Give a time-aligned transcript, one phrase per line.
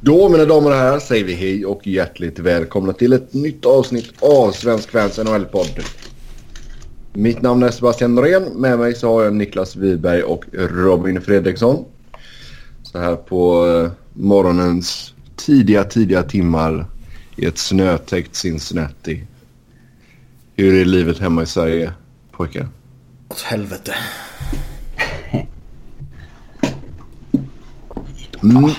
[0.00, 4.12] Då mina damer och herrar säger vi hej och hjärtligt välkomna till ett nytt avsnitt
[4.20, 5.80] av Svensk Fans NHL-podd.
[7.12, 8.42] Mitt namn är Sebastian Norén.
[8.42, 11.84] Med mig så har jag Niklas Wiberg och Robin Fredriksson.
[12.82, 16.86] Så här på eh, morgonens tidiga, tidiga timmar
[17.36, 19.22] i ett snötäckt Cincinnati.
[20.56, 21.92] Hur är livet hemma i Sverige,
[22.32, 22.68] pojkar?
[23.28, 23.94] Åt helvete.
[28.42, 28.70] Mm.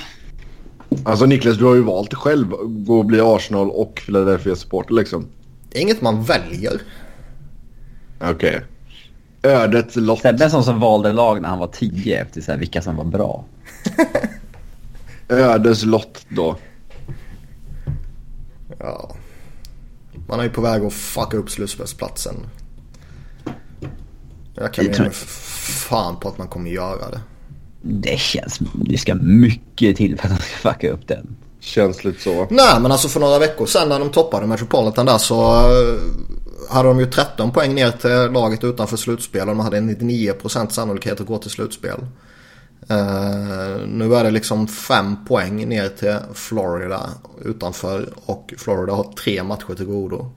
[1.06, 5.28] Alltså Niklas, du har ju valt själv gå och bli Arsenal och Philadelphia supporter liksom.
[5.70, 6.82] Det är inget man väljer.
[8.22, 8.34] Okej.
[8.36, 8.62] Okay.
[9.42, 10.22] Ödets lott.
[10.22, 12.96] Sebbe är sån som valde lag när han var 10 efter så här, vilka som
[12.96, 13.46] var bra.
[15.30, 16.56] Ödets lott då.
[18.80, 19.16] Ja.
[20.28, 22.36] Man är ju på väg att fucka upp slutspelsplatsen.
[24.56, 27.22] Jag kan mig fan på att man kommer göra det.
[27.82, 28.60] Det känns...
[28.74, 31.36] Det ska mycket till för att de ska fucka upp den.
[31.60, 32.48] Känns lite så.
[32.50, 36.00] Nej men alltså för några veckor sedan när de toppade Metropolitan där så eh,
[36.70, 41.22] hade de ju 13 poäng ner till laget utanför slutspel och de hade 99% sannolikhet
[41.22, 42.00] att gå till slutspel.
[42.92, 47.10] Uh, nu är det liksom 5 poäng ner till Florida
[47.46, 50.32] utanför och Florida har tre matcher till godo.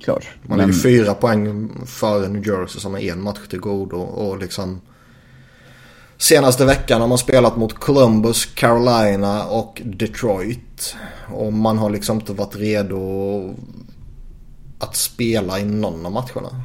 [0.00, 0.28] Klart.
[0.42, 0.68] Man men...
[0.68, 4.80] är ju fyra poäng före New Jersey som har en match till godo och liksom
[6.20, 10.96] Senaste veckan har man spelat mot Columbus, Carolina och Detroit.
[11.32, 13.54] Och man har liksom inte varit redo
[14.78, 16.62] att spela i någon av matcherna.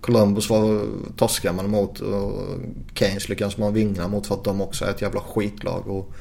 [0.00, 2.42] Columbus var torskar man mot och
[2.94, 5.86] Keynes lyckades man vinna mot för att de också är ett jävla skitlag.
[5.86, 6.12] Och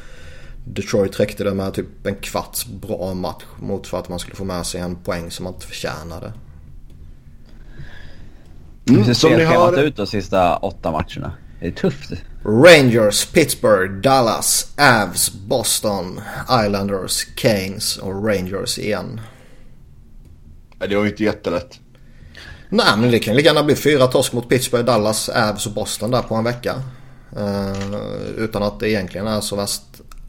[0.65, 4.43] Detroit räckte det med typ en kvarts bra match mot för att man skulle få
[4.43, 6.33] med sig en poäng som man inte förtjänade.
[8.89, 9.83] Mm, Hur ser spelschemat har...
[9.83, 11.31] ut de sista åtta matcherna?
[11.59, 12.11] Det är tufft.
[12.45, 16.21] Rangers, Pittsburgh, Dallas, Avs, Boston,
[16.65, 19.21] Islanders, Keynes och Rangers igen.
[20.79, 21.79] det var ju inte jättelätt.
[22.69, 26.11] Nej men det kan lika gärna bli fyra torsk mot Pittsburgh, Dallas, Avs och Boston
[26.11, 26.75] där på en vecka.
[27.37, 27.93] Uh,
[28.37, 29.81] utan att det egentligen är så värst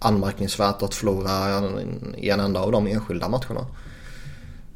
[0.04, 1.62] anmärkningsvärt att förlora
[2.16, 3.66] i en enda av de enskilda matcherna.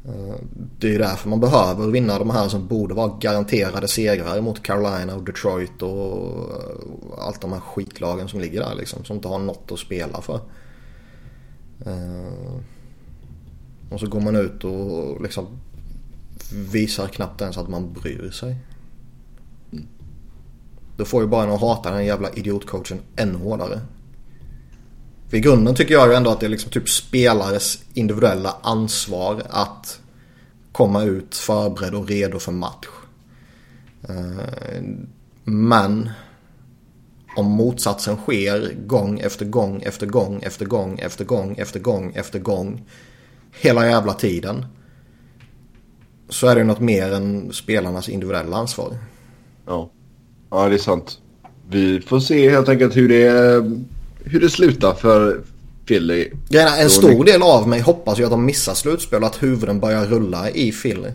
[0.05, 0.35] Eh,
[0.79, 4.63] det är ju därför man behöver vinna de här som borde vara garanterade segrar mot
[4.63, 9.05] Carolina och Detroit och eh, allt de här skitlagen som ligger där liksom.
[9.05, 10.39] Som inte har något att spela för.
[11.85, 12.59] Eh,
[13.89, 15.47] och så går man ut och liksom
[16.71, 18.55] visar knappt ens att man bryr sig.
[20.97, 23.81] Då får ju bara en att hata den jävla idiotcoachen ännu hårdare.
[25.29, 29.43] För i grunden tycker jag ju ändå att det är liksom typ spelares individuella ansvar
[29.49, 29.99] att
[30.71, 32.87] komma ut förberedd och redo för match.
[34.09, 34.83] Eh,
[35.43, 36.09] men
[37.35, 42.39] om motsatsen sker gång efter gång efter gång efter gång efter gång efter gång efter
[42.39, 42.85] gång
[43.61, 44.65] hela jävla tiden
[46.29, 48.97] så är det något mer än spelarnas individuella ansvar.
[49.65, 49.89] Ja,
[50.49, 51.19] ja det är sant.
[51.69, 53.63] Vi får se helt enkelt hur det,
[54.23, 55.41] hur det slutar för
[55.85, 56.31] Philly.
[56.49, 59.79] Grejerna, en stor del av mig hoppas ju att de missar slutspel och att huvuden
[59.79, 61.09] börjar rulla i Philly.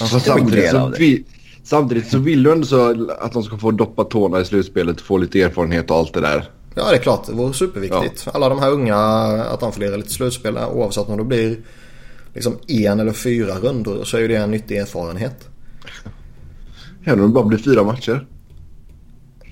[0.00, 1.24] Alltså, samtidigt, så vi,
[1.64, 5.16] samtidigt så vill du ändå så att de ska få doppa tårna i slutspelet, få
[5.16, 6.50] lite erfarenhet och allt det där.
[6.74, 8.22] Ja det är klart, det vore superviktigt.
[8.26, 8.32] Ja.
[8.34, 11.56] Alla de här unga, att de får lira lite slutspel oavsett om det blir
[12.34, 15.48] liksom en eller fyra rundor så är ju det en nyttig erfarenhet.
[17.04, 18.26] Hellre om det bara blir fyra matcher.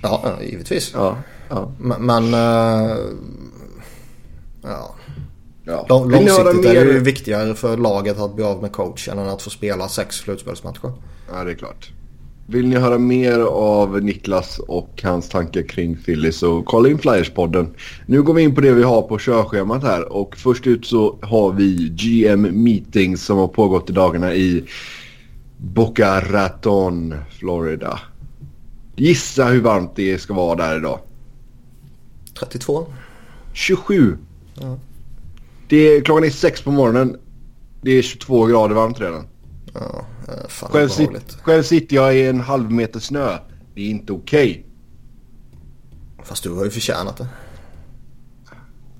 [0.02, 0.92] Ja, givetvis.
[0.94, 1.16] Ja,
[1.50, 1.72] ja.
[1.78, 2.96] Men, uh,
[4.62, 4.94] ja.
[5.64, 5.86] ja.
[5.88, 9.50] Långsiktigt är det ju viktigare för laget att bli av med coachen än att få
[9.50, 10.92] spela sex slutspelsmatcher.
[11.32, 11.92] Ja, det är klart.
[12.46, 17.66] Vill ni höra mer av Niklas och hans tankar kring Philly så kolla in Flyers-podden.
[18.06, 21.18] Nu går vi in på det vi har på körschemat här och först ut så
[21.22, 24.64] har vi GM Meetings som har pågått i dagarna i
[25.56, 28.00] Boca Raton, Florida.
[28.96, 30.98] Gissa hur varmt det ska vara där idag.
[32.40, 32.86] 32.
[33.52, 34.18] 27.
[34.54, 34.78] Ja.
[35.68, 37.16] Det är, klockan är sex på morgonen.
[37.82, 39.26] Det är 22 grader varmt redan.
[39.74, 40.06] Ja,
[40.48, 43.38] fan själv, sit, själv sitter jag i en halv meter snö.
[43.74, 44.50] Det är inte okej.
[44.50, 44.62] Okay.
[46.24, 47.28] Fast du har ju förtjänat det.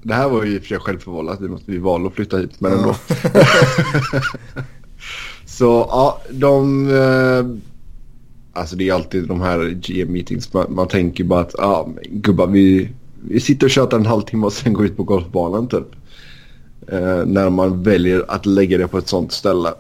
[0.03, 1.41] Det här var ju i och för sig självförvållat.
[1.41, 2.61] Vi måste vi valde att flytta hit.
[2.61, 2.97] Men ändå.
[5.47, 6.89] Så ja, de...
[6.91, 7.47] Eh,
[8.61, 10.53] alltså det är alltid de här GM-meetings.
[10.53, 12.91] Man, man, tänker bara att ja, gubbar vi,
[13.29, 15.87] vi sitter och tjötar en halvtimme och sen går ut på golfbanan typ.
[16.89, 19.75] Eh, när man väljer att lägga det på ett sånt ställe.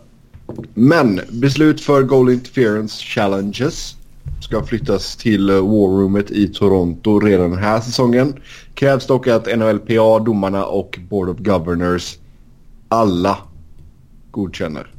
[0.75, 3.96] Men beslut för goal interference challenges
[4.42, 8.34] ska flyttas till eh, War Roomet i Toronto redan den här säsongen.
[8.75, 12.19] Krävs dock att NHLPA, domarna och Board of Governors
[12.88, 13.38] alla
[14.31, 14.90] godkänner.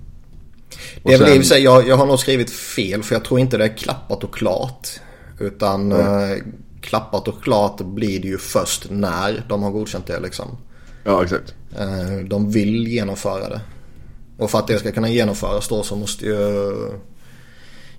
[1.04, 3.64] Det är väl sig, jag, jag har nog skrivit fel för jag tror inte det
[3.64, 4.88] är klappat och klart.
[5.40, 6.32] Utan Mm.
[6.32, 6.38] eh,
[6.82, 10.58] klappat och klart blir det ju först när de har godkänt det liksom.
[11.04, 11.54] Ja, exakt.
[11.78, 13.62] Eh, de vill genomföra det.
[14.38, 16.74] Och för att det ska kunna genomföras då så måste ju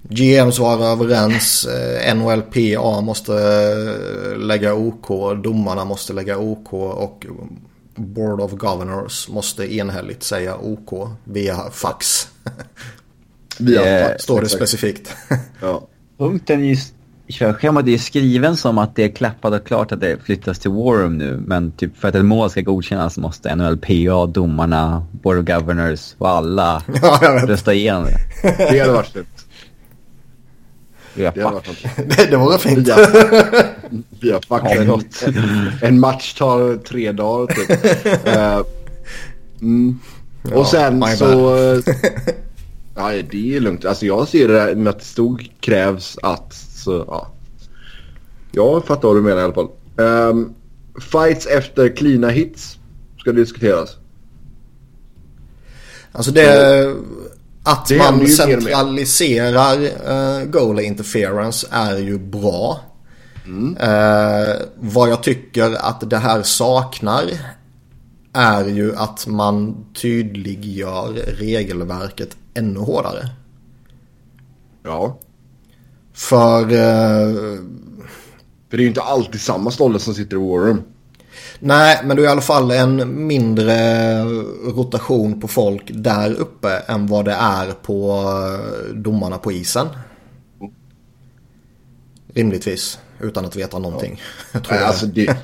[0.03, 1.65] GMs vara överens.
[1.65, 5.09] Eh, NHLPA måste eh, lägga OK.
[5.45, 6.73] Domarna måste lägga OK.
[6.73, 7.27] Och
[7.95, 12.29] Board of Governors måste enhälligt säga OK via fax.
[13.59, 14.59] Via fax, Står det exakt.
[14.59, 15.15] specifikt.
[15.61, 15.89] Ja.
[16.19, 16.77] Punkten
[17.29, 20.99] körschemat är skriven som att det är klappat och klart att det flyttas till War
[20.99, 21.43] Room nu.
[21.47, 26.29] Men typ för att ett mål ska godkännas måste NHLPA, domarna, Board of Governors och
[26.29, 28.19] alla ja, rösta igenom det.
[28.71, 29.17] Det hade varit.
[31.15, 31.87] Ja, Det hade fuck.
[32.17, 32.89] Det, det vore fint.
[34.49, 34.65] Fax.
[34.65, 35.25] Har vi En, något?
[35.83, 38.27] en match tar tre dagar typ.
[38.27, 38.61] Eh,
[39.61, 39.99] mm.
[40.51, 41.57] Ja, Och sen så...
[42.97, 43.85] Nej, det är lugnt.
[43.85, 46.72] Alltså jag ser det där med att det stod krävs att...
[46.85, 47.29] Så, ja.
[48.53, 49.69] Jag fattar vad du menar i alla fall.
[49.99, 50.55] Ehm,
[51.01, 52.79] fights efter cleana hits
[53.19, 53.97] ska diskuteras.
[56.13, 56.97] Alltså det...
[57.65, 62.81] Att Det man centraliserar uh, goalie interference är ju bra.
[63.45, 63.77] Mm.
[63.77, 67.25] Eh, vad jag tycker att det här saknar
[68.33, 73.29] är ju att man tydliggör regelverket ännu hårdare.
[74.83, 75.19] Ja.
[76.23, 77.35] För eh,
[78.71, 80.83] För det är ju inte alltid samma stolle som sitter i War Room.
[81.61, 83.75] nej, men det är i alla fall en mindre
[84.65, 88.21] rotation på folk där uppe än vad det är på
[88.89, 89.87] eh, domarna på isen.
[92.35, 94.21] Rimligtvis, utan att veta någonting.
[94.53, 95.37] Tror Nej, alltså det,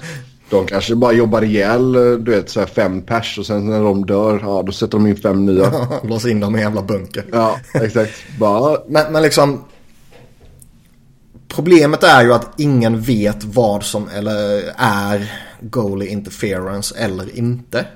[0.50, 4.06] de kanske bara jobbar ihjäl du vet, så här fem pers och sen när de
[4.06, 5.72] dör, ja då sätter de in fem nya.
[6.04, 7.24] Lås in dem i en jävla bunker.
[7.32, 8.12] ja, exakt.
[8.38, 9.64] Bara, Men, men liksom...
[11.58, 17.86] Problemet är ju att ingen vet vad som eller är goalie interference eller inte.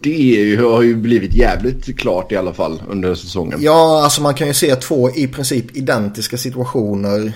[0.00, 3.58] det har ju blivit jävligt klart i alla fall under säsongen.
[3.62, 7.32] Ja, alltså man kan ju se två i princip identiska situationer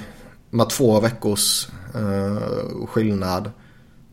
[0.51, 3.51] med två veckors eh, skillnad.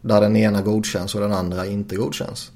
[0.02, 2.52] Där den ena godkänns och den andra inte godkänns.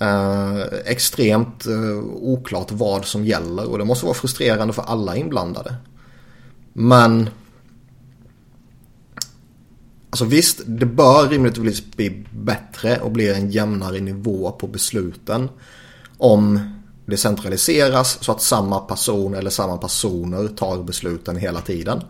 [0.00, 5.74] Eh, extremt eh, oklart vad som gäller och det måste vara frustrerande för alla inblandade.
[6.80, 7.30] Men
[10.10, 15.48] Alltså visst, det bör rimligtvis bli bättre och bli en jämnare nivå på besluten.
[16.18, 16.60] Om
[17.06, 22.02] det centraliseras så att samma person eller samma personer tar besluten hela tiden.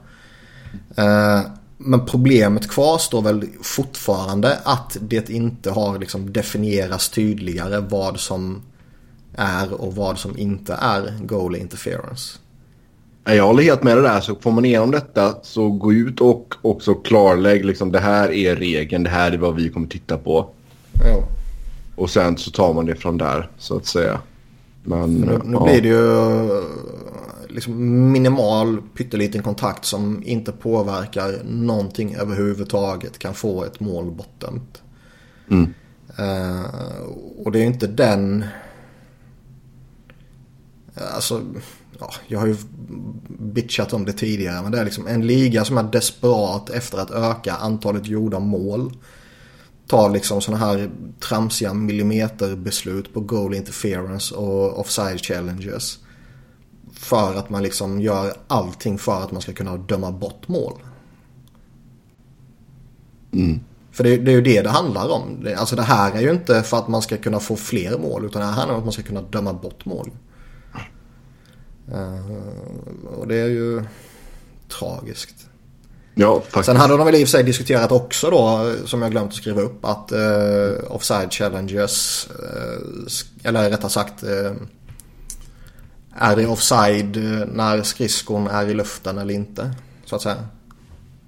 [0.97, 1.41] Eh,
[1.79, 8.63] men problemet kvarstår väl fortfarande att det inte har liksom definierats tydligare vad som
[9.37, 12.39] är och vad som inte är goal interference.
[13.35, 14.21] Jag håller helt med dig där.
[14.21, 18.57] Så får man igenom detta så gå ut och också klarlägg liksom det här är
[18.57, 20.51] regeln, det här är vad vi kommer titta på.
[20.93, 21.29] Ja.
[21.97, 24.21] Och sen så tar man det från där så att säga.
[24.85, 25.65] Men Nu, nu ja.
[25.65, 26.15] blir det ju
[26.51, 26.65] eh,
[27.49, 34.83] liksom minimal pytteliten kontakt som inte påverkar någonting överhuvudtaget kan få ett mål bortdömt.
[35.51, 35.75] Mm.
[36.19, 36.65] Eh,
[37.45, 38.45] och det är ju inte den...
[41.15, 41.43] Alltså,
[41.99, 42.57] ja, jag har ju
[43.29, 47.11] bitchat om det tidigare men det är liksom en liga som är desperat efter att
[47.11, 48.93] öka antalet gjorda mål.
[49.87, 50.91] Tar liksom sådana här
[51.21, 55.99] tramsiga millimeterbeslut på goal interference och offside challenges.
[56.93, 60.73] För att man liksom gör allting för att man ska kunna döma bort mål.
[63.33, 63.61] Mm.
[63.93, 65.47] För det, det är ju det det handlar om.
[65.57, 68.41] Alltså det här är ju inte för att man ska kunna få fler mål utan
[68.41, 70.11] det här handlar om att man ska kunna döma bort mål.
[71.93, 73.85] Eh, och det är ju
[74.69, 75.49] tragiskt.
[76.21, 76.67] Ja, faktiskt.
[76.67, 79.35] Sen hade de väl i och för sig diskuterat också då, som jag glömt att
[79.35, 84.53] skriva upp, att eh, offside challenges, eh, eller rättare sagt, eh,
[86.17, 87.17] är det offside
[87.53, 89.75] när skridskon är i luften eller inte?
[90.05, 90.45] Så att säga.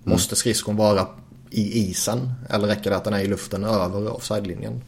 [0.05, 1.07] Måste skridskon vara
[1.51, 4.83] i isen eller räcker det att den är i luften över offside-linjen?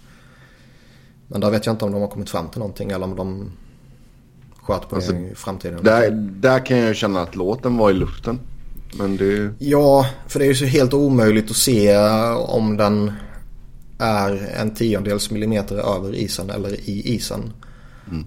[1.27, 3.53] Men där vet jag inte om de har kommit fram till någonting eller om de
[4.63, 5.83] sköt på Alltså, det i framtiden.
[5.83, 8.41] Där, där kan jag ju känna att låten var i luften.
[8.99, 9.55] Men det...
[9.59, 11.97] Ja, för det är ju så helt omöjligt att se
[12.37, 13.13] om den
[13.99, 17.53] är en tiondels millimeter över isen eller i isen.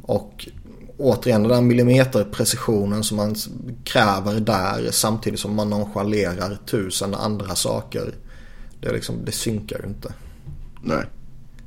[0.02, 0.48] Och
[0.98, 3.36] återigen den där millimeterprecisionen som man
[3.84, 8.14] kräver där samtidigt som man nonchalerar tusen andra saker.
[8.82, 10.14] Det, liksom, det synkar ju inte.
[10.82, 11.06] Nej.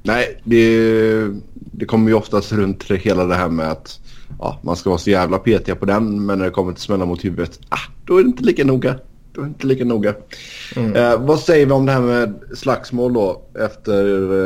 [0.03, 4.01] Nej, det, det kommer ju oftast runt hela det här med att
[4.39, 7.07] ja, man ska vara så jävla petiga på den men när det kommer till smälla
[7.07, 8.95] mot huvudet, ah, då är det inte lika noga.
[9.33, 10.15] Då är det inte lika noga.
[10.77, 10.97] Mm.
[10.97, 14.05] Eh, vad säger vi om det här med slagsmål då efter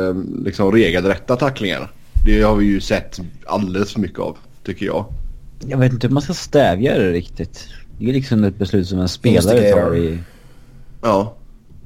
[0.09, 1.91] eh, liksom regelrätta tacklingar?
[2.25, 5.05] Det har vi ju sett alldeles för mycket av, tycker jag.
[5.67, 7.67] Jag vet inte hur man ska stävja det riktigt.
[7.99, 10.19] Det är liksom ett beslut som en spelare tar i...
[11.01, 11.35] Ja,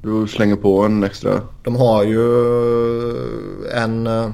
[0.02, 1.40] du slänger på en extra...
[1.64, 2.20] De har ju
[3.74, 4.06] en...
[4.06, 4.30] Eh,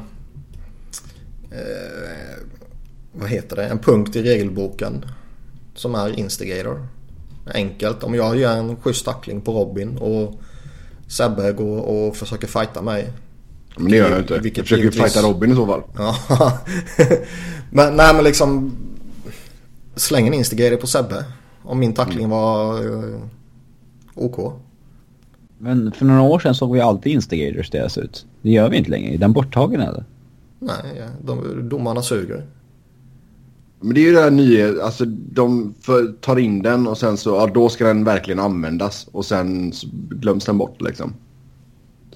[3.14, 3.66] vad heter det?
[3.66, 5.04] En punkt i regelboken
[5.74, 6.86] som är instigator.
[7.54, 8.02] Enkelt.
[8.02, 10.34] Om jag gör en schysst tackling på Robin och
[11.06, 13.12] Sebbe går och försöker fighta mig
[13.76, 14.38] men det gör jag inte.
[14.38, 15.02] Vilket jag försöker givetvis...
[15.02, 15.82] fighta Robin i så fall.
[15.96, 16.16] Ja.
[17.70, 18.76] men nej men liksom.
[19.96, 21.24] Släng en instigator på Sebbe.
[21.62, 23.20] Om min tackling var uh,
[24.14, 24.52] OK.
[25.58, 28.26] Men för några år sedan såg vi alltid instigators deras ut.
[28.42, 29.14] Det gör vi inte längre.
[29.14, 30.04] Är den borttagen eller?
[30.58, 32.46] Nej, ja, de, domarna suger.
[33.84, 37.16] Men det är ju det här nya, alltså de för, tar in den och sen
[37.16, 39.72] så, ja då ska den verkligen användas och sen
[40.10, 41.14] glöms den bort liksom.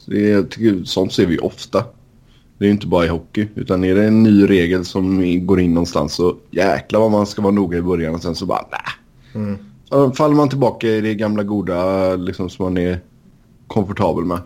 [0.07, 1.85] Det är, tycker, sånt ser vi ofta.
[2.59, 3.49] Det är inte bara i hockey.
[3.55, 7.43] Utan är det en ny regel som går in någonstans så jäklar vad man ska
[7.43, 9.51] vara noga i början och sen så bara nej.
[9.91, 10.13] Mm.
[10.13, 13.01] faller man tillbaka i det gamla goda liksom som man är
[13.67, 14.41] komfortabel med.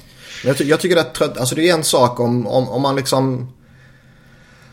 [0.44, 1.38] Jag, ty jag tycker det trött.
[1.38, 3.48] Alltså det är en sak om, om, om man liksom...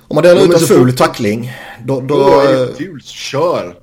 [0.09, 1.51] Om man delar ut en ful tackling.
[1.83, 3.75] Då, då, då är det fult, kör.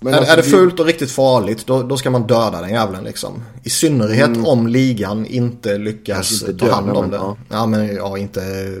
[0.00, 2.70] Men är, alltså, är det fult och riktigt farligt då, då ska man döda den
[2.70, 3.42] jävlen liksom.
[3.62, 4.46] I synnerhet mm.
[4.46, 7.16] om ligan inte lyckas inte ta hand om det.
[7.16, 7.36] Ja.
[7.48, 7.66] ja.
[7.66, 8.72] men ja, inte,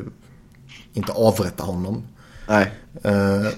[0.94, 2.02] inte avrätta honom.
[2.48, 2.72] Nej.
[3.06, 3.48] Uh,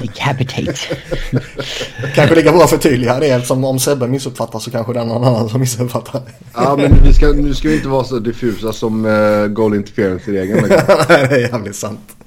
[0.00, 0.74] Decapitate.
[2.14, 5.48] kanske lika bra förtydliga det eftersom om Sebbe missuppfattar så kanske det är någon annan
[5.48, 6.22] som missuppfattar.
[6.54, 10.68] ja men vi ska, nu ska vi inte vara så diffusa som uh, goal interference-regeln.
[11.08, 12.17] Nej det är jävligt sant.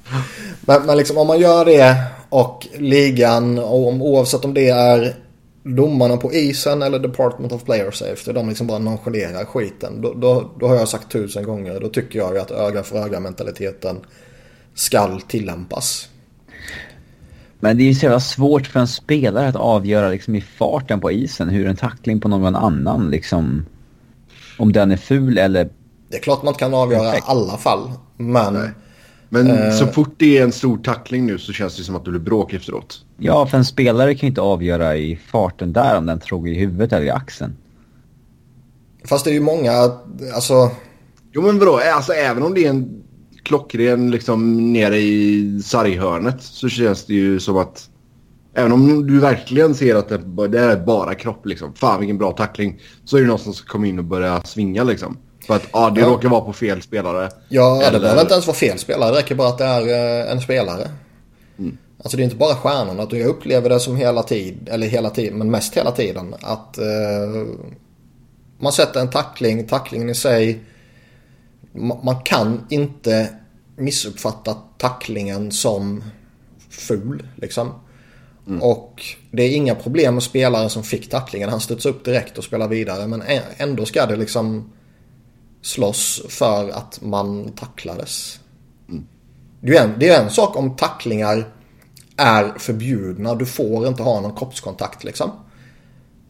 [0.60, 1.96] Men, men liksom om man gör det
[2.28, 5.14] och ligan, och om, oavsett om det är
[5.62, 10.00] domarna på isen eller Department of Player Safety, de liksom bara nonchalerar skiten.
[10.00, 13.20] Då, då, då har jag sagt tusen gånger, då tycker jag att öga för öga
[13.20, 14.00] mentaliteten
[14.74, 16.08] skall tillämpas.
[17.60, 21.00] Men det är ju så jävla svårt för en spelare att avgöra liksom i farten
[21.00, 23.66] på isen hur en tackling på någon annan liksom...
[24.58, 25.70] Om den är ful eller...
[26.08, 27.90] Det är klart man kan avgöra i alla fall.
[28.16, 28.70] Men Nej.
[29.34, 32.04] Men uh, så fort det är en stor tackling nu så känns det som att
[32.04, 33.04] det blir bråk efteråt.
[33.18, 36.54] Ja, för en spelare kan ju inte avgöra i farten där om den tror i
[36.54, 37.56] huvudet eller i axeln.
[39.04, 39.72] Fast det är ju många,
[40.34, 40.70] alltså...
[41.32, 43.02] Jo men vadå, alltså även om det är en
[43.42, 47.88] klockren liksom nere i sarghörnet så känns det ju som att
[48.54, 51.74] Även om du verkligen ser att det, det är bara kropp liksom.
[51.74, 52.80] Fan vilken bra tackling.
[53.04, 55.16] Så är det någon som ska komma in och börja svinga liksom.
[55.46, 56.06] För att ja, det ja.
[56.06, 57.30] råkar vara på fel spelare.
[57.48, 57.92] Ja, eller...
[57.92, 59.10] det behöver inte ens vara fel spelare.
[59.10, 60.90] Det räcker bara att det är eh, en spelare.
[61.58, 61.78] Mm.
[61.98, 63.06] Alltså det är inte bara stjärnorna.
[63.10, 66.34] Jag upplever det som hela tiden, eller hela tiden, men mest hela tiden.
[66.40, 66.84] Att eh,
[68.58, 70.60] man sätter en tackling, tacklingen i sig.
[72.02, 73.28] Man kan inte
[73.76, 76.04] missuppfatta tacklingen som
[76.70, 77.70] ful liksom.
[78.46, 78.62] Mm.
[78.62, 81.48] Och det är inga problem med spelaren som fick tacklingen.
[81.48, 83.06] Han studsar upp direkt och spelar vidare.
[83.06, 83.22] Men
[83.56, 84.72] ändå ska det liksom
[85.62, 88.40] slåss för att man tacklades.
[88.88, 89.06] Mm.
[89.60, 91.48] Det, är en, det är en sak om tacklingar
[92.16, 93.34] är förbjudna.
[93.34, 95.30] Du får inte ha någon kroppskontakt liksom.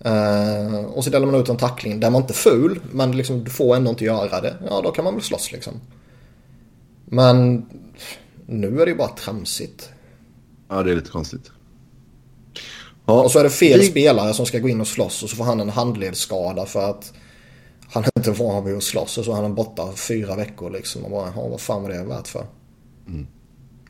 [0.07, 3.45] Uh, och så delar man ut en tackling där man inte är ful men liksom,
[3.45, 4.57] du får ändå inte göra det.
[4.69, 5.73] Ja, då kan man väl slåss liksom.
[7.05, 7.67] Men
[8.47, 9.91] nu är det ju bara tramsigt.
[10.69, 11.51] Ja, det är lite konstigt.
[13.07, 15.37] Ja, och så är det fel spelare som ska gå in och slåss och så
[15.37, 17.13] får han en handledsskada för att
[17.93, 21.05] han är inte van vid att slåss och så är borta fyra veckor liksom.
[21.05, 22.47] Och bara, vad fan var det värt för?
[23.09, 23.27] Mm.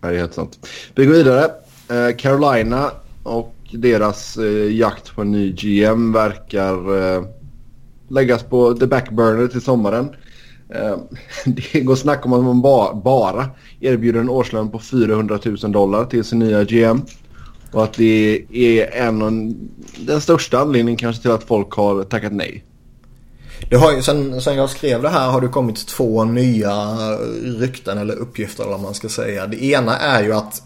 [0.00, 0.68] Ja, det är helt sant.
[0.94, 1.50] Vi går vidare.
[1.90, 2.90] Eh, Carolina
[3.22, 7.24] och deras eh, jakt på en ny GM verkar eh,
[8.08, 10.08] läggas på the backburner till sommaren.
[10.68, 10.96] Eh,
[11.44, 16.04] det går snack om att man ba bara erbjuder en årslön på 400 000 dollar
[16.04, 17.02] till sin nya GM.
[17.72, 19.54] Och att det är en
[20.06, 22.64] den största anledningen kanske till att folk har tackat nej.
[23.68, 26.96] Det har ju, sen, sen jag skrev det här har det kommit två nya
[27.42, 29.46] rykten eller uppgifter eller vad man ska säga.
[29.46, 30.62] Det ena är ju att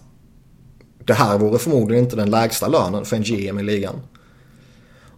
[1.05, 4.01] det här vore förmodligen inte den lägsta lönen för en GM i ligan.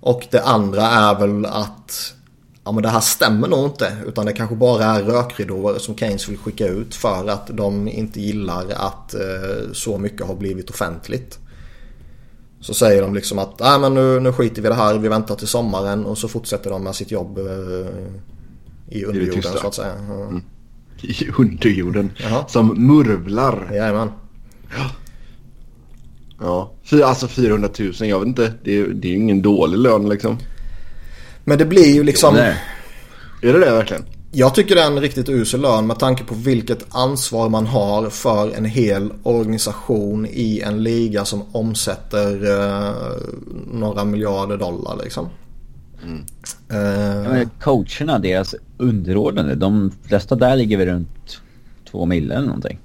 [0.01, 2.15] Och det andra är väl att
[2.65, 3.97] ja men det här stämmer nog inte.
[4.07, 8.21] Utan det kanske bara är rökridåer som Keynes vill skicka ut för att de inte
[8.21, 11.39] gillar att eh, så mycket har blivit offentligt.
[12.61, 15.09] Så säger de liksom att Nej, men nu, nu skiter vi i det här, vi
[15.09, 17.45] väntar till sommaren och så fortsätter de med sitt jobb eh,
[18.91, 19.93] i underjorden så att säga.
[20.09, 20.15] Ja.
[20.27, 20.43] Mm.
[21.03, 22.11] I underjorden.
[22.17, 22.45] Jaha.
[22.49, 23.69] Som murvlar.
[23.73, 24.11] Jajamän.
[26.41, 26.73] Ja.
[26.85, 28.53] Fy- Alltså 400 000, jag vet inte.
[28.65, 30.39] Det är, det är ju ingen dålig lön liksom.
[31.45, 32.35] Men det blir ju liksom...
[32.35, 32.63] Där.
[33.43, 34.05] Är det det verkligen?
[34.33, 38.11] Jag tycker det är en riktigt usel lön med tanke på vilket ansvar man har
[38.11, 42.95] för en hel organisation i en liga som omsätter eh,
[43.73, 45.27] några miljarder dollar liksom.
[46.71, 51.41] Eh, Ja, men coacherna, deras underordnade, de flesta där ligger väl runt
[51.91, 52.79] två mil eller någonting.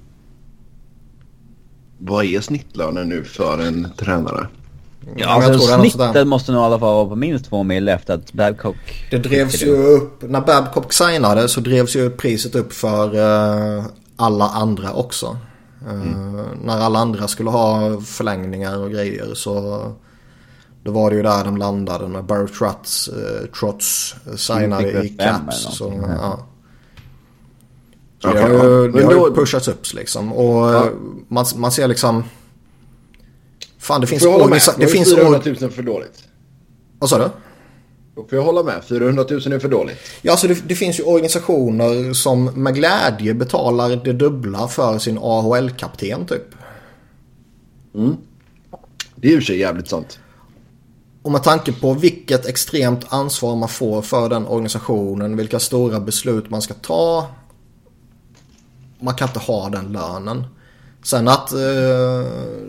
[1.98, 4.46] Vad är snittlönen nu för en tränare?
[5.16, 8.14] Ja, jag alltså snittet måste nog i alla fall vara på minst två mil efter
[8.14, 9.06] att Babcock...
[9.10, 13.84] Det drevs ju upp, när Babcock signade så drevs ju priset upp för eh,
[14.16, 15.36] alla andra också.
[15.88, 19.82] Eh, När alla andra skulle ha förlängningar och grejer så
[20.84, 25.62] då var det ju där de landade när Barry Trotz, eh, Trotz signade i Caps.
[25.62, 26.38] Så, ja.
[28.22, 28.64] Så Okej, det har ja.
[28.64, 30.32] ju, det har ju pushats upp liksom.
[30.32, 30.88] Och Ja.
[31.28, 32.24] man, man ser liksom...
[33.84, 34.24] Fan det finns...
[34.26, 36.24] Organisa- det finns 400 or- 000 för dåligt.
[36.98, 37.30] Vad sa du?
[38.16, 38.84] Då får jag hålla med.
[38.84, 39.96] 400 000 är för dåligt.
[40.22, 45.18] Ja, alltså det, det finns ju organisationer som med glädje betalar det dubbla för sin
[45.22, 46.42] AHL-kapten typ.
[49.16, 50.18] Det är ju sig jävligt sant.
[51.22, 56.50] Och med tanke på vilket extremt ansvar man får för den organisationen, vilka stora beslut
[56.50, 57.26] man ska ta.
[59.00, 60.46] Man kan inte ha den lönen.
[61.04, 61.58] Sen att eh,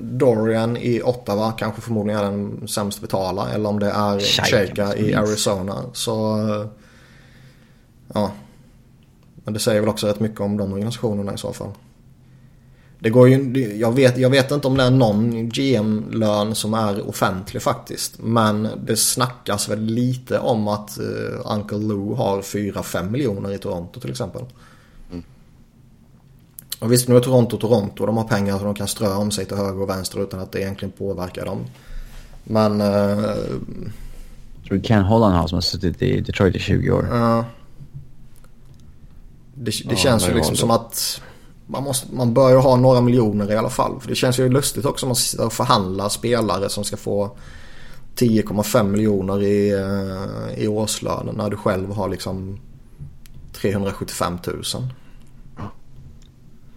[0.02, 5.14] Dorian i Ottawa kanske förmodligen är den sämst betala eller om det är Shaika i.
[5.14, 5.84] Arizona.
[5.94, 6.68] Så eh,
[8.14, 8.32] ja.
[9.36, 11.72] Men det säger väl också rätt mycket om de organisationerna i så fall.
[13.00, 17.10] Det går ju, jag, vet, jag vet inte om det är någon GM-lön som är
[17.10, 18.20] offentlig faktiskt.
[18.20, 24.00] Men det snackas väl lite om att eh, Uncle Lou har 4-5 miljoner i Toronto
[24.00, 24.42] till exempel.
[26.86, 28.06] Och visst nu är Toronto Toronto.
[28.06, 30.52] De har pengar så de kan strö om sig till höger och vänster utan att
[30.52, 31.66] det egentligen påverkar dem.
[32.44, 33.38] Men Jag
[34.68, 37.08] tror Ken Holland har som har suttit i Detroit i 20 år.
[37.12, 37.46] Ja.
[39.56, 41.22] Det, det Ja, känns ju liksom som att
[41.66, 44.00] man, måste, man bör ju ha några miljoner i alla fall.
[44.00, 47.38] För det känns ju lustigt också om man sitter och förhandlar spelare som ska få
[48.16, 52.60] 10,5 miljoner i, eh, i årslön när du själv har liksom
[53.54, 54.64] 375 000.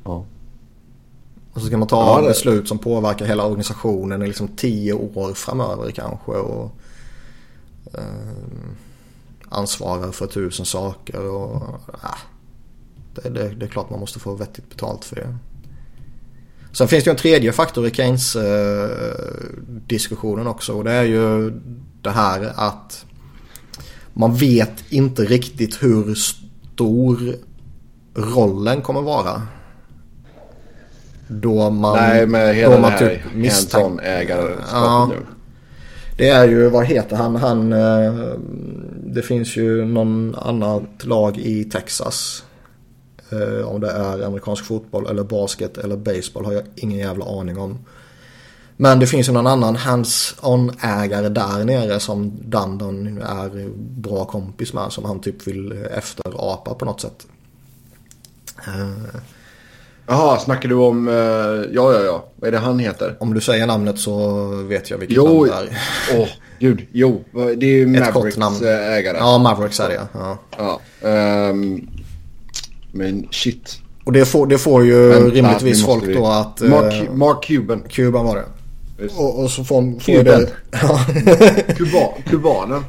[0.08, 0.24] Ja.
[1.52, 4.92] Och så ska man ta Ja, det- beslut som påverkar hela organisationen i liksom 10
[4.92, 6.30] år framöver kanske.
[6.32, 6.70] Och,
[7.94, 8.02] eh,
[9.48, 11.20] ansvarar för tusen saker.
[11.30, 11.62] Och,
[12.02, 12.18] ah,
[13.14, 15.36] det, det, det är klart man måste få vettigt betalt för det.
[16.72, 18.90] Sen finns det ju en tredje faktor i Keynes eh,
[19.86, 20.72] diskussionen också.
[20.72, 21.50] Och det är ju
[22.02, 23.04] det här att
[24.12, 27.34] man vet inte riktigt hur stor
[28.14, 29.42] rollen kommer vara.
[31.28, 34.00] Då man, Nej, med då hela det man här typ misstänk-
[34.72, 35.06] Ja.
[35.10, 35.26] nu.
[36.16, 37.36] Det är ju, vad heter han?
[37.36, 38.12] han eh,
[39.04, 42.44] det finns ju någon annat lag i Texas.
[43.30, 47.58] Eh, om det är amerikansk fotboll eller basket eller baseball har jag ingen jävla aning
[47.58, 47.78] om.
[48.76, 53.68] Men det finns ju någon annan hands-on ägare där nere som Dundon är
[54.00, 54.92] bra kompis med.
[54.92, 57.26] Som han typ vill efterapa på något sätt.
[60.08, 61.08] Jaha, snackar du om...
[61.08, 62.24] eh, ja, ja, ja.
[62.36, 63.16] Vad är det han heter?
[63.20, 65.48] om du säger namnet så vet jag vilket Jo, namn
[66.08, 66.20] det är.
[66.20, 66.86] åh, gud.
[66.92, 68.56] Jo, det är ju Mavericks namn.
[68.64, 69.16] eh, ägare.
[69.18, 70.38] Ja, Mavericks är det ja.
[70.58, 71.88] Ja, ehm,
[72.92, 73.78] men shit.
[74.04, 76.60] Och det får, det får ju Vänta, rimligtvis folk vi- då att...
[76.60, 77.82] eh, Mark, Mark Cuban.
[77.88, 78.44] Kuban var det.
[79.16, 80.24] Och, och så får, får Kuban.
[80.24, 80.48] det...
[80.82, 81.00] Ja.
[81.76, 82.84] Kuba, kubanen.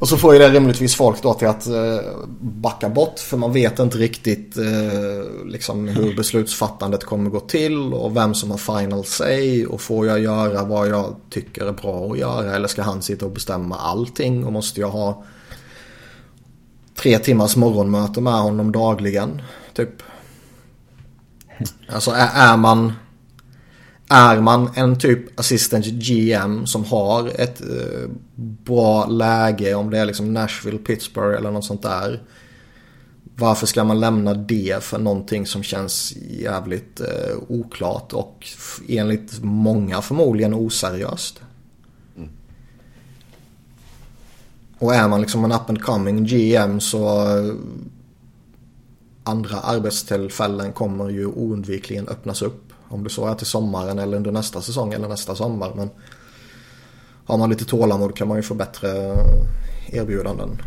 [0.00, 1.98] Och så får ju det rimligtvis folk då till att eh,
[2.40, 3.18] backa bort.
[3.18, 7.92] För man vet inte riktigt eh, liksom hur beslutsfattandet kommer gå till.
[7.92, 9.66] Och vem som har final say.
[9.66, 12.54] Och får jag göra vad jag tycker är bra att göra.
[12.54, 14.44] Eller ska han sitta och bestämma allting.
[14.44, 15.24] Och måste jag ha
[16.94, 19.42] tre timmars morgonmöte med honom dagligen.
[19.72, 20.02] Typ.
[21.88, 22.92] Alltså är, är man...
[24.10, 30.06] Är man en typ assistant GM som har ett eh, bra läge om det är
[30.06, 32.22] liksom Nashville, Pittsburgh eller något sånt där.
[33.36, 38.46] Varför ska man lämna det för någonting som känns jävligt eh, oklart och
[38.88, 41.40] enligt många förmodligen oseriöst?
[44.78, 47.54] Och är man liksom en up and coming GM så eh,
[49.24, 52.67] andra arbetstillfällen kommer ju oundvikligen öppnas upp.
[52.88, 55.72] Om det så är till sommaren eller under nästa säsong eller nästa sommar.
[55.76, 55.90] Men
[57.24, 59.16] har man lite tålamod kan man ju få bättre
[59.86, 60.62] erbjudanden.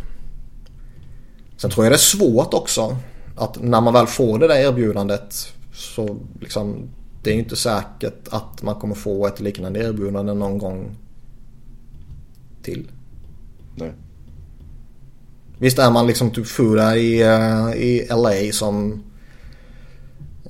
[1.57, 2.97] Sen tror jag det är svårt också
[3.35, 6.89] att när man väl får det där erbjudandet så liksom
[7.23, 10.97] det är ju inte säkert att man kommer få ett liknande erbjudande någon gång
[12.63, 12.91] till.
[13.75, 13.91] Nej.
[15.57, 19.03] Visst är man liksom typ Fuda i, uh, i LA som...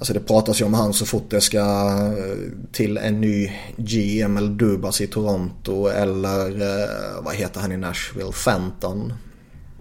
[0.02, 2.38] Alltså det pratas ju om han så fort det ska eh,
[2.72, 8.32] till en ny GM eller Dubas i Toronto eller uh, vad heter han i Nashville?
[8.32, 9.14] Fenton.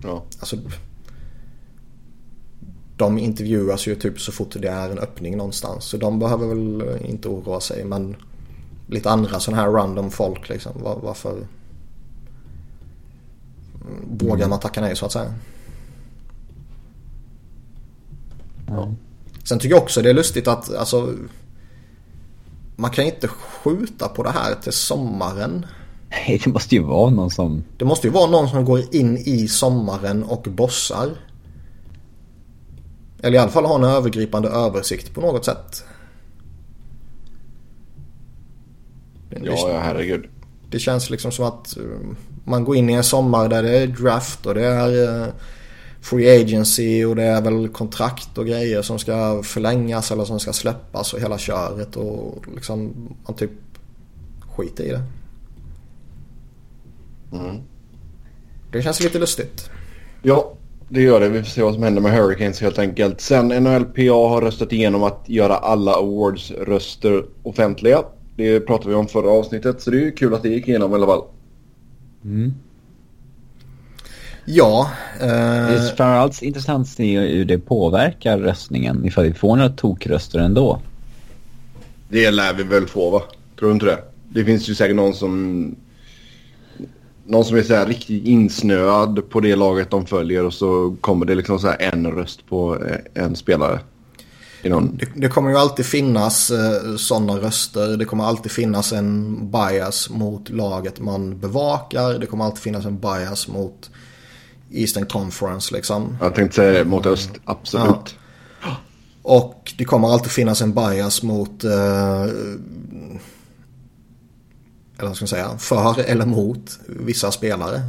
[0.03, 0.23] Ja.
[0.41, 0.57] Alltså
[2.97, 5.85] de intervjuas ju typ så fort det är en öppning någonstans.
[5.85, 7.85] Så de behöver väl inte oroa sig.
[7.85, 8.17] Men
[8.87, 10.73] lite andra sådana här random folk liksom.
[10.83, 11.47] Var, varför
[14.11, 15.35] vågar man tacka nej så att säga?
[18.67, 18.95] Ja.
[19.51, 21.15] Sen tycker jag också det är lustigt att alltså,
[22.77, 25.67] man kan inte skjuta på det här till sommaren.
[26.11, 27.65] Nej, det måste ju vara någon som...
[27.79, 31.11] Det måste ju vara någon som går in i sommaren och bossar.
[33.23, 35.85] Eller i alla fall ha en övergripande översikt på något sätt.
[39.31, 40.27] Det, Ja, ja herregud.
[40.71, 41.83] det känns liksom som att eh,
[42.45, 45.29] man går in i en sommar där det är draft och det är eh,
[46.01, 50.53] free agency och det är väl kontrakt och grejer som ska förlängas eller som ska
[50.53, 52.93] släppas och hela köret och liksom
[53.27, 53.51] man typ
[54.57, 55.03] skiter i det.
[57.33, 57.57] Mm.
[58.73, 59.71] Det känns lite lustigt.
[60.23, 60.53] Ja,
[60.89, 61.29] det gör det.
[61.29, 63.21] Vi får se vad som händer med Hurricanes helt enkelt.
[63.21, 68.03] Sen NHLPA har röstat igenom att göra alla awards-röster offentliga.
[68.37, 70.93] Det pratade vi om förra avsnittet så det är ju kul att det gick igenom
[70.93, 71.23] i alla fall.
[72.25, 72.55] Mm.
[74.55, 74.91] Ja.
[75.19, 79.07] Det är Eh, framförallt intressant att se hur det påverkar röstningen.
[79.07, 80.81] Ifall vi får några tokröster ändå.
[82.09, 83.23] Det lär vi väl få va?
[83.59, 83.99] Tror du inte det?
[84.29, 85.75] Det finns ju säkert någon som...
[87.27, 91.27] Någon som är så här riktigt insnöad på det laget de följer och så kommer
[91.27, 93.81] det liksom så här en röst på eh, en spelare.
[94.65, 94.97] Någon...
[94.97, 97.97] det, det kommer ju alltid finnas eh, sådana röster.
[97.97, 102.19] Det kommer alltid finnas en bias mot laget man bevakar.
[102.19, 103.91] Det kommer alltid finnas en bias mot
[104.71, 106.17] Eastern Conference liksom.
[106.21, 108.17] Jag tänkte säga mot öst, absolut.
[109.23, 112.23] Och det kommer alltid finnas en bias mot eh,
[115.01, 117.83] eller vad ska man säga, för eller mot vissa spelare.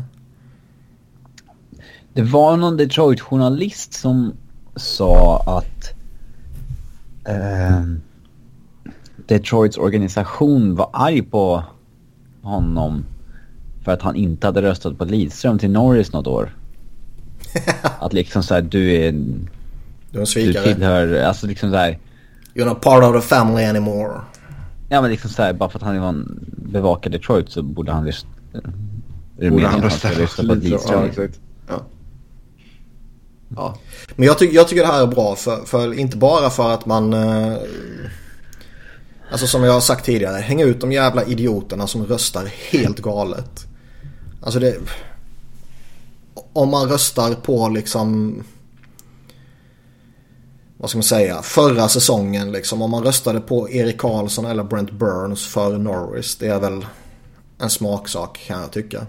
[2.13, 4.34] Det var någon Detroit-journalist som
[4.76, 5.94] sa att
[7.28, 7.82] eh,
[9.28, 11.63] Detroits organisation var arg på
[12.41, 13.06] honom
[13.84, 16.56] för att han inte hade röstat på Lidström till Norris något år.
[17.99, 20.63] att liksom såhär, du är, Du är en du svikare.
[20.63, 21.99] tillhör, alltså liksom såhär,
[22.55, 24.21] You're not part of the family anymore.
[24.89, 28.05] ja men liksom såhär, bara för att han var en bevakar Detroit så borde han
[28.05, 28.27] rösta,
[29.49, 31.03] Borde han han rösta på Lidström.
[31.03, 31.39] exakt.
[31.67, 31.81] Ja.
[33.55, 33.75] Ja.
[34.15, 36.85] Men jag, ty- jag tycker det här är bra för, för inte bara för att
[36.85, 37.53] man eh,
[39.31, 43.67] Alltså som jag har sagt tidigare, hänga ut de jävla idioterna som röstar helt galet.
[44.43, 44.75] Alltså det
[46.53, 48.35] Om man röstar på liksom
[50.77, 52.81] Vad ska man säga, förra säsongen liksom.
[52.81, 56.35] Om man röstade på Erik Karlsson eller Brent Burns för Norris.
[56.35, 56.85] Det är väl
[57.57, 59.07] en smaksak kan jag tycka.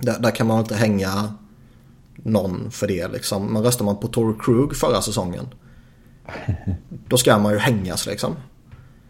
[0.00, 1.34] Där, där kan man inte hänga
[2.16, 3.46] någon för det liksom.
[3.52, 5.46] Men röstar man på Tory Krug förra säsongen.
[6.88, 8.32] Då ska man ju hängas liksom.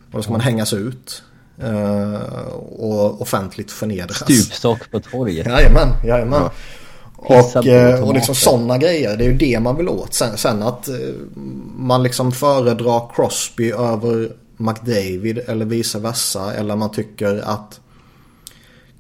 [0.07, 1.23] Och då ska man hängas ut.
[1.63, 4.17] Eh, och offentligt förnedras.
[4.17, 5.47] Stupstock på torget.
[5.47, 6.51] Jajamän, jajamän.
[7.29, 10.15] Pissa Och, eh, och liksom sådana grejer, det är ju det man vill åt.
[10.15, 10.95] Sen, sen att eh,
[11.77, 16.55] man liksom föredrar Crosby över McDavid eller vice versa.
[16.55, 17.81] Eller man tycker att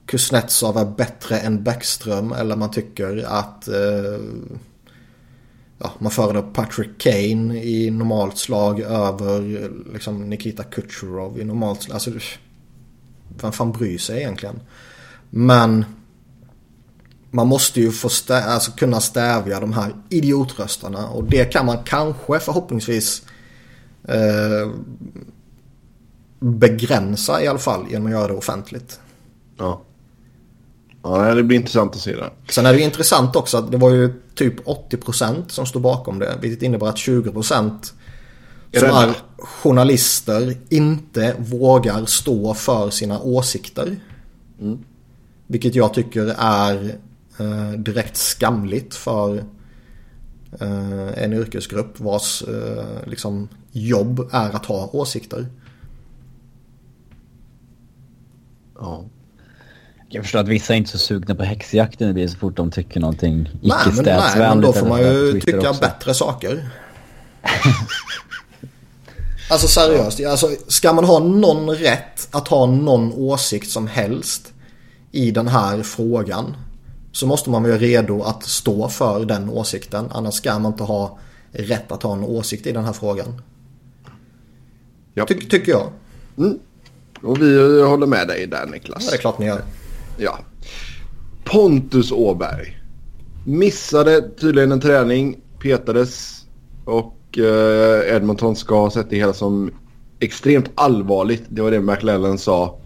[0.07, 2.33] Kuznetsov är bättre än Bäckström.
[2.33, 4.21] Eller man tycker att eh,
[5.79, 11.95] ja, man föredrar Patrick Kane i normalt slag över liksom Nikita Kucherov i normalt slag.
[11.95, 12.11] Alltså,
[13.43, 14.61] vem fan bryr sig egentligen?
[15.31, 15.85] Men
[17.31, 21.79] man måste ju få stä- alltså kunna stävja de här idiotröstarna och det kan man
[21.85, 23.23] kanske förhoppningsvis
[24.05, 24.71] eh,
[26.39, 29.01] begränsa i alla fall genom att göra det offentligt.
[29.59, 29.81] Ja.
[31.03, 32.31] Ja, det blir intressant att se det.
[32.49, 36.19] Sen är det ju intressant också att det var ju typ 80% som stod bakom
[36.19, 36.39] det.
[36.41, 37.93] Vilket innebär att 20%
[38.81, 43.97] som är journalister inte vågar stå för sina åsikter.
[45.47, 46.99] Vilket jag tycker är
[47.39, 49.37] eh, direkt skamligt för
[50.61, 55.47] eh, en yrkesgrupp vars eh, liksom, jobb är att ha åsikter.
[58.79, 59.05] Ja.
[60.09, 62.71] Jag förstår att vissa är inte så sugna på häxjakten det blir så fort de
[62.71, 64.67] tycker någonting men, nej, men icke-städsvänligt.
[64.67, 65.81] då får man ju tycka också.
[65.81, 66.69] bättre saker.
[69.51, 74.53] alltså seriöst, alltså, ska man ha någon rätt att ha någon åsikt som helst
[75.13, 76.57] i den här frågan
[77.13, 80.09] så måste man vara redo att stå för den åsikten.
[80.11, 81.19] Annars ska man inte ha
[81.53, 83.43] rätt att ha en åsikt i den här frågan.
[85.15, 85.27] Ja.
[85.27, 85.91] Ty tycker jag.
[87.23, 89.05] Och vi håller med dig där Niklas.
[89.05, 89.63] Ja, det är klart ni gör.
[90.19, 90.39] Ja.
[91.45, 92.79] Pontus Åberg.
[93.47, 96.45] Missade tydligen en träning, petades
[96.85, 97.16] och
[98.15, 99.71] Edmonton ska ha sett det hela som
[100.21, 101.43] extremt allvarligt.
[101.49, 102.79] Det var det McLellan sa.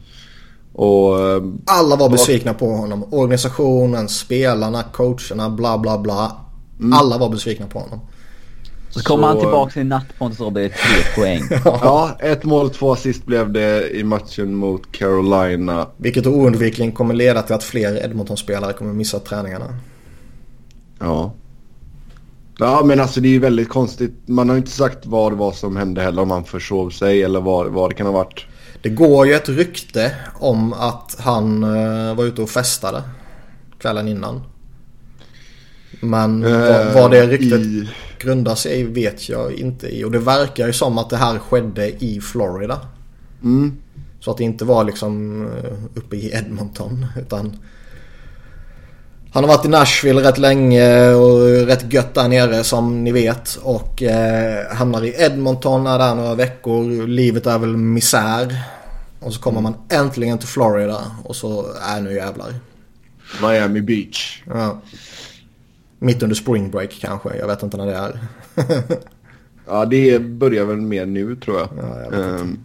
[0.72, 3.04] Och eh, Alla var besvikna på honom.
[3.10, 6.36] Organisationen, spelarna, coacherna, bla bla bla.
[6.92, 8.00] Alla var besvikna på honom.
[8.90, 11.42] Så kommer han tillbaka i natt på en så blir tre poäng.
[11.64, 15.86] ja, ett mål, två assist blev det i matchen mot Carolina.
[15.96, 19.76] Vilket oundvikligen kommer leda till att fler Edmonton-spelare kommer missa träningarna.
[20.98, 21.32] Ja.
[22.60, 24.14] Ja men alltså det är ju väldigt konstigt.
[24.26, 26.22] Man har ju inte sagt vad det var som hände heller.
[26.22, 28.46] Om han försov sig eller vad, vad det kan ha varit.
[28.82, 33.02] Det går ju ett rykte om att han eh, var ute och festade
[33.78, 34.42] kvällen innan.
[36.00, 40.04] Men vad, vad det ryktet Eh, I, grundar sig i vet jag inte i.
[40.04, 42.80] Och det verkar ju som att det här skedde i Florida.
[43.42, 43.76] mm,
[44.20, 47.06] Så att det inte var liksom eh, uppe i Edmonton.
[47.20, 47.56] Utan
[49.32, 53.58] han har varit i Nashville rätt länge och rätt gött där nere som ni vet.
[53.62, 57.06] Och eh, hamnar i Edmonton, är där några veckor.
[57.06, 58.62] Livet är väl misär.
[59.20, 62.54] Och så kommer man äntligen till Florida och så är nu jävlar.
[63.42, 64.42] Miami Beach.
[64.46, 64.80] Ja.
[65.98, 68.18] Mitt under spring break kanske, jag vet inte när det är.
[69.70, 71.68] Ja det börjar väl mer nu tror jag.
[71.76, 72.42] Ja, jag vet inte.
[72.42, 72.58] Ehm,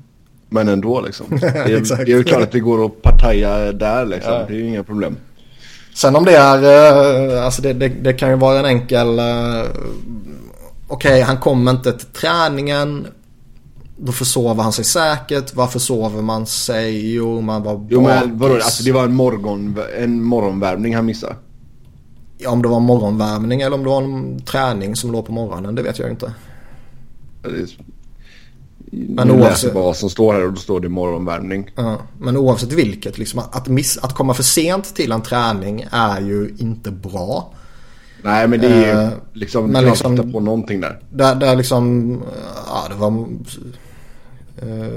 [0.50, 1.26] men ändå liksom.
[1.42, 4.34] Det är, det är ju klart att det går att partaja där liksom.
[4.34, 4.46] Ja.
[4.48, 5.18] Det är ju inga problem.
[5.96, 6.64] Sen om det är,
[7.38, 9.66] eh, alltså det, det, det kan ju vara en enkel, eh,
[10.88, 13.08] okej han kommer inte till träningen.
[13.98, 15.56] Då försover han sig säkert.
[15.56, 17.14] Varför sover man sig?
[17.14, 18.66] Jo, man var Jo men vadå, bakis.
[18.66, 21.36] alltså det var en, morgon, en morgonvärmning han missade.
[22.38, 25.76] Ja, om det var morgonvärmning eller om det var en träning som låg på morgonen,
[25.76, 26.34] det vet jag inte.
[29.10, 31.72] Men oavsett- läser vad som står här och då står det morgonvärmning.
[31.76, 36.22] Ja, men oavsett vilket, liksom, att, miss, att komma för sent till en träning är
[36.22, 37.54] ju inte bra.
[38.22, 41.00] Nej men det är ju Eh, liksom, men liksom- på någonting där.
[41.10, 42.18] Där, där liksom,
[42.68, 43.08] ja det var,
[44.58, 44.88] eh,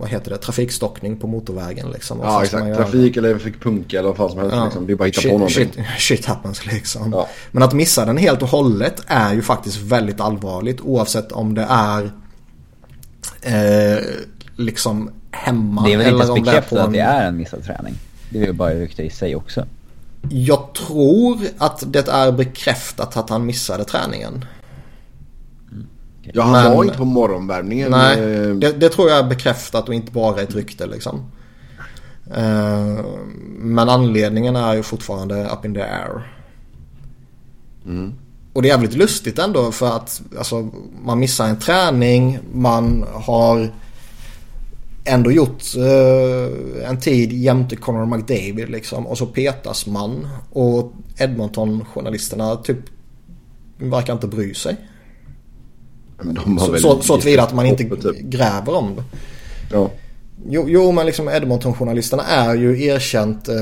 [0.00, 2.18] vad heter det, trafikstockning på motorvägen liksom.
[2.18, 4.64] Vad Ja exakt, trafik eller fick punka eller vad fan som helst Ja.
[4.64, 4.86] liksom.
[4.86, 5.68] Det är bara att hitta shit, på någonting.
[5.72, 7.12] Shit, shit happens liksom.
[7.12, 7.28] Ja.
[7.50, 11.66] Men att missa den helt och hållet är ju faktiskt väldigt allvarligt oavsett om det
[11.70, 12.10] är
[13.42, 13.98] eh,
[14.56, 17.64] liksom hemma Det är väl inte eller det är bekräftat att det är en missad
[17.64, 17.94] träning.
[18.30, 19.66] Det är ju bara rykte i sig också.
[20.28, 24.44] Jag tror att det är bekräftat att han missade träningen.
[26.22, 27.90] Ja han Men- var inte på morgonvärmningen.
[27.90, 31.30] Nej, eh, det, det tror jag är bekräftat och inte bara ett rykte liksom.
[32.34, 33.04] Eh,
[33.58, 36.22] men anledningen är ju fortfarande up in the air.
[38.52, 40.68] Och det är jävligt lustigt ändå för att alltså,
[41.02, 43.70] man missar en träning, man har
[45.04, 52.56] ändå gjort eh, en tid jämte Conor McDavid liksom och så petas man och Edmonton-journalisterna
[52.56, 52.78] typ
[53.78, 54.76] verkar inte bry sig.
[56.58, 58.20] Så, så, så tillvida att man inte typ.
[58.20, 59.04] gräver om det.
[59.72, 59.90] Ja.
[60.48, 63.54] Jo, jo men liksom Edmonton-journalisterna är ju erkänt eh,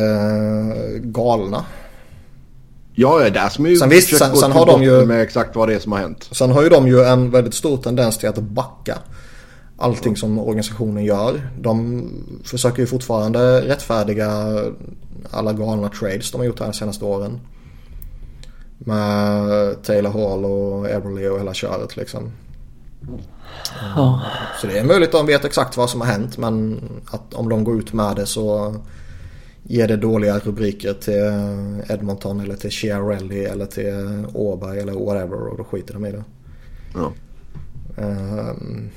[1.00, 1.64] galna.
[3.00, 5.56] Ja, ja, där som är ju Sen visst, sen- sen har de ju- med exakt
[5.56, 6.28] vad det är som har hänt.
[6.32, 8.98] Sen har ju de ju en väldigt stor tendens till att backa
[9.76, 11.50] allting som organisationen gör.
[11.60, 12.04] De
[12.44, 14.30] försöker ju fortfarande rättfärdiga
[15.30, 17.40] alla galna trades de har gjort här de senaste åren.
[18.78, 19.48] Med
[19.82, 22.32] Taylor Hall och Everly och hela köret liksom.
[24.60, 26.80] Så det är möjligt att de vet exakt vad som har hänt men
[27.10, 28.74] att om de går ut med det så
[29.62, 35.58] ger det dåliga rubriker till Edmonton eller till Chiarelli eller till Åberg eller whatever och
[35.58, 36.24] då skiter de i det.
[36.94, 37.12] Ja.
[38.02, 38.90] Ehm,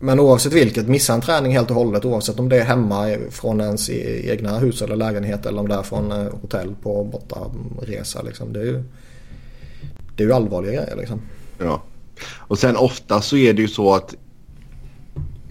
[0.00, 3.60] Men oavsett vilket, missa en träning helt och hållet oavsett om det är hemma från
[3.60, 8.22] ens e- egna hus eller lägenhet eller om det är från eh, hotell på bortaresa
[8.22, 8.52] liksom.
[8.52, 8.82] Det är ju,
[10.16, 11.20] det är ju allvarliga grejer liksom.
[11.58, 11.82] Ja.
[12.34, 14.14] Och sen ofta så är det ju så att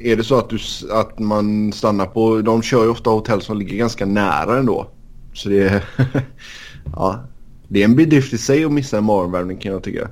[0.03, 0.57] är det så att, du,
[0.91, 4.87] att man stannar på, de kör ju ofta hotell som ligger ganska nära ändå.
[5.33, 5.83] Så det är...
[6.95, 7.19] ja,
[7.67, 10.09] det är en bedrift i sig att missa en morgonvärmning kan jag tycka.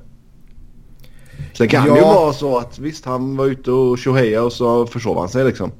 [1.53, 1.93] Sen kan Ja.
[1.93, 5.29] det ju vara så att visst han var ute och tjoheja och så försov han
[5.29, 5.71] sig liksom.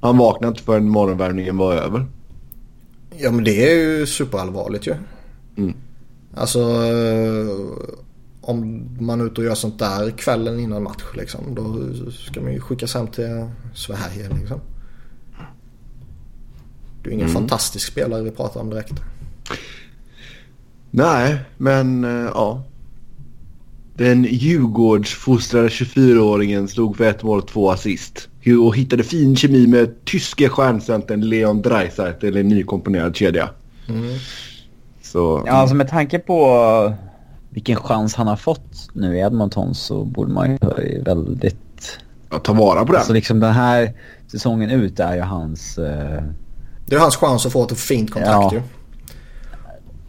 [0.00, 2.06] Han vaknade inte förrän morgonvärmningen var över.
[3.16, 4.94] Ja men det är ju superallvarligt ju.
[5.56, 5.74] Mm.
[6.34, 6.58] Alltså
[8.44, 11.54] om man är ute och gör sånt där kvällen innan match liksom.
[11.54, 11.78] Då
[12.12, 14.60] ska man ju skickas hem till Sverige liksom.
[17.02, 17.34] Det är ingen Mm.
[17.34, 18.92] fantastisk spelare vi pratar om direkt.
[20.90, 22.62] Nej, men eh, ja.
[23.96, 28.28] Den Djurgårdsfostrade 24-åringen slog för ett mål och två assist.
[28.64, 33.48] Och hittade fin kemi med tyske stjärncentern Leon Dreisaitl i en nykomponerad kedja.
[33.88, 34.14] Mm.
[35.02, 36.94] Så Ja, alltså med tanke på
[37.54, 41.98] vilken chans han har fått nu i Edmonton så borde man ju vara väldigt...
[42.30, 42.96] ja, ta vara på den.
[42.96, 43.92] Alltså liksom den här
[44.32, 45.78] säsongen ut är ju hans...
[45.78, 46.22] eh,
[46.86, 48.50] Det är hans chans att få ett fint kontrakt Ja.
[48.52, 48.60] ju.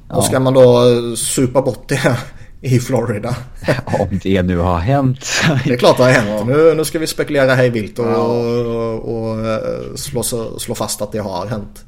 [0.10, 0.16] Ja.
[0.16, 2.18] Och ska man då eh, supa bort det
[2.62, 3.36] i Florida.
[4.00, 5.26] om det nu har hänt.
[5.66, 6.48] Det är klart det har hänt.
[6.48, 8.16] Nu, nu ska vi spekulera hej vilt och, Ja.
[8.18, 10.24] och, och eh, slå,
[10.60, 11.86] slå fast att det har hänt.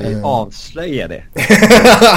[0.00, 1.22] Ska vi avslöja det?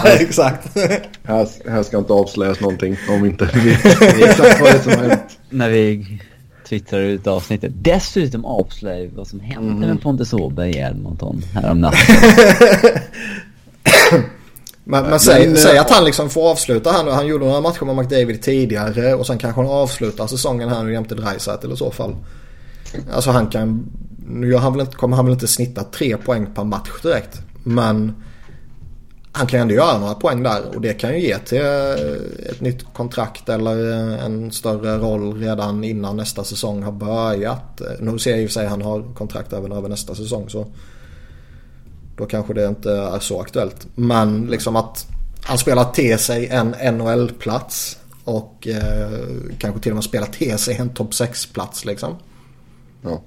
[0.20, 0.78] Exakt.
[1.24, 4.92] Här, här ska inte avslöjas någonting om vi inte vet exakt vad det är som
[4.92, 5.40] har hänt.
[5.50, 6.20] När vi
[6.70, 7.72] twittrar ut avsnittet.
[7.76, 12.00] Dessutom avslöjar vi vad som hände med Pontus Åberg i Edmonton häromnatten.
[14.84, 17.12] Men, men säg, Men, säg eh, att han liksom får avsluta här nu.
[17.12, 20.94] Han gjorde några matcher med McDavid tidigare och sen kanske han avslutar säsongen här nu
[20.94, 22.16] jämte Dreisaitl i så fall.
[23.14, 23.86] Alltså han kan...
[24.28, 27.42] Nu han väl inte, kommer han väl inte snitta tre poäng per match direkt.
[27.70, 28.14] Men
[29.32, 32.62] han kan ändå göra några poäng där och det kan ju ge till eh, ett
[32.62, 37.82] nytt kontrakt eller eh, en större roll redan innan nästa säsong har börjat.
[37.82, 40.16] Eh, Nu ser jag i och för sig att han har kontrakt även över nästa
[40.16, 40.68] säsong så
[42.18, 43.88] då kanske det inte är så aktuellt.
[43.96, 45.08] Men liksom att
[45.44, 49.20] han spelar till sig en NHL-plats och eh,
[49.60, 52.16] kanske till och med spelar till sig en topp 6-plats liksom.
[53.02, 53.22] Ja.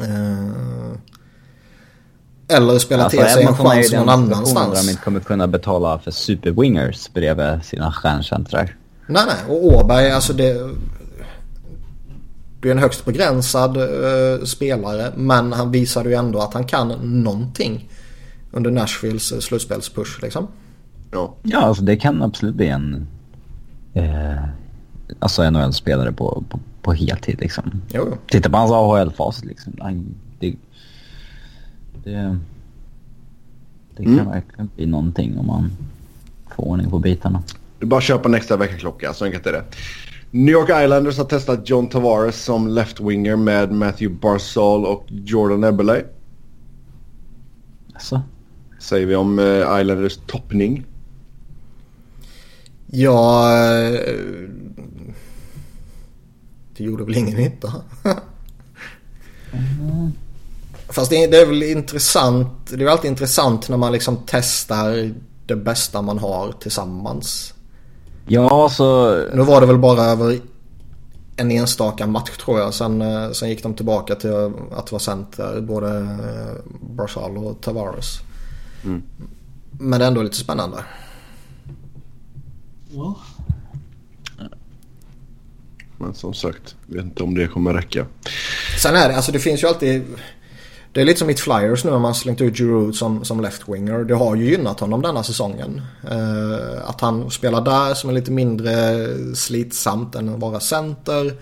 [0.00, 0.92] Eh,
[2.48, 4.86] eller spela Alltså, till sig en chans någon situationen där annanstans.
[4.86, 8.76] de inte kommer kunna betala för superwingers bredvid sina stjärncentrar.
[9.06, 9.56] Nej, nej.
[9.56, 10.70] Och Åberg, alltså det...
[12.60, 15.12] Det är en högst begränsad eh, spelare.
[15.16, 17.88] Men han visade ju ändå att han kan någonting.
[18.52, 20.48] Under Nashvilles eh, slutspelspush liksom.
[21.10, 21.34] Ja.
[21.42, 23.06] Ja, alltså det kan absolut bli en...
[23.94, 24.42] Eh,
[25.18, 27.82] alltså NHL-spelare på, på, på heltid liksom.
[27.94, 28.16] Jo, jo.
[28.28, 29.72] Titta på hans AHL-facit liksom.
[29.80, 30.14] Han,
[32.04, 32.38] det,
[33.96, 34.26] det, kan Mm.
[34.30, 35.70] verkligen bli någonting om man
[36.56, 37.42] får ordning på bitarna.
[37.80, 39.64] Är bara köpa en extra väckarklocka, så enkelt är det.
[40.30, 46.04] New York Islanders har testat John Tavares som left-winger med Matthew Barzal och Jordan Eberle.
[47.94, 48.22] Alltså,
[48.78, 50.84] Säger vi om eh, Islanders toppning.
[52.86, 53.50] Ja...
[53.56, 54.00] eh,
[56.76, 57.72] Det gjorde väl ingen nytta.
[60.92, 62.48] Fast det är, det är väl intressant.
[62.70, 65.14] Det är alltid intressant när man liksom testar
[65.46, 67.54] det bästa man har tillsammans.
[68.26, 69.16] ja, så...
[69.34, 70.40] Nu var det väl bara över
[71.36, 72.74] en enstaka match tror jag.
[72.74, 75.60] Sen, eh, sen gick de tillbaka till att vara center.
[75.60, 78.18] Både eh, Barzal och Tavares.
[78.84, 79.02] Mm.
[79.70, 80.84] Men det är ändå lite spännande.
[85.98, 88.06] Men som sagt, vet inte om det kommer räcka.
[88.82, 90.04] Sen är det, alltså det finns ju alltid...
[90.92, 94.04] Det är lite som mitt Flyers nu när man slängt ut Giroud som, som left-winger.
[94.04, 95.82] Det har ju gynnat honom denna säsongen.
[96.10, 101.34] Eh, att han spelar där som är lite mindre slitsamt än att vara center.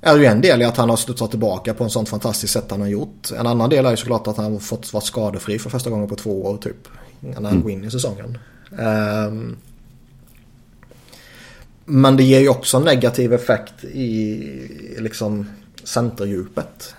[0.00, 2.70] Är ju en del i att han har studsat tillbaka på en sån fantastiskt sätt
[2.70, 3.30] han har gjort.
[3.38, 6.08] En annan del är ju såklart att han har fått vara skadefri för första gången
[6.08, 6.88] på två år typ.
[7.20, 8.38] När han går in i säsongen.
[8.78, 9.56] Ehm,
[11.84, 15.46] men det ger ju också negativ effekt i liksom
[15.84, 16.94] centerdjupet.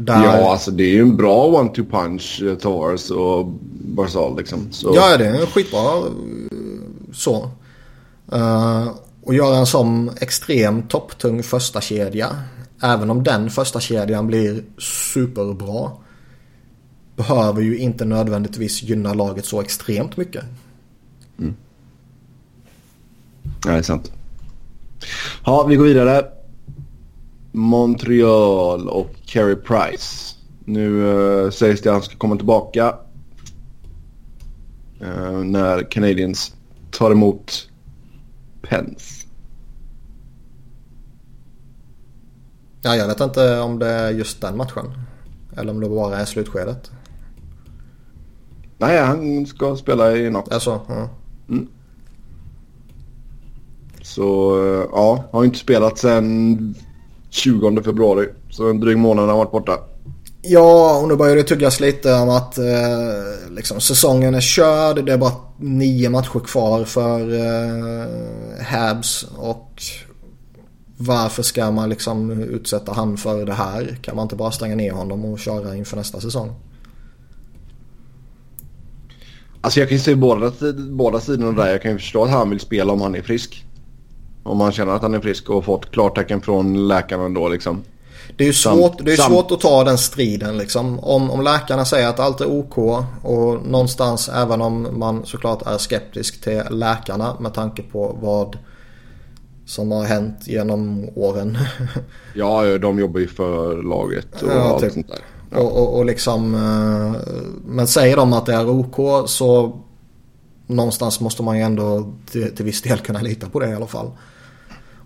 [0.00, 3.46] Där, Ja, alltså det är ju en bra one-two punch, eh, Tavares och
[3.80, 4.68] Barzal liksom.
[4.70, 6.12] Så, ja, det är en skitbra eh,
[7.12, 7.50] så.
[8.32, 8.88] Uh,
[9.22, 12.36] och göra en sån extrem topptung första kedja
[12.82, 15.90] Även om den första kedjan blir superbra.
[17.16, 20.44] Behöver ju inte nödvändigtvis gynna laget så extremt mycket.
[21.36, 21.54] Nej,
[23.62, 24.12] det är sant.
[25.44, 26.26] Ja, vi går vidare.
[27.58, 30.34] Montreal och Carey Price.
[30.64, 32.94] Nu uh, sägs det att han ska komma tillbaka.
[35.02, 36.54] Uh, när Canadiens
[36.90, 37.70] tar emot
[38.62, 39.26] Pens.
[42.82, 44.92] Ja, jag vet inte om det är just den matchen.
[45.56, 46.90] Eller om det bara är slutskedet.
[48.78, 50.52] Nej, han ska spela i natt.
[50.52, 51.08] Alltså, ja.
[54.02, 56.74] Så eh, ja, har inte spelat sedan
[57.30, 58.28] 20 februari.
[58.50, 59.78] Så en dryg månad har han varit borta.
[60.42, 62.64] Ja, och nu börjar det tuggas lite om att eh,
[63.50, 65.04] liksom, säsongen är körd.
[65.04, 69.26] Det är bara nio matcher kvar för eh, Habs.
[69.36, 69.82] Och
[70.96, 73.98] varför ska man liksom utsätta han för det här?
[74.02, 76.54] Kan man inte bara stänga ner honom och köra inför nästa säsong?
[79.60, 80.52] Alltså jag kan ju se båda,
[80.90, 81.70] båda sidorna där.
[81.70, 83.64] Jag kan ju förstå att han vill spela om han är frisk.
[84.42, 87.82] Om man känner att han är frisk och fått klartecken från läkaren då liksom.
[88.36, 90.98] Det är ju svårt, det är svårt att ta den striden liksom.
[91.00, 92.78] Om, om läkarna säger att allt är OK
[93.22, 98.58] och någonstans även om man såklart är skeptisk till läkarna med tanke på vad
[99.66, 101.58] som har hänt genom åren.
[102.34, 104.92] Ja, ja, de jobbar ju för laget och Ja, allt typ.
[104.92, 105.08] sånt
[105.50, 105.58] där.
[105.60, 107.20] och, och, och liksom, eh,
[107.64, 109.80] men säger de att det är OK så
[110.68, 113.86] någonstans måste man ju ändå till, till viss del kunna lita på det i alla
[113.86, 114.10] fall.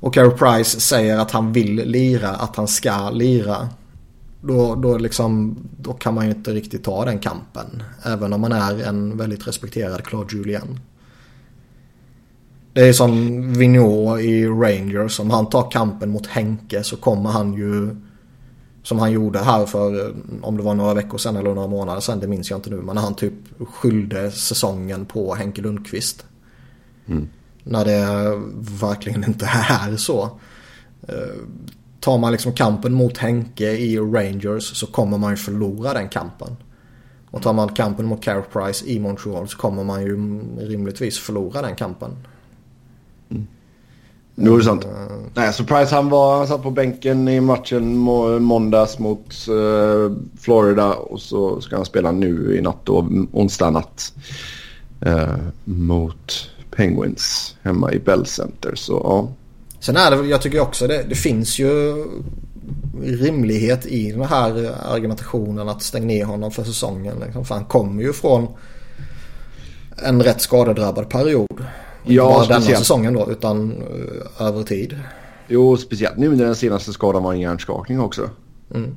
[0.00, 3.68] Och Carey Price säger att han vill lira, att han ska lira.
[4.40, 7.82] Då, då, liksom, då kan man ju inte riktigt ta den kampen.
[8.02, 10.80] Även om man är en väldigt respekterad Claude Julien.
[12.72, 15.20] Det är som Vigneault i Rangers.
[15.20, 17.96] Om han tar kampen mot Henke så kommer han ju
[18.82, 22.00] som han gjorde här för eh, om det var några veckor sedan eller några månader
[22.00, 22.20] sedan.
[22.20, 22.76] Det minns jag inte nu.
[22.76, 23.34] Men han typ
[23.68, 26.24] skyllde säsongen på Henke Lundqvist.
[27.64, 28.32] När det
[28.80, 30.22] verkligen inte är så.
[31.08, 31.42] Eh,
[32.00, 36.56] Tar man liksom kampen mot Henke i Rangers så kommer man ju förlora den kampen.
[37.30, 40.16] Och tar man kampen mot Carey Price i Montreal så kommer man ju
[40.58, 42.16] rimligtvis förlora den kampen.
[44.34, 44.86] Nu är det sant.
[45.34, 50.16] Nej, så Price han, var, han satt på bänken i matchen må, måndags mot eh,
[50.40, 54.12] Florida och så ska han spela nu i natt då, onsdag natt.
[55.00, 58.74] eh, mot Penguins hemma i Bell Center.
[58.74, 59.28] Så ja.
[59.80, 62.04] Sen är det jag tycker också det, det finns ju
[63.02, 67.16] rimlighet i den här argumentationen att stänga ner honom för säsongen.
[67.24, 67.44] Liksom.
[67.44, 68.48] För han kommer ju från
[69.96, 71.64] en rätt skadedrabbad period.
[72.02, 72.78] Inte Ja, bara denna speciellt.
[72.78, 74.98] säsongen då utan eh, över tid.
[75.48, 78.30] Jo, speciellt nu när den senaste skadan var en hjärnskakning också.
[78.74, 78.96] Mm.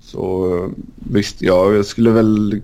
[0.00, 2.62] Så eh, visst, ja, jag skulle väl...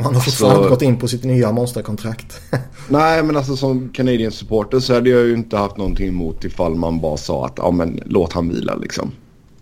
[0.00, 2.40] Han har fortfarande Så- inte gått in på sitt nya monsterkontrakt.
[2.88, 6.74] Nej, men alltså som Canadian supporter så hade jag ju inte haft någonting emot ifall
[6.74, 9.10] man bara sa att ja, men låt han vila liksom.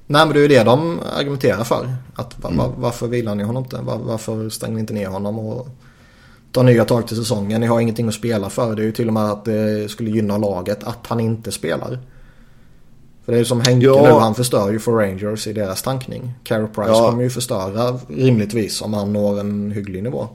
[0.07, 1.95] Nej men det är ju det de argumenterar för.
[2.15, 3.77] Att, va, va, varför vilar ni honom inte?
[3.83, 5.69] Va, varför stänger ni inte ner honom och
[6.53, 7.61] tar nya tag till säsongen?
[7.61, 8.77] Ni har ingenting att spela för.
[8.77, 11.99] Det är ju till och med att det skulle gynna laget att han inte spelar.
[13.25, 14.03] För det är ju som Henke Ja.
[14.03, 16.33] nu, han förstör ju för Rangers i deras tankning.
[16.45, 17.11] Carey Price Ja.
[17.11, 20.29] kommer ju förstöra rimligtvis om han når en hygglig nivå.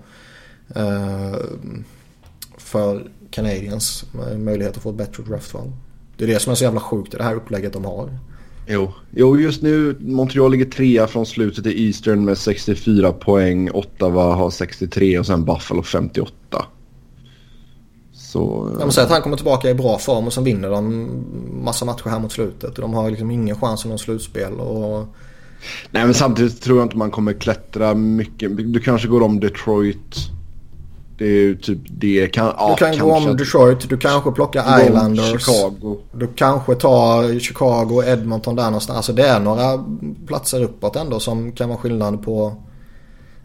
[0.76, 1.36] Eh,
[2.58, 4.06] för Canadiens
[4.38, 5.72] möjlighet att få ett bättre draftval.
[6.18, 8.10] Det är det som är så jävla sjukt i det här upplägget de har.
[8.68, 8.94] Jo.
[9.12, 13.70] jo, just nu Montreal ligger trea från slutet i Eastern med 64 poäng.
[13.72, 16.66] Ottawa har 63 och sen Buffalo 58.
[18.14, 18.70] Så...
[18.74, 21.10] Ja, men säg att han kommer tillbaka i bra form och sen vinner de
[21.64, 22.76] massa matcher här mot slutet.
[22.76, 24.54] De har liksom ingen chans i någon slutspel.
[24.54, 25.08] Och...
[25.92, 28.74] Nej men samtidigt tror jag inte man kommer klättra mycket.
[28.74, 30.32] Du kanske går om Detroit.
[31.18, 32.28] Det är ju typ det.
[32.28, 35.46] Kan, ja, Du kan gå om Detroit, du kanske plockar Islanders.
[35.46, 35.98] Chicago.
[36.12, 38.98] Du kanske tar Chicago, Edmonton där någonstans.
[38.98, 39.86] Alltså det är några
[40.28, 42.56] platser uppåt ändå som kan vara skillnad på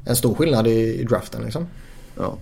[0.04, 1.66] en stor skillnad i, i draften liksom.
[2.16, 2.36] Ja.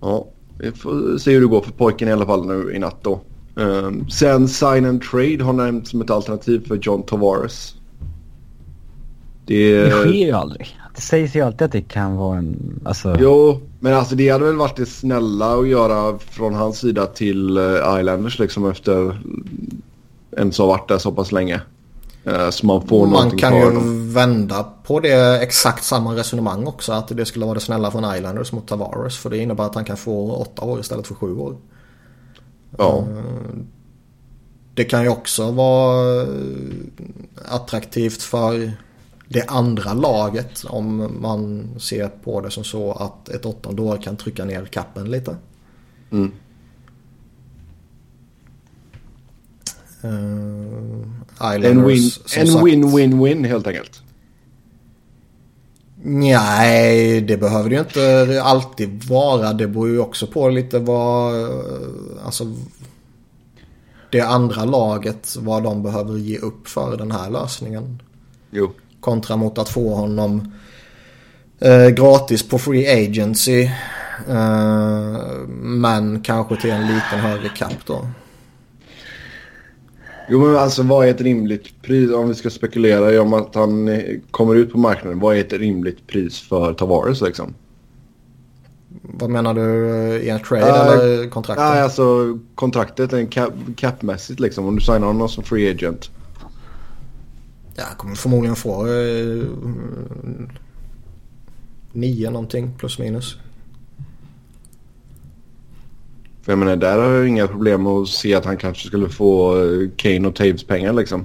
[0.00, 0.26] Ja,
[0.58, 3.20] vi får se hur det går för pojken i alla fall nu i natt då.
[3.56, 7.74] Ehm, sen sign and trade har nämnts som ett alternativ för John Tavares.
[9.46, 9.82] Det...
[9.82, 10.78] Det sker ju aldrig.
[10.94, 12.80] Det sägs ju alltid att det kan vara en...
[12.84, 17.06] Alltså, Jo, men alltså det hade väl varit det snälla att göra från hans sida
[17.06, 19.18] till eh, Islanders liksom efter
[20.36, 21.60] en som varit där så pass länge.
[22.24, 24.12] Eh, så man får Man kan ju dem.
[24.12, 26.92] vända på det exakt samma resonemang också.
[26.92, 29.16] Att det skulle vara det snälla från Islanders mot Tavares.
[29.18, 31.56] För det innebär att han kan få åtta år istället för sju år.
[32.78, 33.04] Ja.
[34.74, 36.28] Det kan ju också vara eh,
[37.48, 38.72] attraktivt för
[39.28, 44.16] det andra laget om man ser på det som så att ett åttonde år kan
[44.16, 45.36] trycka ner kappen lite.
[46.10, 46.32] Mm.
[50.04, 54.02] Uh, En Islanders en win-win-win helt enkelt.
[56.06, 59.52] Nej, det behöver det ju inte alltid vara.
[59.52, 61.34] Det beror ju också på lite vad...
[62.24, 62.56] Alltså...
[64.10, 68.02] Det andra laget, vad de behöver ge upp för den här lösningen.
[68.50, 68.72] Jo.
[69.04, 70.52] Kontra mot att få honom
[71.64, 73.62] Eh, gratis på Free Agency.
[74.28, 75.18] Eh,
[75.58, 78.06] men kanske till en liten högre cap då.
[80.28, 83.54] Jo men alltså vad är ett rimligt pris om vi ska spekulera i om att
[83.54, 84.00] han eh,
[84.30, 85.20] kommer ut på marknaden.
[85.20, 87.54] Vad är ett rimligt pris för Tavares liksom?
[89.02, 89.62] Vad menar du
[90.22, 91.60] i en trade Ja, eller kontrakt?
[91.60, 94.66] Nej alltså kontraktet är cap, capmässigt liksom.
[94.66, 96.10] Om du signar honom som free agent.
[97.74, 99.44] Ja, jag kommer förmodligen få eh,
[101.92, 103.36] nio någonting plus minus.
[106.42, 109.08] För jag menar där har jag inga problem med att se att han kanske skulle
[109.08, 111.24] få eh, Kane och Taves pengar liksom.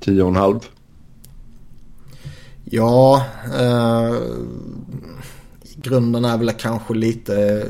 [0.00, 0.60] Tio och en halv.
[2.64, 3.26] Ja,
[3.60, 4.16] eh,
[5.76, 7.66] grunden är väl kanske lite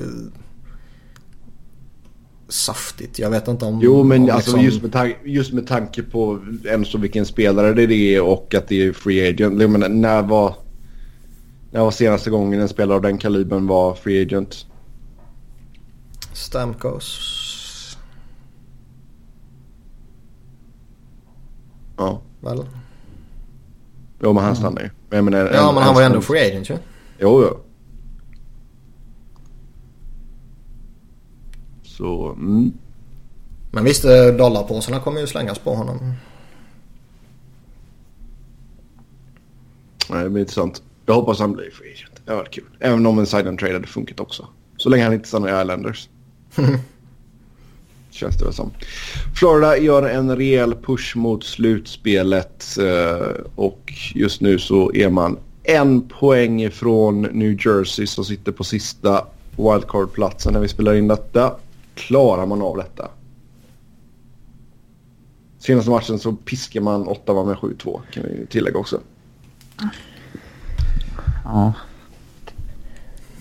[2.49, 3.18] saftigt.
[3.18, 3.80] Jag vet inte om...
[3.82, 7.26] Jo men om alltså liksom- just, med tan- just med tanke på en så vilken
[7.26, 9.61] spelare det är och att det är free agent.
[9.61, 10.55] Jag menar, när var...
[11.70, 14.66] När var senaste gången en spelare av den kalibern var free agent?
[16.32, 17.18] Stamkos.
[21.96, 22.20] Ja.
[22.40, 22.64] Väl?
[24.22, 24.90] Jo men han stannar ju.
[25.11, 26.76] Men menar, Ja, en- men han var ju ändå free agent ju.
[27.20, 27.59] Jo, jo.
[31.99, 32.72] Så, mm.
[33.70, 36.12] Men visst, eh, dollarpåsarna kommer ju slängas på honom.
[40.11, 40.82] Nej, det blir intressant.
[41.07, 42.22] Jag hoppas han blir free agent.
[42.24, 42.64] Det var kul.
[42.80, 44.46] Även om en sign and trade hade funkat också.
[44.76, 46.09] Så länge han inte stannar i Islanders.
[48.11, 48.70] Känns det väl som.
[49.34, 52.78] Florida gör en rejäl push mot slutspelet.
[52.78, 58.64] eh, Och just nu så är man en poäng från New Jersey som sitter på
[58.64, 59.24] sista
[59.57, 61.55] wildcard-platsen när vi spelar in detta.
[61.99, 63.11] Klarar man av detta?
[65.59, 69.01] Senaste matchen så piskar man Ottawa med 7-2 kan vi tillägga också.
[71.44, 71.72] Ja.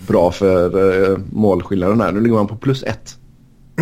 [0.06, 2.12] Bra för uh, målskillnaden här.
[2.12, 3.16] Nu ligger man på plus ett.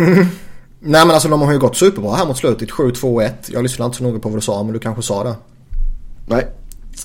[0.79, 2.69] Nej men alltså de har ju gått superbra här mot slutet.
[2.69, 3.31] 7-2-1.
[3.47, 5.35] Jag lyssnade inte så noga på vad du sa men du kanske sa det.
[6.27, 6.47] Nej,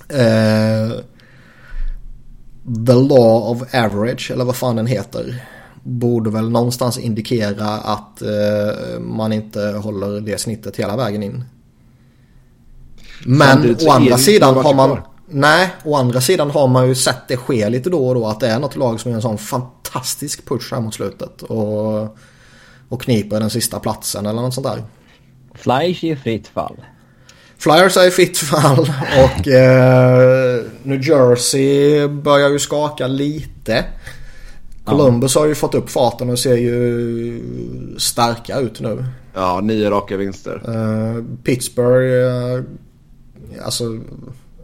[0.08, 1.00] Eh,
[2.86, 5.44] the law of average eller vad fan den heter.
[5.82, 11.44] Borde väl någonstans indikera att eh, man inte håller det snittet hela vägen in.
[13.24, 14.88] Men å andra sidan har man...
[14.88, 15.06] kvar.
[15.28, 18.40] Nej, å andra sidan har man ju sett det ske lite då och då att
[18.40, 21.42] det är något lag som gör en sån fantastisk push här mot slutet.
[21.42, 22.16] Och,
[22.88, 24.82] och kniper den sista platsen eller något sånt där.
[25.54, 26.76] Flyers är i fritt fall.
[27.58, 28.92] Flyers är i fritt fall
[29.24, 33.84] och eh, New Jersey börjar ju skaka lite.
[34.84, 37.42] Columbus har ju fått upp farten och ser ju
[37.98, 39.04] starka ut nu.
[39.34, 40.62] ja, nio raka vinster.
[40.68, 42.62] Eh, Pittsburgh, eh,
[43.64, 43.98] alltså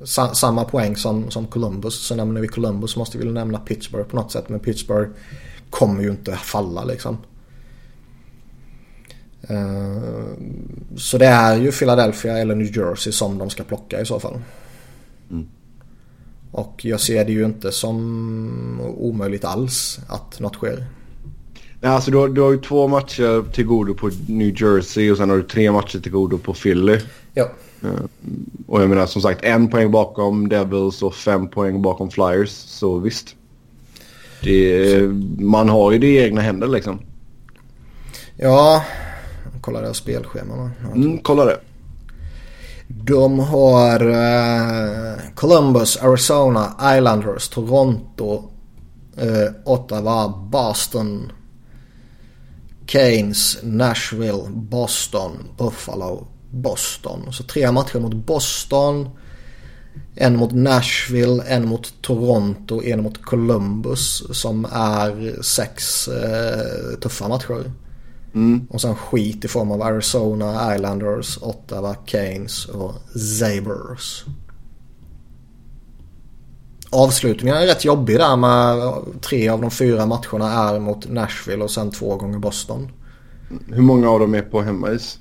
[0.05, 1.95] sa, samma poäng som, som Columbus.
[1.95, 4.49] Så nämner vi Columbus måste vi väl nämna Pittsburgh på något sätt.
[4.49, 5.11] Men Pittsburgh
[5.71, 7.19] kommer ju inte falla liksom.
[9.43, 10.03] Eh,
[10.97, 14.39] så det är ju Philadelphia eller New Jersey som de ska plocka i så fall.
[16.51, 20.87] Och jag ser det ju inte som omöjligt alls att något sker.
[21.81, 25.17] Nej, alltså du har, du har ju två matcher till godo på New Jersey och
[25.17, 26.99] sen har du tre matcher till godo på Philly.
[27.35, 27.51] Ja.
[28.67, 32.51] Och jag menar som sagt en poäng bakom Devils och fem poäng bakom Flyers.
[32.51, 33.35] Så visst.
[34.43, 35.03] Det,
[35.39, 36.99] man har ju det i egna händer liksom.
[38.37, 38.85] Ja,
[39.61, 40.57] kolla deras spelschema.
[40.57, 40.71] va?
[40.95, 41.61] Mm, kolla det.
[42.89, 48.51] De har eh, Columbus, Arizona, Islanders, Toronto,
[49.17, 51.33] eh, Ottawa, Boston,
[52.87, 57.33] Keynes, Nashville, Boston, Buffalo, Boston.
[57.33, 59.09] Så tre matcher mot Boston.
[60.15, 67.73] En mot Nashville, en mot Toronto, en mot Columbus som är sex eh, tuffa matcher.
[68.35, 68.67] Mm.
[68.71, 74.25] Och sen skit i form av Arizona, Islanders, Ottawa, Canes och Zabers.
[76.91, 81.71] Avslutningen är rätt jobbig där med tre av de fyra matcherna är mot Nashville och
[81.71, 82.91] sen två gånger Boston.
[83.67, 85.19] Hur många av dem är på hemmais?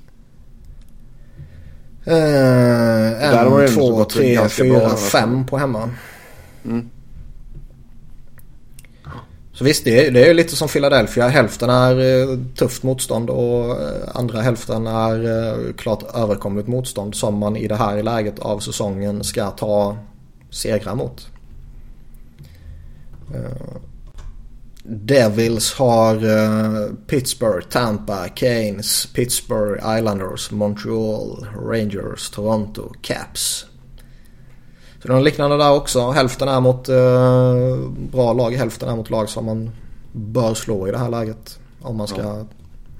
[2.04, 4.98] Eh, en, två, tre, bra fyra, fall.
[4.98, 5.90] fem på hemma.
[6.64, 6.88] Mm.
[9.58, 11.28] Så visst, det är, det är lite som Philadelphia.
[11.28, 17.38] Hälften är eh, tufft motstånd och eh, andra hälften är eh, klart överkomligt motstånd som
[17.38, 19.96] man i det här läget av säsongen ska ta
[20.50, 21.28] segrar mot.
[24.84, 26.16] Devils har
[27.06, 33.66] Pittsburgh, Tampa, Canes, Pittsburgh, Islanders, Montreal, Rangers, Toronto, Caps.
[35.02, 36.10] Så det är något liknande där också.
[36.10, 39.70] Hälften är mot eh, bra lag, hälften är mot lag som man
[40.12, 41.58] bör slå i det här läget.
[41.80, 42.46] Om man ska ja.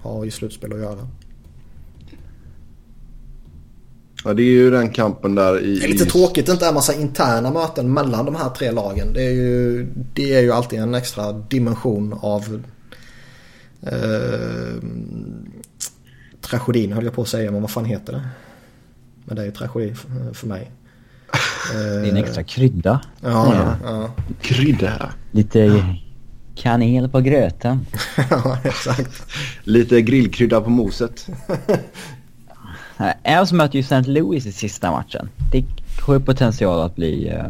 [0.02, 1.08] ha i slutspel att göra.
[4.24, 5.78] Ja, det är ju den kampen där i...
[5.78, 8.70] Det är lite tråkigt att det inte är massa interna möten mellan de här tre
[8.70, 9.12] lagen.
[9.12, 12.62] Det är ju, det är ju alltid en extra dimension av
[13.82, 14.82] eh,
[16.40, 18.28] tragedin höll jag på att säga, men vad fan heter det?
[19.24, 20.70] Men det är ju tragedi för, för mig.
[21.72, 23.00] Det är en extra krydda.
[23.20, 23.76] Ja, ja.
[23.84, 24.10] ja.
[24.40, 25.12] Krydda.
[25.32, 25.84] Lite
[26.54, 27.86] kanel på gröten.
[28.30, 29.26] ja, exakt.
[29.64, 31.26] Lite grillkrydda på moset.
[33.24, 34.02] Avs möter ju St.
[34.10, 35.28] Louis i sista matchen.
[35.52, 35.64] Det
[36.02, 37.44] har ju potential att bli uh,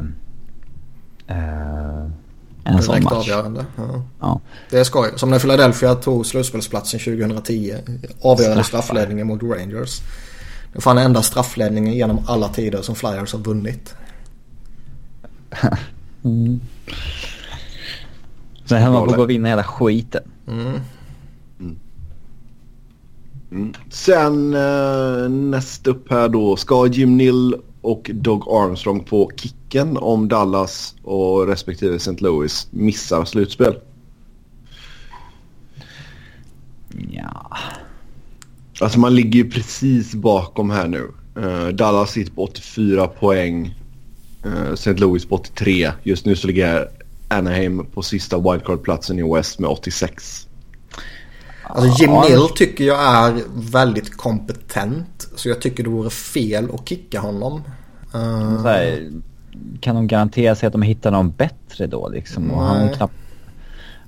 [1.37, 2.11] uh,
[2.65, 3.13] en sån match.
[3.13, 3.67] avgörande.
[3.77, 4.03] Ja.
[4.21, 4.41] Ja.
[4.71, 5.11] Det är skoj.
[5.17, 7.75] Som när Philadelphia tog slutspelsplatsen 2010.
[8.21, 10.01] Avgörande straffledningen mot Rangers.
[10.73, 13.95] Det är fan enda straffledningen genom alla tider som Flyers har vunnit.
[16.25, 16.61] mm.
[18.65, 20.23] Så här man får gå och vinna hela skiten.
[20.49, 20.81] Mm.
[23.51, 23.73] Mm.
[23.91, 30.29] Sen eh, näst upp här då ska Jim Nill och Doug Armstrong få kicken om
[30.29, 32.17] Dallas och respektive St.
[32.19, 33.79] Louis missar slutspel.
[37.11, 37.57] Ja.
[38.81, 41.13] Alltså man ligger ju precis bakom här nu.
[41.39, 43.75] Uh, Dallas sitter på 84 poäng.
[44.47, 44.95] Uh, St.
[44.95, 45.91] Louis på 83.
[46.03, 46.89] Just nu så ligger
[47.29, 50.47] Anaheim på sista wildcard-platsen i West med 86.
[51.63, 55.29] Alltså Jim Nill tycker jag är väldigt kompetent.
[55.37, 57.63] Så jag tycker det vore fel att kicka honom.
[58.15, 58.63] Uh...
[58.65, 59.11] Här,
[59.81, 62.51] kan de garantera sig att de hittar någon bättre då liksom?
[62.51, 63.15] Och han, knappt,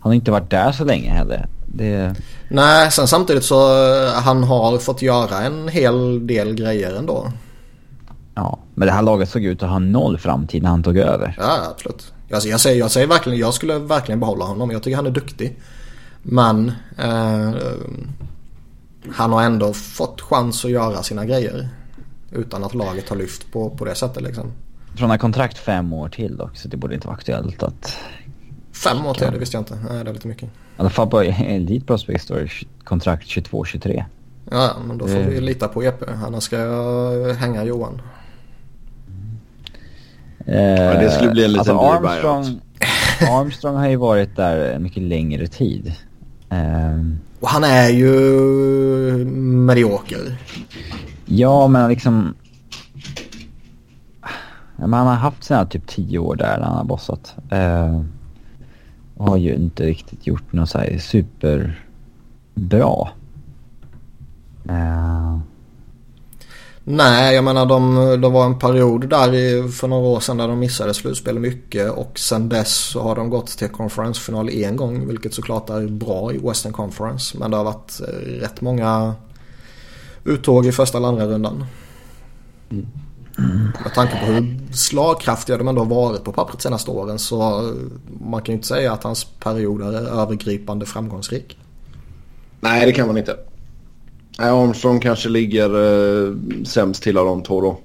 [0.01, 1.49] han har inte varit där så länge heller.
[1.67, 2.15] Det...
[2.49, 3.57] Nej, sen samtidigt så
[4.15, 7.33] han har fått göra en hel del grejer ändå.
[8.35, 11.37] Ja, men det här laget såg ut att ha noll framtid när han tog över.
[11.39, 12.13] Ja, absolut.
[12.33, 14.71] Alltså, jag, säger, jag säger verkligen, jag skulle verkligen behålla honom.
[14.71, 15.59] Jag tycker han är duktig.
[16.23, 17.51] Men eh,
[19.13, 21.69] han har ändå fått chans att göra sina grejer.
[22.33, 24.53] Utan att laget har lyft på, på det sättet liksom.
[24.97, 27.97] Från ett kontrakt fem år till dock, så det borde inte vara aktuellt att...
[28.85, 29.79] Fem år till, det visste jag inte.
[29.91, 30.49] Nej, det är lite mycket.
[30.49, 32.49] I alla fall på Elite Prospect står det
[32.85, 34.05] kontrakt 22-23.
[34.51, 35.23] Ja, men då får det...
[35.23, 36.03] vi lita på EP.
[36.27, 38.03] Annars ska jag hänga Johan.
[40.47, 42.61] Eh, ja, det skulle bli en liten alltså Armstrong,
[43.31, 45.95] Armstrong har ju varit där en mycket längre tid.
[46.49, 48.11] Um, och han är ju
[49.67, 50.37] medioker.
[51.27, 52.35] Ja, men liksom...
[54.77, 57.35] Men han har haft sina typ tio år där när han har bossat.
[59.21, 63.09] Har ju inte riktigt gjort något så här superbra.
[64.71, 65.39] Uh,
[66.85, 70.59] Nej, jag menar de, de var en period där för några år sedan där de
[70.59, 75.35] missade slutspel mycket och sen dess så har de gått till konferensfinal en gång vilket
[75.35, 77.39] såklart är bra i Western Conference.
[77.39, 79.15] Men det har varit eh, rätt många
[80.25, 81.65] uttåg i första eller andra rundan.
[82.71, 82.87] Mm.
[83.85, 87.71] Med tanke på hur slagkraftiga de ändå har varit på pappret senaste åren så
[88.21, 91.59] man kan ju inte säga att hans period är övergripande framgångsrik.
[92.61, 93.37] Nej, det kan man inte.
[94.39, 96.35] Armstrong kanske ligger eh,
[96.65, 97.81] sämst till av de två då.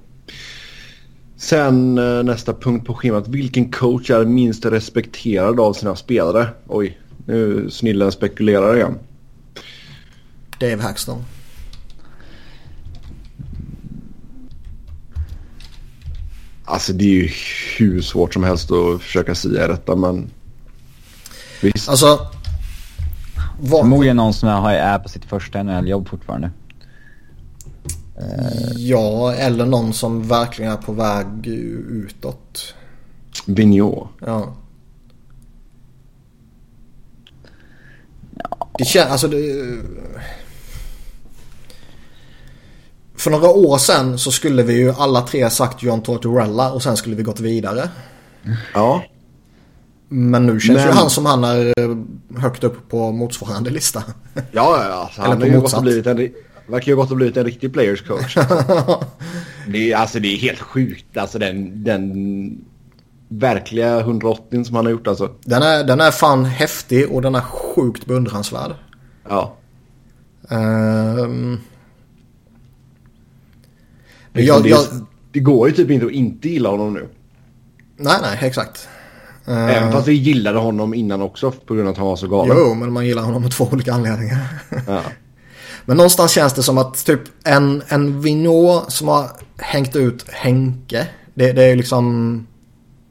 [1.36, 3.28] Sen eh, nästa punkt på schemat.
[3.28, 6.48] Vilken coach är minst respekterad av sina spelare?
[6.66, 8.98] Oj, nu snillen spekulerar igen.
[10.60, 11.22] Dave Hackstone.
[16.68, 17.30] Alltså det är ju
[17.78, 20.30] hur svårt som helst att försöka säga detta men...
[21.62, 21.88] Visst.
[21.88, 22.30] Alltså
[23.60, 23.80] vad...
[23.80, 26.50] Förmodligen någon som är på sitt första NHL-jobb fortfarande.
[28.76, 32.74] Ja, eller någon som verkligen är på väg utåt.
[33.46, 34.08] Vigneault.
[34.20, 34.56] Ja.
[38.78, 39.36] Det känns, alltså det...
[43.16, 46.96] För några år sedan så skulle vi ju alla tre sagt John Tortorella och sen
[46.96, 47.88] skulle vi gått vidare.
[48.74, 49.02] Ja.
[50.08, 50.86] Men nu känns Men...
[50.86, 51.96] ju han som han är eh,
[52.40, 54.02] högt upp på motsvarande lista.
[54.34, 55.24] Ja, ja, ja.
[55.24, 56.16] Han blivit en,
[56.66, 58.34] verkar ju gått och blivit en riktig players coach.
[59.68, 61.16] det, är, alltså, det är helt sjukt.
[61.16, 62.64] Alltså den, den
[63.28, 65.30] verkliga 180 som han har gjort alltså.
[65.44, 68.74] Den är, den är fan häftig och den är sjukt beundransvärd.
[69.28, 69.56] Ja.
[70.48, 71.60] Um...
[74.36, 75.06] Liksom, jag, det, jag...
[75.32, 77.08] det går ju typ inte att inte gilla honom nu.
[77.96, 78.88] Nej, nej, exakt.
[79.46, 82.56] Även fast vi gillade honom innan också på grund av att han var så galen.
[82.60, 84.48] Jo, men man gillar honom med två olika anledningar.
[84.86, 85.02] Ja.
[85.88, 91.06] Men någonstans känns det som att typ en, en Vinå som har hängt ut Henke
[91.34, 92.46] Det, det är ju liksom...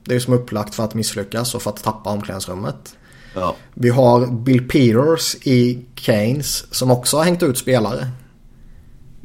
[0.05, 2.95] Det är som upplagt för att misslyckas och för att tappa omklädningsrummet.
[3.33, 3.55] Ja.
[3.73, 8.07] Vi har Bill Peters i Keynes som också har hängt ut spelare.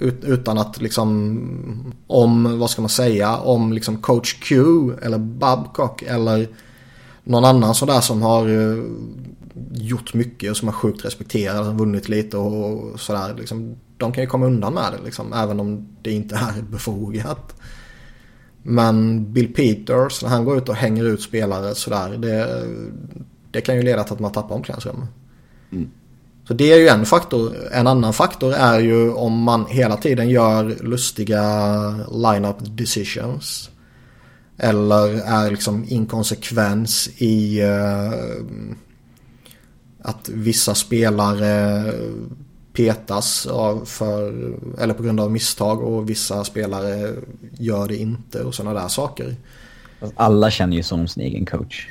[0.01, 4.65] Ut, utan att liksom om, vad ska man säga, om liksom coach Q
[5.03, 6.49] eller Babcock eller
[7.25, 8.85] någon annan sådär som har uh,
[9.73, 13.35] gjort mycket och som är sjukt respekterad och vunnit lite och sådär.
[13.39, 17.55] Liksom, de kan ju komma undan med det liksom, även om det inte är befogat.
[18.63, 22.65] Men Bill Peters, när han går ut och hänger ut spelare sådär, det,
[23.51, 25.09] det kan ju leda till att man tappar omklädningsrummet.
[25.73, 25.91] Mm.
[26.51, 27.57] Så det är ju en faktor.
[27.73, 31.45] En annan faktor är ju om man hela tiden gör lustiga
[32.13, 33.71] line-up decisions.
[34.59, 38.75] Eller är liksom inkonsekvens i uh,
[40.03, 41.85] att vissa spelare
[42.73, 47.15] petas av för, eller på grund av misstag och vissa spelare
[47.59, 49.37] gör det inte och sådana där saker.
[50.17, 51.89] Alla känner ju som sin egen coach.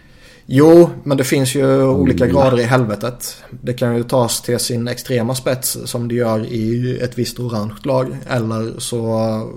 [0.51, 3.43] Jo, men det finns ju olika grader i helvetet.
[3.49, 7.75] Det kan ju tas till sin extrema spets som det gör i ett visst orange
[7.83, 8.17] lag.
[8.27, 8.97] Eller så...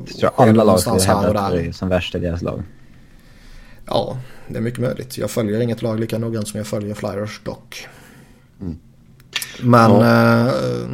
[0.07, 2.63] Jag tror alla lag skulle hävda att det är som värst i deras lag.
[3.87, 4.19] Ja,
[4.49, 5.19] det är mycket möjligt.
[5.19, 7.89] Jag följer inget lag lika noggrant som jag följer Flyers dock.
[8.61, 8.79] Mm.
[9.63, 9.91] Men...
[9.91, 10.47] Ja.
[10.47, 10.89] Eh,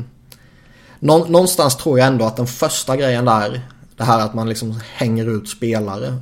[1.01, 3.61] någonstans tror jag ändå att den första grejen där,
[3.97, 6.17] det här att man liksom hänger ut spelare.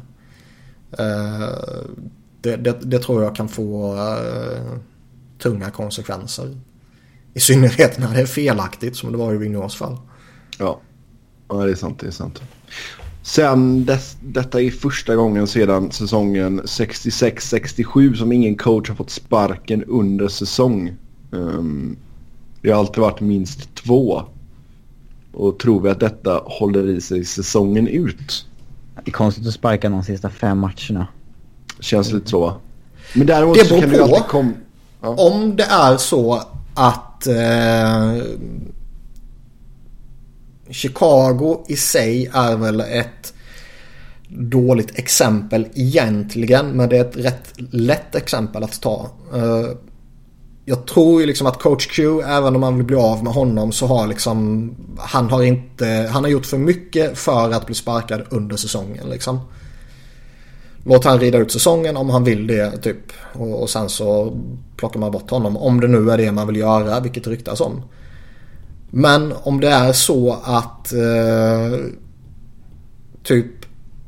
[0.98, 1.48] Eh,
[2.46, 4.78] det, det, det, tror jag kan få uh,
[5.38, 6.56] tunga konsekvenser.
[7.34, 9.96] I synnerhet när det är felaktigt som det var i Vigneaus fall.
[10.58, 10.80] Ja.
[11.48, 12.00] ja, det är sant.
[12.00, 12.42] Det är sant.
[13.22, 19.84] Sen dess, detta är första gången sedan säsongen 66-67 som ingen coach har fått sparken
[19.84, 20.94] under säsong.
[21.30, 21.96] Um,
[22.62, 24.22] det har alltid varit minst två.
[25.32, 28.46] Och tror vi att detta håller i sig säsongen ut?
[28.94, 31.06] Det är konstigt att sparka de sista fem matcherna.
[31.80, 32.60] Känns lite så va?
[33.14, 33.96] Men däremot det så kan på.
[33.96, 34.52] du alltid komma...
[35.02, 35.08] Ja.
[35.08, 36.42] Om det är så
[36.74, 38.24] att eh,
[40.70, 43.34] Chicago i sig är väl ett
[44.28, 46.66] dåligt exempel egentligen.
[46.66, 49.10] Men det är ett rätt lätt exempel att ta.
[49.34, 49.66] Eh,
[50.64, 53.72] jag tror ju liksom att coach Q, även om man vill bli av med honom
[53.72, 58.22] så har liksom han har inte, han har gjort för mycket för att bli sparkad
[58.30, 59.40] under säsongen liksom.
[60.88, 63.12] Låt han rida ut säsongen om han vill det typ.
[63.32, 64.38] Och, och, sen så
[64.76, 65.56] plockar man bort honom.
[65.56, 67.82] Om det nu är det man vill göra, vilket det ryktas om.
[68.90, 71.78] Men om det är så att eh,
[73.22, 73.46] typ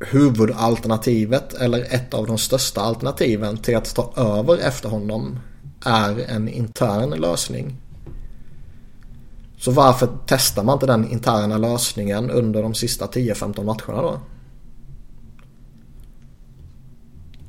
[0.00, 5.38] huvudalternativet eller ett av de största alternativen till att ta över efter honom
[5.84, 7.76] är en intern lösning.
[9.58, 14.20] Så varför testar man inte den interna lösningen under de sista 10-15 matcherna då?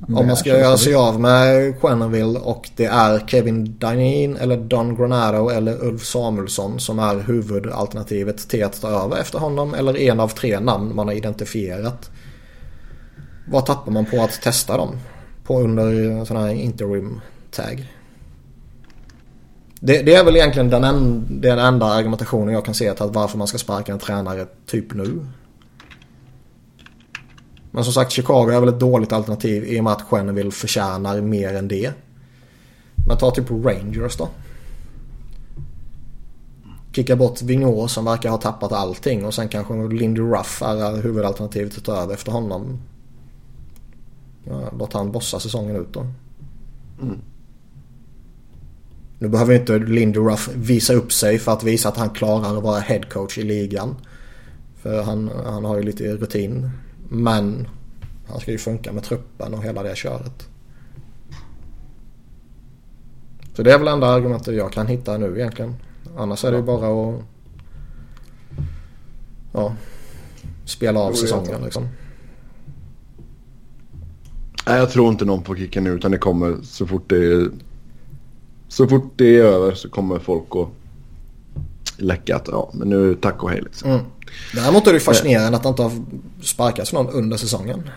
[0.08, 4.96] Om man ska göra sig av med Quenneville och det är Kevin Dineen eller Don
[4.96, 10.20] Granado eller Ulf Samuelsson som är huvudalternativet till att ta över efter honom eller en
[10.20, 12.10] av tre namn man har identifierat.
[13.48, 14.98] Vad tappar man på att testa dem?
[15.44, 17.20] På under sån här interim
[17.50, 17.92] tag.
[19.80, 23.38] Det, det, är väl egentligen den, en, den enda argumentationen jag kan se till varför
[23.38, 25.26] man ska sparka en tränare typ nu.
[27.70, 31.20] Men som sagt Chicago är väl ett dåligt alternativ i och med att Quenneville förtjänar
[31.20, 31.92] mer än det.
[33.06, 34.28] Men ta typ Rangers då.
[36.92, 41.78] Kicka bort Vigneault som verkar ha tappat allting och sen kanske Lindy Ruff är huvudalternativet
[41.78, 42.78] att ta över efter honom.
[44.44, 46.06] Ja, låt han bossa säsongen ut då.
[47.02, 47.18] Mm.
[49.18, 52.62] Nu behöver inte Lindy Ruff visa upp sig för att visa att han klarar att
[52.62, 53.96] vara headcoach i ligan.
[54.76, 56.70] För han, han har ju lite rutin.
[57.12, 57.68] Men
[58.26, 60.48] han ska ju funka med truppen och hela det köret.
[63.54, 65.74] Så det är väl enda argumentet jag kan hitta nu egentligen.
[66.16, 67.22] Annars är det ju bara att
[69.52, 69.74] ja,
[70.64, 71.88] spela av säsongen liksom.
[74.66, 77.50] Nej, jag tror inte någon får kicka nu utan det kommer så fort det är,
[78.68, 80.68] så fort det är över så kommer folk att
[81.96, 83.90] läcka att ja, men nu tack och hej liksom.
[83.90, 84.04] Mm.
[84.54, 85.92] Däremot är det fascinerande att det inte har
[86.42, 87.90] sparkats någon under säsongen.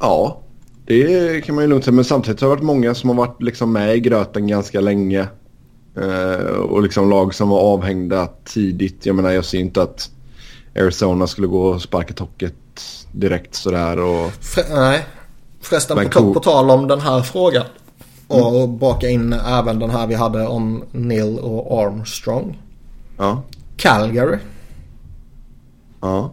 [0.00, 0.40] Ja,
[0.86, 1.94] det kan man ju lugnt säga.
[1.94, 5.28] Men samtidigt har det varit många som har varit liksom med i gröten ganska länge.
[5.96, 9.06] Eh, och liksom lag som var avhängda tidigt.
[9.06, 10.10] Jag menar jag ser inte att
[10.76, 12.54] Arizona skulle gå och sparka tocket
[13.12, 13.98] direkt sådär.
[13.98, 14.32] Och...
[14.32, 15.06] För, nej,
[15.60, 17.64] förresten på, på tal om den här frågan.
[18.26, 18.78] Och mm.
[18.78, 22.58] baka in även den här vi hade om Neil och Armstrong.
[23.16, 23.42] Ja.
[23.80, 24.38] Calgary.
[26.00, 26.32] Ja.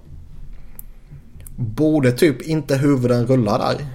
[1.55, 3.85] Borde typ inte huvuden rulla där?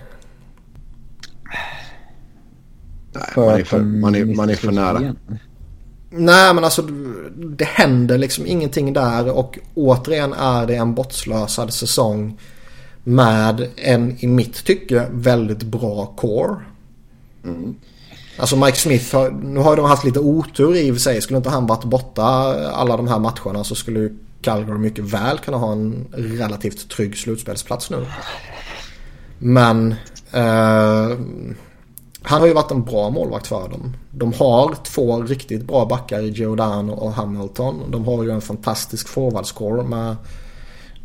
[3.12, 5.14] Nej, man är för, man är, man är för nära.
[6.10, 6.82] Nej men alltså
[7.36, 12.38] det händer liksom ingenting där och återigen är det en bortslösad säsong
[13.04, 16.56] med en i mitt tycke väldigt bra core.
[17.44, 17.74] Mm.
[18.36, 21.20] Alltså Mike Smith, har, nu har de haft lite otur i och för sig.
[21.20, 22.22] Skulle inte han varit borta
[22.72, 24.10] alla de här matcherna så skulle
[24.42, 28.06] Calgary mycket väl kunna ha en relativt trygg slutspelsplats nu.
[29.38, 29.94] Men
[30.32, 31.18] eh,
[32.22, 33.96] han har ju varit en bra målvakt för dem.
[34.10, 37.90] De har två riktigt bra backar i Giordano och Hamilton.
[37.90, 40.16] De har ju en fantastisk forwardscore med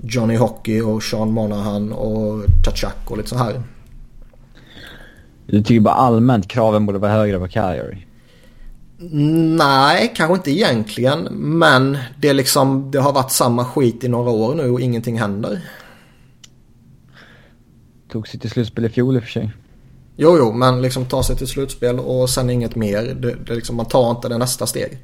[0.01, 3.63] Johnny Hockey och Sean Monahan och Tachak och lite så här.
[5.47, 7.97] Du tycker bara allmänt kraven borde vara högre på Calgary?
[9.57, 11.23] Nej, kanske inte egentligen.
[11.31, 15.19] Men det, är liksom, det har varit samma skit i några år nu och ingenting
[15.19, 15.61] händer.
[18.11, 19.51] Tog sig till slutspel i fjol i och för sig.
[20.15, 23.03] Jo, jo, men liksom ta sig till slutspel och sen inget mer.
[23.03, 24.97] Det, det liksom, man tar inte det nästa steg.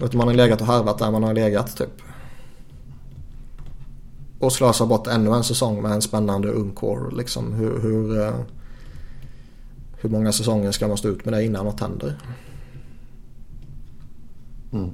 [0.00, 2.02] Utan man har legat och harvat där man har legat typ.
[4.38, 7.12] Och slösar bort ännu en säsong med en spännande ungkår.
[7.16, 8.34] Liksom hur, hur, eh,
[10.04, 12.18] hur många säsonger ska man stå ut med det innan något händer?
[14.72, 14.90] Mm.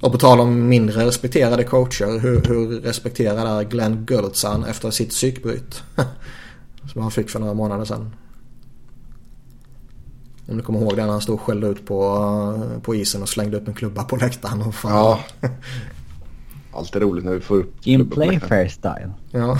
[0.00, 2.18] Och på tal om mindre respekterade coacher.
[2.18, 5.82] Hur, hur respekterad är Glenn Gultzan efter sitt psykbryt?
[6.92, 8.14] Som han fick för några månader sedan.
[10.48, 13.28] Om du kommer ihåg det när han stod och skällde ut på, på isen och
[13.28, 14.62] slängde upp en klubba på läktaren.
[14.62, 14.92] Och fan.
[14.92, 15.20] Ja.
[16.72, 19.12] Alltid roligt när vi får upp In Playfair style.
[19.30, 19.58] Ja.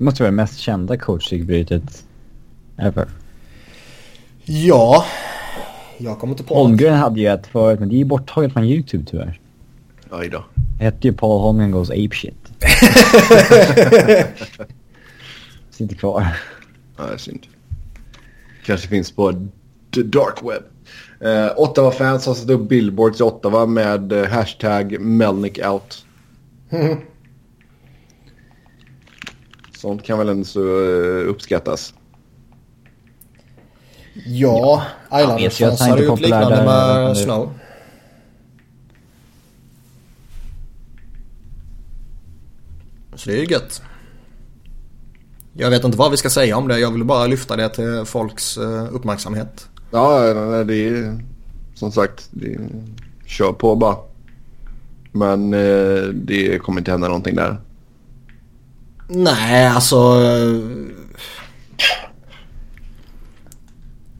[0.00, 2.04] Det måste vara det mest kända coachbrytet
[2.76, 3.08] ever.
[4.44, 5.04] Ja.
[5.98, 8.64] Jag kommer inte på Holmgren hade ju ett förut men det är ju borttaget från
[8.64, 9.40] YouTube tyvärr.
[10.10, 10.44] Aj då.
[10.78, 12.34] Det hette ju Paul Holmgren Goes Ape Shit.
[15.70, 16.36] Sitter kvar.
[16.96, 17.46] Ja, det är synd.
[18.64, 19.32] Kanske finns på
[19.94, 20.62] the dark web.
[21.30, 26.04] Eh, Ottawa-fans har satt upp billboards i Ottawa med eh, hashtag Melnick out.
[29.80, 31.94] Sånt kan väl ändå så uh, uppskattas.
[34.26, 37.52] Ja, Islanders-fans hade gjort liknande med Snow.
[43.14, 43.82] Så det är ju gött.
[45.52, 46.78] Jag vet inte vad vi ska säga om det.
[46.78, 49.68] Jag vill bara lyfta det till folks uh, uppmärksamhet.
[49.90, 50.20] Ja,
[50.64, 51.20] det är
[51.74, 52.58] som sagt, det,
[53.26, 53.96] kör på bara.
[55.12, 57.56] Men eh, det kommer inte hända någonting där.
[59.10, 60.20] Nej, alltså.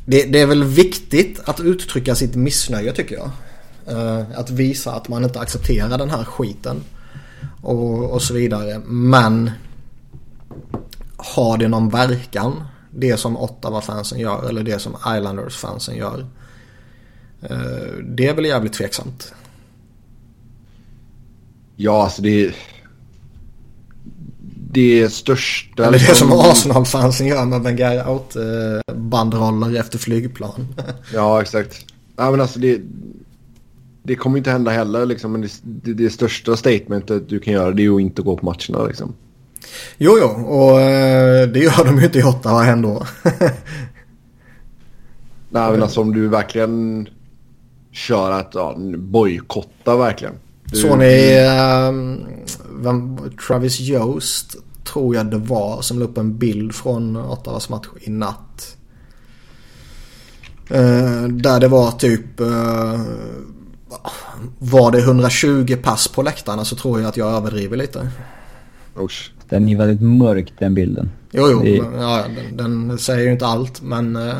[0.04, 3.30] Det, det, är väl viktigt att uttrycka sitt missnöje tycker jag.
[3.86, 6.84] Eh, att visa att man inte accepterar den här skiten.
[7.62, 8.80] Och, och så vidare.
[8.86, 9.50] Men
[11.16, 12.62] har det någon verkan?
[12.90, 16.26] det som Ottawa-fansen gör eller det som Islanders-fansen gör.
[17.42, 19.34] Eh, det är väl jävligt tveksamt.
[21.76, 22.54] Ja, alltså det...
[24.72, 25.86] Det största...
[25.86, 30.66] Eller det som Arsenal-fansen gör med Wenger out-bandroller efter flygplan.
[31.14, 31.86] ja, exakt.
[32.16, 32.80] Ja, men alltså det...
[34.02, 35.32] Det kommer inte hända heller liksom.
[35.32, 38.86] Men det, det, största statementet du kan göra det är att inte gå på matcherna
[38.86, 39.14] liksom.
[39.98, 43.06] Jo, jo, och eh, det gör de ju inte i Ottawa ändå.
[45.50, 47.08] Nej, men alltså om du verkligen
[47.92, 50.34] kör att ja, bojkotta verkligen.
[50.64, 50.76] Du...
[50.78, 51.38] Såg ni
[51.88, 52.26] um,
[52.80, 57.86] vem, Travis Jost tror jag det var som la upp en bild från Ottawas match
[58.00, 58.76] i natt.
[60.70, 63.00] Uh, där det var typ uh,
[64.58, 68.10] var det 120 pass på läktarna så tror jag att jag överdriver lite.
[68.98, 69.32] Usch.
[69.48, 71.10] Den är väldigt mörk den bilden.
[71.30, 71.62] Jo, jo.
[71.62, 71.76] Det...
[71.76, 72.24] Ja,
[72.56, 74.32] den, den, säger ju inte allt men uh,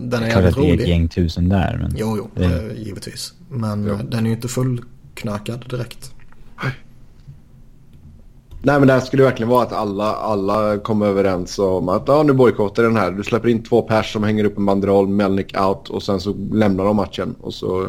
[0.00, 0.78] den är jävligt rolig.
[0.78, 1.78] Det är ett gäng tusen där.
[1.82, 2.30] Men jo, jo.
[2.34, 2.44] Det...
[2.44, 3.32] Uh, givetvis.
[3.48, 6.12] Men uh, den är ju inte fullknökad direkt.
[8.62, 12.22] Nej men det här skulle verkligen vara att alla, alla kommer överens om att ja,
[12.22, 13.10] nu bojkottar den här.
[13.10, 16.34] Du släpper in två pers som hänger upp en banderoll, Melnick out och sen så
[16.52, 17.88] lämnar de matchen och så...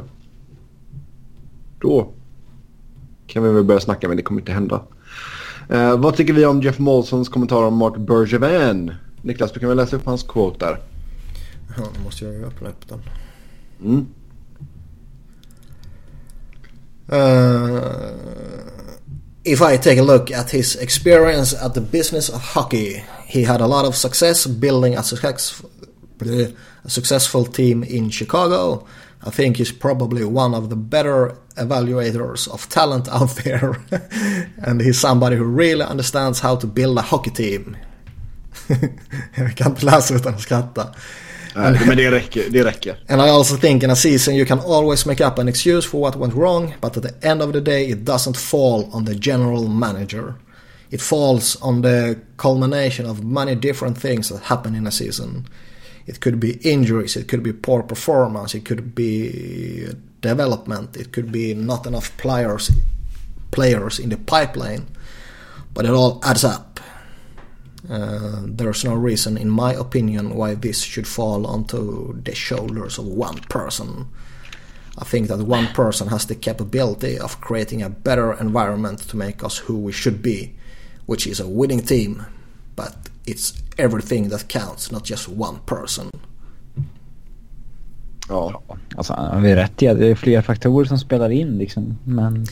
[1.79, 2.07] Då
[3.27, 4.81] kan vi väl börja snacka men det kommer inte hända.
[5.73, 8.93] Uh, vad tycker vi om Jeff Molsons kommentar om Mark Bergevin?
[9.21, 10.79] Niklas, du kan väl läsa upp hans quote där?
[11.77, 13.01] Ja, då måste jag ju öppna upp den.
[13.83, 14.05] Mm.
[17.11, 17.81] Uh,
[19.47, 23.61] if I take a look at his experience at the business of hockey, he had
[23.61, 25.63] a lot of success building a, success,
[26.21, 28.85] a successful team in Chicago,
[29.25, 33.77] I think he's probably one of the better evaluators of talent out there.
[34.57, 37.77] And he's somebody who really understands how to build a hockey team.
[39.35, 40.87] Jag kan inte läsa utan att skratta.
[41.57, 42.43] Nej, men det räcker.
[42.49, 42.99] Det räcker.
[43.07, 45.99] And I also think in a season you can always make up an excuse for
[46.01, 49.15] what went wrong, but at the end of the day it doesn't fall on the
[49.15, 50.33] general manager.
[50.89, 55.45] It falls on the culmination of many different things that happen in a season.
[56.05, 59.87] It could be injuries, it could be poor performance, it could be
[60.21, 62.71] development, it could be not enough players
[63.51, 64.85] players in the pipeline.
[65.73, 66.66] But it all adds up.
[67.89, 73.05] Uh, there's no reason, in my opinion, why this should fall onto the shoulders of
[73.05, 74.05] one person.
[74.97, 79.43] I think that one person has the capability of creating a better environment to make
[79.43, 80.55] us who we should be,
[81.05, 82.25] which is a winning team.
[82.75, 86.09] But it's everything that counts, not just one person.
[88.29, 88.61] Ja.
[88.95, 91.97] Alltså, han har rätt i att det är fler faktorer som spelar in liksom.
[92.03, 92.45] Men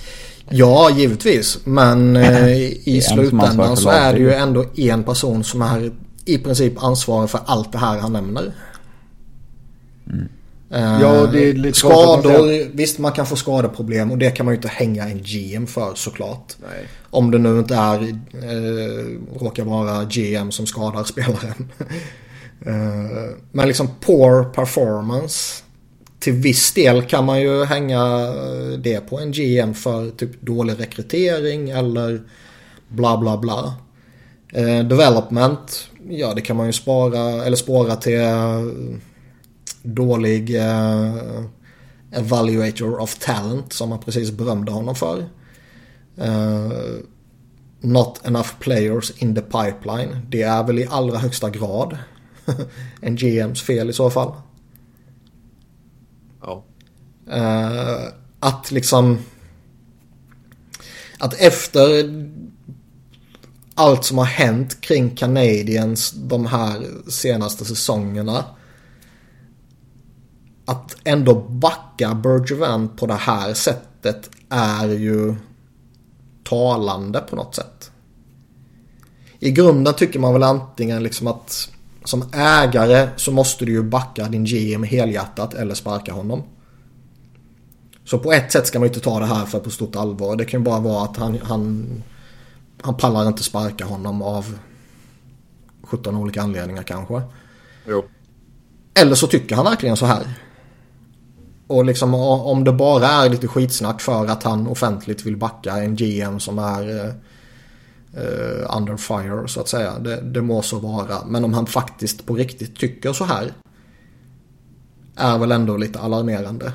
[0.49, 1.59] Ja, givetvis.
[1.63, 5.91] Men eh, i slutändan så är det ju ändå en person som är
[6.25, 8.53] i princip ansvarig för allt det här han nämner.
[10.71, 14.17] Eh, Ja, det är lite svårt att man Skador, visst man kan få skadeproblem och
[14.17, 16.53] det kan man ju inte hänga en GM för såklart.
[16.61, 16.87] Nej.
[17.09, 18.01] Om det nu inte är,
[18.33, 21.71] eh, råkar vara GM som skadar spelaren.
[22.65, 25.63] eh, men liksom poor performance.
[26.25, 30.79] Till viss del kan man ju hänga eh, det på en GM för typ dålig
[30.79, 32.21] rekrytering eller
[32.87, 33.75] bla bla bla.
[34.53, 38.61] Eh, development, ja det kan man ju spara eller spåra till eh,
[39.83, 41.43] dålig eh,
[42.11, 45.25] evaluator of talent som man precis berömde honom för.
[46.17, 46.71] Eh,
[47.79, 50.27] not enough players in the pipeline.
[50.29, 51.97] Det är väl i allra högsta grad
[53.01, 54.31] en GMs fel i så fall.
[56.45, 56.63] Ja.
[57.31, 59.17] Eh, att liksom...
[61.19, 62.03] Att efter
[63.75, 68.45] allt som har hänt kring Canadiens de här senaste säsongerna.
[70.65, 75.35] Att ändå backa Bergevin på det här sättet är ju
[76.43, 77.91] talande på något sätt.
[79.39, 81.69] I grunden tycker man väl antingen liksom att
[82.05, 86.43] som ägare så måste du ju backa din GM helhjärtat eller sparka honom.
[88.03, 90.35] Så på ett sätt ska man ju inte ta det här för på stort allvar.
[90.35, 91.87] Det kan ju bara vara att han, han,
[92.81, 94.57] han pallar inte sparka honom av
[95.83, 97.21] 17 olika anledningar kanske.
[97.87, 98.05] Jo.
[98.93, 100.23] Eller så tycker han verkligen så här.
[101.67, 105.95] Och liksom om det bara är lite skitsnack för att han offentligt vill backa en
[105.95, 107.13] GM som är
[108.15, 109.99] eh, under fire så att säga.
[109.99, 111.25] Det, det må så vara.
[111.25, 113.53] Men om han faktiskt på riktigt tycker så här.
[115.15, 116.71] Är väl ändå lite alarmerande.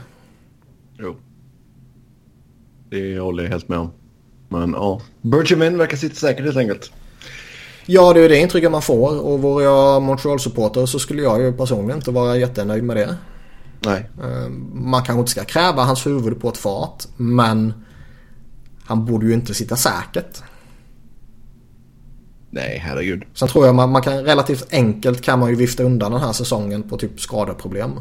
[0.98, 1.16] Jo.
[2.90, 3.90] Det håller jag helt med om.
[4.48, 5.00] Men ja.
[5.20, 6.92] Bergevin verkar sitta säkert helt enkelt.
[7.86, 9.20] Ja, det är ju det intrycket man får.
[9.20, 13.16] Och vore jag Montreal-supporter så skulle jag ju personligen inte vara jättenöjd med det.
[13.80, 14.10] Nej.
[14.22, 17.08] Eh, Man kanske inte ska kräva hans huvud på ett fat.
[17.16, 17.72] Men
[18.84, 20.42] han borde ju inte sitta säkert.
[22.50, 23.24] Nej, herregud.
[23.34, 26.32] Sen tror jag man, man kan relativt enkelt kan man ju vifta undan den här
[26.32, 28.00] säsongen på typ skadeproblem.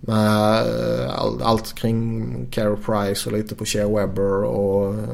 [0.00, 5.08] Med eh, all, allt kring Carey Price och lite på Shea Webber och eh,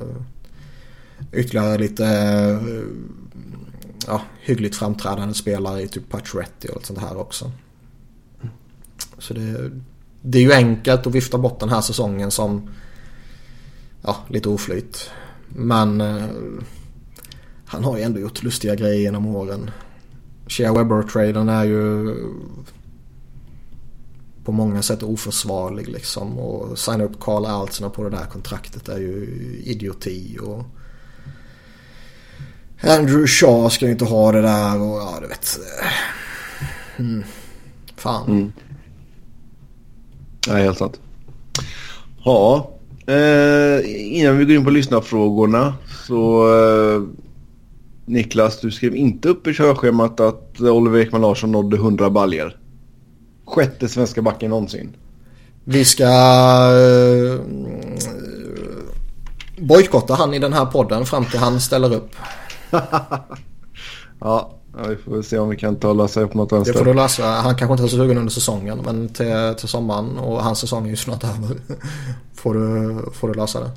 [1.33, 2.61] ytterligare lite eh,
[4.07, 7.51] ja, hyggligt framträdande spelare i typ Pacioretty och allt sånt här också.
[9.19, 9.71] Så det,
[10.23, 12.71] det är ju enkelt att vifta bort den här säsongen som
[14.03, 15.11] ja, lite oflyt.
[15.49, 16.25] Men eh,
[17.73, 19.71] han har ju ändå gjort lustiga grejer genom åren.
[20.47, 22.15] Shea Webber-traden är ju
[24.45, 26.39] på många sätt oförsvarlig liksom.
[26.39, 29.27] Och signa upp Carl Altsner på det där kontraktet är ju
[29.65, 30.39] idioti.
[30.43, 30.65] Och
[32.81, 35.59] Andrew Shaw ska ju inte ha det där och ja du vet.
[35.81, 37.25] Eh, mm.
[37.97, 38.31] Fan.
[38.31, 38.53] Mm.
[40.49, 41.01] Nej, helt sant.
[42.25, 42.71] Ja.
[43.07, 43.81] Eh,
[44.19, 45.75] innan vi går in på lyssnarfrågorna
[46.07, 47.03] så eh,
[48.13, 52.57] Niklas, du skrev inte upp i körschemat att Oliver Ekman Larsson nådde 100 baljer.
[53.47, 54.97] Sjätte svenska backen någonsin.
[55.65, 57.41] Vi ska uh,
[59.59, 62.11] bojkotta han i den här podden fram till han ställer upp.
[64.25, 64.51] Ja,
[64.89, 66.75] vi får se om vi kan tala sig upp något Det vänster.
[66.75, 67.25] får du lösa.
[67.25, 70.87] Han kanske inte är så sugen under säsongen men till, till sommaren och hans säsong
[70.87, 71.57] är ju snart över.
[72.35, 73.71] får, du, får du lösa det.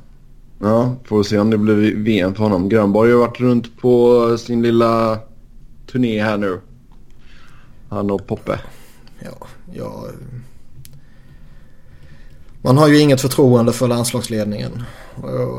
[0.60, 2.70] Ja, får se om det blir VM för honom.
[2.70, 5.20] Grönborg har varit runt på sin lilla
[5.92, 6.60] turné här nu.
[7.90, 8.60] Han och Poppe.
[9.20, 10.04] Ja, jag...
[12.62, 14.84] Man har ju inget förtroende för landslagsledningen.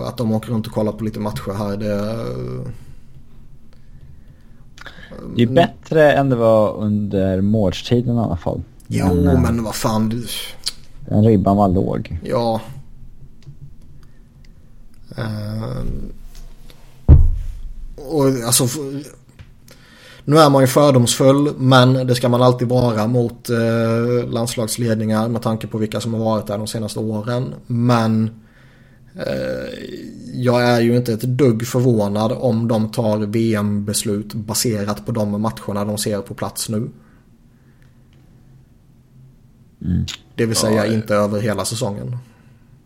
[0.07, 2.25] Att de åker runt och kollar på lite matcher här det...
[5.37, 8.63] Det är bättre än det var under måltiden i alla fall.
[8.87, 10.09] Jo Men, eh, men vad fan.
[10.09, 10.27] du-
[11.09, 12.19] Den ribban var låg.
[12.25, 12.61] Ja.
[15.17, 16.13] Ehm.
[17.97, 18.69] och alltså.
[20.29, 25.43] Nu är man ju fördomsfull men det ska man alltid vara mot eh, landslagsledningar med
[25.43, 27.55] tanke på vilka som har varit där de senaste åren.
[27.67, 28.31] Men
[29.15, 29.69] eh,
[30.35, 35.85] jag är ju inte ett dugg förvånad om de tar VM-beslut baserat på de matcherna
[35.85, 36.91] de ser på plats nu.
[40.35, 42.17] Det vill säga Ja, inte över hela säsongen.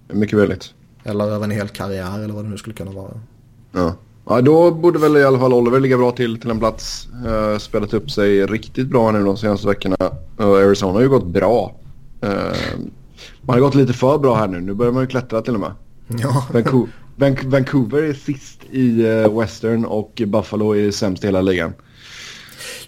[0.08, 0.74] Mycket möjligt.
[1.04, 3.10] Eller över en hel karriär eller vad det nu skulle kunna vara.
[3.72, 3.94] Ja.
[4.28, 7.08] ja, då borde väl i alla fall Oliver ligga bra till till en plats.
[7.26, 9.96] Uh, spelat upp sig riktigt bra nu de senaste veckorna.
[10.36, 11.74] Och Arizona har ju gått bra.
[12.20, 12.30] Eh,
[13.42, 14.60] man har gått lite för bra här nu.
[14.60, 15.72] Nu börjar man ju klättra till och med.
[16.06, 21.40] Ja, Vancouver, Van- Vancouver är sist i eh, Western och Buffalo är sämst i hela
[21.40, 21.72] ligan.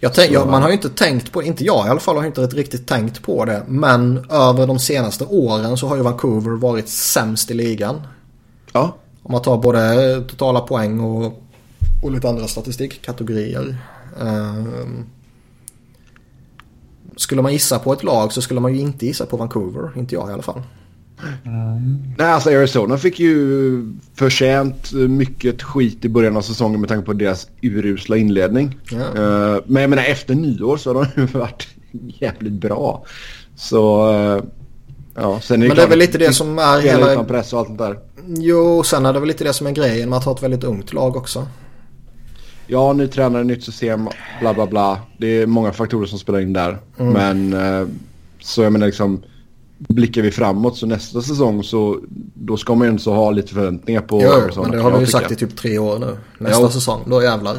[0.01, 2.17] Jag tänk, Så- ja, man har ju inte tänkt på, inte jag i alla fall
[2.17, 3.63] har inte riktigt tänkt på det.
[3.69, 8.01] Men över de senaste åren så har ju Vancouver varit sämst i ligan.
[8.73, 11.43] Ja, Om man tar både totala poäng och,
[12.03, 13.77] och lite andra statistikkategorier.
[14.21, 15.05] Ehm,
[17.17, 19.91] skulle man gissa på ett lag så skulle man ju inte gissa på Vancouver.
[19.97, 20.63] Inte jag i alla fall.
[22.19, 23.83] Nej, alltså Arizona fick ju
[24.15, 28.79] förtjänt mycket skit i början av säsongen med tanke på deras urusla inledning.
[28.93, 33.05] Eh, men jag menar efter nyår så har de ju varit jävligt bra.
[33.57, 34.43] Så uh,
[35.15, 37.13] ja, sen är Men det är väl lite det som är hela...
[37.13, 37.99] utan press och allt där.
[38.27, 40.65] Jo, sen är det väl lite det som är grejen med att ha ett väldigt
[40.65, 41.47] ungt lag också.
[42.67, 44.09] Ja, ny tränare, nytt system,
[44.41, 44.99] bla bla bla.
[45.19, 46.79] Det är många faktorer som spelar in där.
[46.99, 47.13] Mm.
[47.13, 47.89] Men eh,
[48.41, 49.23] så jag menar liksom
[49.89, 52.01] blickar vi framåt så nästa säsong så
[52.35, 54.99] då ska man ju ändå ha lite förväntningar på Jo, Arizona, men det har vi
[54.99, 55.19] ju tycka.
[55.19, 56.17] sagt i typ tre år nu.
[56.39, 56.69] Nästa Jo.
[56.71, 57.57] säsong, då jävlar.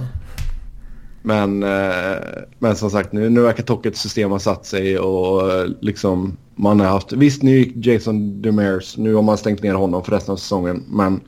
[1.22, 2.18] Men, eh,
[2.60, 6.80] men som sagt nu, nu verkar Tockets system ha satt sig och eh, liksom man
[6.80, 10.32] har haft, visst nu gick Jason Demers, nu har man stängt ner honom för resten
[10.32, 11.22] av säsongen men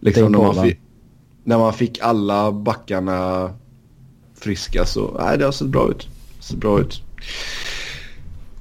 [0.00, 0.78] liksom när man, fick,
[1.44, 3.50] när man fick alla backarna
[4.40, 6.08] friska så, nej det har sett bra ut.
[6.40, 7.02] Sett bra ut.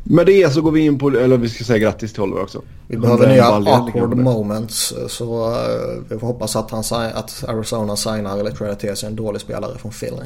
[0.04, 2.62] Med det så går vi in på, eller vi ska säga grattis till Oliver också.
[2.88, 4.24] Vi behöver nya awkward under.
[4.24, 4.94] moments.
[5.08, 6.84] Så eh, vi får hoppas att, han,
[7.14, 10.24] att Arizona signar eller till sig en dålig spelare från Philly.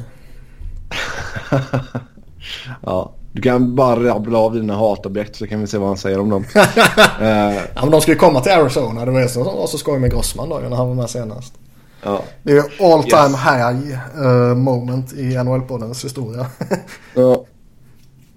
[2.82, 6.20] Ja, du kan bara rabbla av dina hatobjekt så kan vi se vad han säger
[6.20, 6.44] om dem.
[7.20, 9.04] Eh, Ja men de ska ju komma till Arizona.
[9.04, 11.52] Det var det som var så skoj med Grossman då när han var med senast.
[12.02, 12.22] ja.
[12.42, 13.40] Det är ju all time Yes.
[13.44, 16.46] high eh, moment i NHL-poddens historia.
[17.14, 17.44] Ja.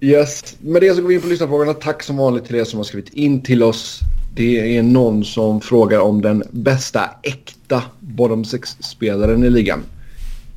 [0.02, 0.56] Yes.
[0.60, 1.74] Med det så går vi in på lyssnarfrågorna.
[1.74, 4.00] Tack som vanligt till er som har skrivit in till oss.
[4.36, 9.84] Det är någon som frågar om den bästa äkta bottom 6-spelaren i ligan.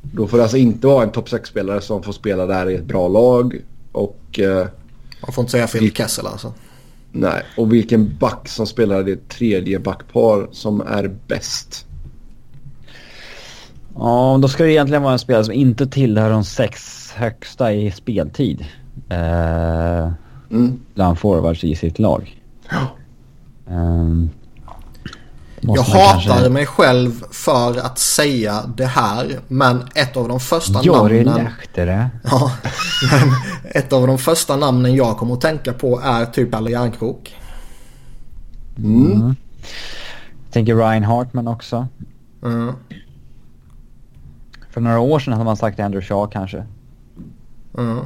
[0.01, 2.85] Då får det alltså inte vara en topp 6-spelare som får spela där i ett
[2.85, 3.55] bra lag.
[3.91, 4.67] Och, eh,
[5.21, 6.53] Man får inte säga Phil Kessel alltså.
[7.11, 7.43] nej.
[7.57, 11.85] och vilken back som spelar det tredje backpar som är bäst.
[13.95, 17.91] Ja, då ska det egentligen vara en spelare som inte tillhör de sex högsta i
[17.91, 18.65] speltid.
[19.11, 20.11] Eh,
[20.51, 20.79] Mm.
[20.95, 22.41] bland forwards i sitt lag.
[22.69, 22.77] Ja.
[23.73, 24.29] Ehm,
[25.61, 29.39] Jag hatar kanske- mig själv för att säga det här.
[29.47, 31.45] Men ett av de första Jori namnen...
[31.59, 32.09] Lehtere.
[32.23, 32.51] Ja,
[33.11, 33.29] men
[33.71, 37.35] ett av de första namnen jag kommer att tänka på är typ Pelle Järnkrok.
[38.77, 39.35] Mm.
[40.43, 41.87] Jag tänker Ryan Hartman också.
[42.43, 42.73] Mm.
[44.69, 46.65] För några år sedan hade man sagt Andrew Shaw kanske.
[47.77, 47.99] Mm.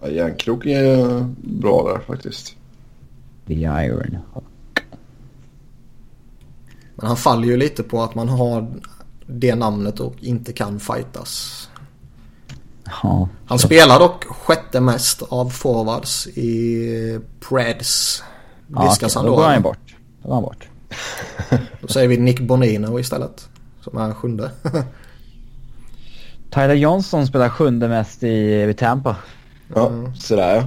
[0.00, 2.56] Ja, Järnkrok är bra där faktiskt.
[3.46, 4.18] The Iron.
[6.94, 8.66] Men han faller ju lite på att man har
[9.26, 11.68] det namnet och inte kan fightas.
[13.02, 13.28] Ja.
[13.46, 18.22] Han spelar dock sjätte mest av forwards i Preds.
[18.74, 19.36] Ja, Viskas okej, han då då?
[19.36, 19.96] går han bort.
[20.22, 20.68] Då går han bort.
[21.80, 23.48] Då säger vi Nick Bonino istället.
[23.80, 24.50] Som är sjunde.
[26.50, 29.16] Tyler Johnson spelar sjunde mest i, i Tampa.
[29.74, 30.14] Ja, Mm.
[30.14, 30.64] sådär ja.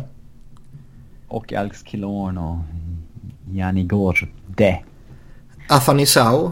[1.28, 2.58] Och Alex Killorn och
[3.52, 4.28] Jani Gårde.
[5.70, 6.52] Afanisau.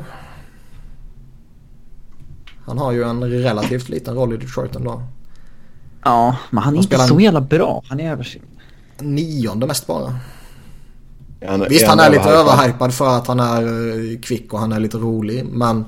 [2.66, 5.04] Han har ju en relativt liten roll i Detroit ändå.
[6.04, 7.82] Ja, men han är Han inte så jävla bra.
[7.86, 8.28] Han är över.
[9.00, 10.16] Nionde mest bara.
[11.48, 12.54] Han, Visst han är lite överhypad?
[12.58, 15.46] överhypad för att han är eh, kvick och han är lite rolig.
[15.46, 15.86] Men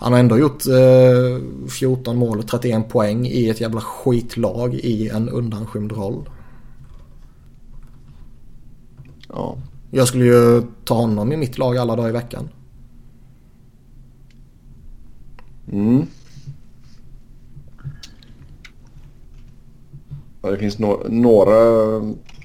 [0.00, 5.08] han har ändå gjort eh, 14 mål och 31 poäng i ett jävla skitlag i
[5.08, 6.28] en undanskymd roll.
[9.28, 9.58] Ja.
[9.90, 12.48] Jag skulle ju ta honom i mitt lag alla dagar i veckan.
[15.72, 16.06] Mm.
[20.42, 21.54] Ja, det finns no några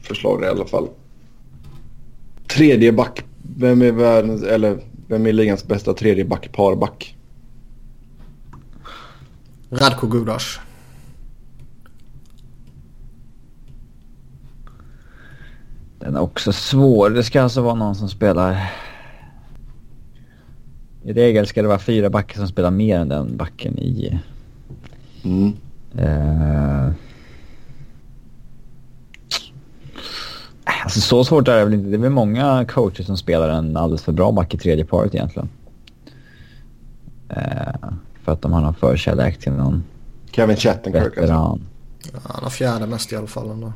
[0.02, 0.88] förslag där i alla fall.
[2.48, 3.24] Tredje back.
[3.58, 7.18] Vem är världens, eller vem är ligans bästa tredje back, parback?
[9.74, 10.60] Radko Gudas.
[16.00, 17.10] Den är också svår.
[17.10, 18.72] Det ska alltså vara någon som spelar...
[21.04, 24.20] I regel ska det vara fyra backar som spelar mer än den backen i...
[25.24, 25.54] Mm.
[26.00, 26.92] Uh...
[30.84, 31.90] Alltså så svårt är det väl inte.
[31.90, 35.16] Det är väl många coacher som spelar en alldeles för bra back i tredje paret
[35.16, 35.50] egentligen.
[37.32, 37.94] Uh,
[38.24, 39.84] för att de har någon förkärlek till någon
[40.32, 41.34] Kevin Chattenkirk alltså.
[41.34, 41.60] Ja,
[42.24, 43.74] han har fjärde mest i alla fall ändå.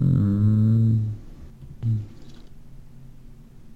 [0.00, 1.12] Mm.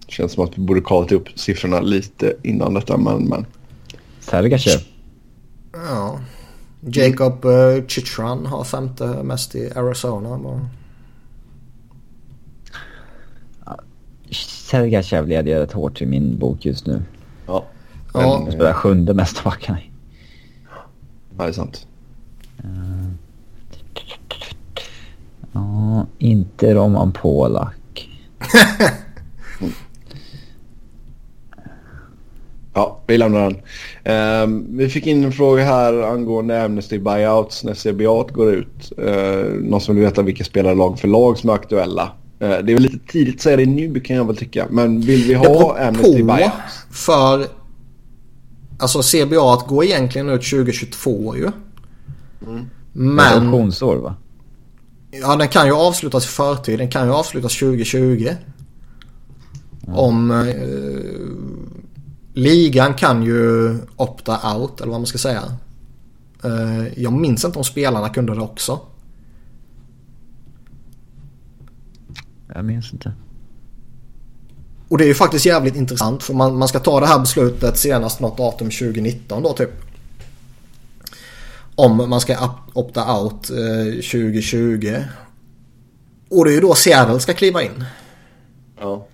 [0.08, 3.28] Känns som att vi borde kollat upp siffrorna lite innan detta men...
[3.28, 3.46] men.
[4.20, 4.80] Sergachev.
[5.72, 6.20] Ja.
[6.80, 10.38] Jacob uh, Chitran har femte mest i Arizona.
[10.38, 10.68] Bara.
[14.30, 17.02] Sergachev leder rätt hårt i min bok just nu.
[17.46, 17.64] Ja.
[18.14, 18.20] Ja.
[18.20, 19.78] Han spelar sjunde mesta backarna.
[21.38, 21.86] Ja, det är sant.
[25.52, 28.08] Ja, inte Roman Polak.
[32.76, 33.56] Ja, vi lämnar den.
[34.04, 38.92] Ehm, vi fick in en fråga här angående Amnesty Buyouts när CBA går ut.
[38.98, 42.12] Uh, någon som vill veta vilka spelare lag för lag som är aktuella.
[42.42, 44.66] Uh, det är väl lite tidigt att säga det nu kan jag väl tycka.
[44.70, 46.52] Men vill vi ha Amnesty Buyouts?
[46.90, 47.46] för
[48.78, 51.50] alltså CBA går egentligen ut 2022 ju.
[52.40, 52.70] Men...
[52.92, 54.14] Men Optionsår va?
[55.20, 56.78] ja, den kan ju avslutas i förtid.
[56.78, 58.28] Den kan ju avslutas 2020.
[59.86, 60.54] Om eh,
[62.34, 65.42] ligan kan ju opta out eller vad man ska säga.
[66.44, 68.80] Eh, jag minns inte om spelarna kunde det också.
[72.54, 73.12] Jag minns inte.
[74.88, 77.78] Och det är ju faktiskt jävligt intressant för man, man ska ta det här beslutet
[77.78, 79.70] senast något datum 2019 då typ.
[81.74, 84.96] Om man ska op- opta out eh, 2020.
[86.30, 87.84] Och det är ju då Seattle ska kliva in.
[88.80, 89.06] Ja.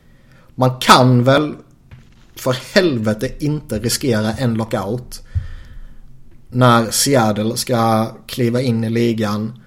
[0.54, 1.54] Man kan väl
[2.36, 5.22] för helvete inte riskera en lockout.
[6.48, 9.62] När Seattle ska kliva in i ligan.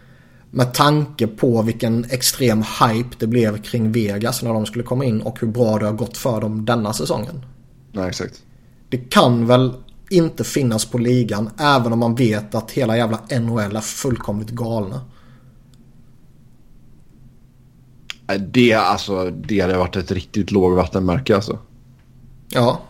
[0.56, 5.22] Med tanke på vilken extrem hype det blev kring Vegas när de skulle komma in
[5.22, 7.46] och hur bra det har gått för dem denna säsongen.
[7.92, 8.44] Nej, exakt.
[8.90, 9.74] Det kan väl
[10.10, 15.02] inte finnas på ligan även om man vet att hela jävla NHL är fullkomligt galna.
[18.40, 21.60] Det, alltså, det hade varit ett riktigt lågvattenmärke alltså.
[22.50, 22.82] Ja.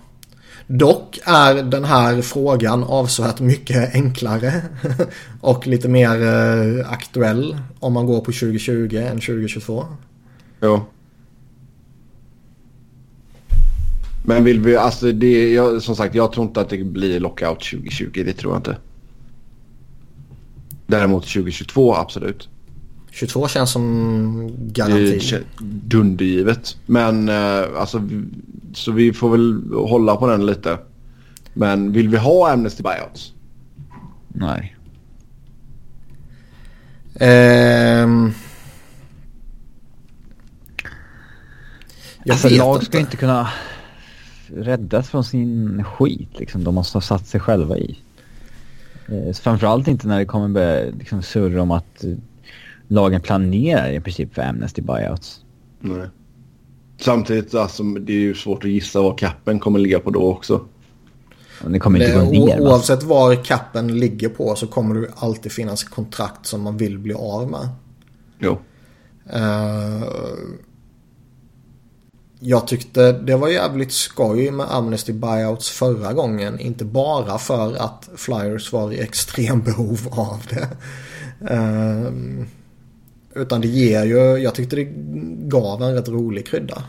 [0.67, 4.61] Dock är den här frågan avsevärt mycket enklare
[5.41, 9.85] och lite mer eh, aktuell om man går på 2020 än 2022.
[10.61, 10.81] Jo.
[14.25, 17.59] Men vill vi, alltså det, jag, som sagt jag tror inte att det blir lockout
[17.59, 18.77] 2020, det tror jag inte.
[20.87, 22.49] Däremot 2022 absolut.
[23.13, 25.37] 22 känns som garanti.
[25.61, 26.77] dundergivet.
[26.85, 28.25] Men eh, alltså, vi-
[28.73, 30.77] så vi får väl hålla på den lite.
[31.53, 33.33] Men vill vi ha Amnesty Buyouts?
[34.27, 34.75] Nej.
[37.15, 38.31] Ehm...
[42.23, 42.85] Jag alltså lag inte.
[42.85, 43.49] ska inte kunna
[44.47, 46.63] räddas från sin skit liksom.
[46.63, 47.99] De måste ha satt sig själva i.
[49.07, 52.03] Eh, framförallt inte när det kommer börja liksom, surra om att
[52.87, 55.39] lagen planerar i princip för Amnesty buyouts.
[55.79, 56.07] Nej.
[56.99, 60.65] Samtidigt alltså, det är ju svårt att gissa vad kappen kommer ligga på då också.
[61.67, 62.59] Det kommer inte Det, gå ner.
[62.61, 67.13] oavsett var kappen ligger på så kommer det alltid finnas kontrakt som man vill bli
[67.13, 67.69] av med.
[68.39, 68.57] Jo.
[69.33, 70.03] Eh,
[72.39, 76.59] jag tyckte det var jävligt skoj med Amnesty Buyouts förra gången.
[76.59, 80.67] Inte bara för att Flyers var i extrem behov av det.
[81.53, 82.11] Eh,
[83.35, 84.87] utan det ger ju, jag tyckte det
[85.47, 86.83] gav en rätt rolig krydda.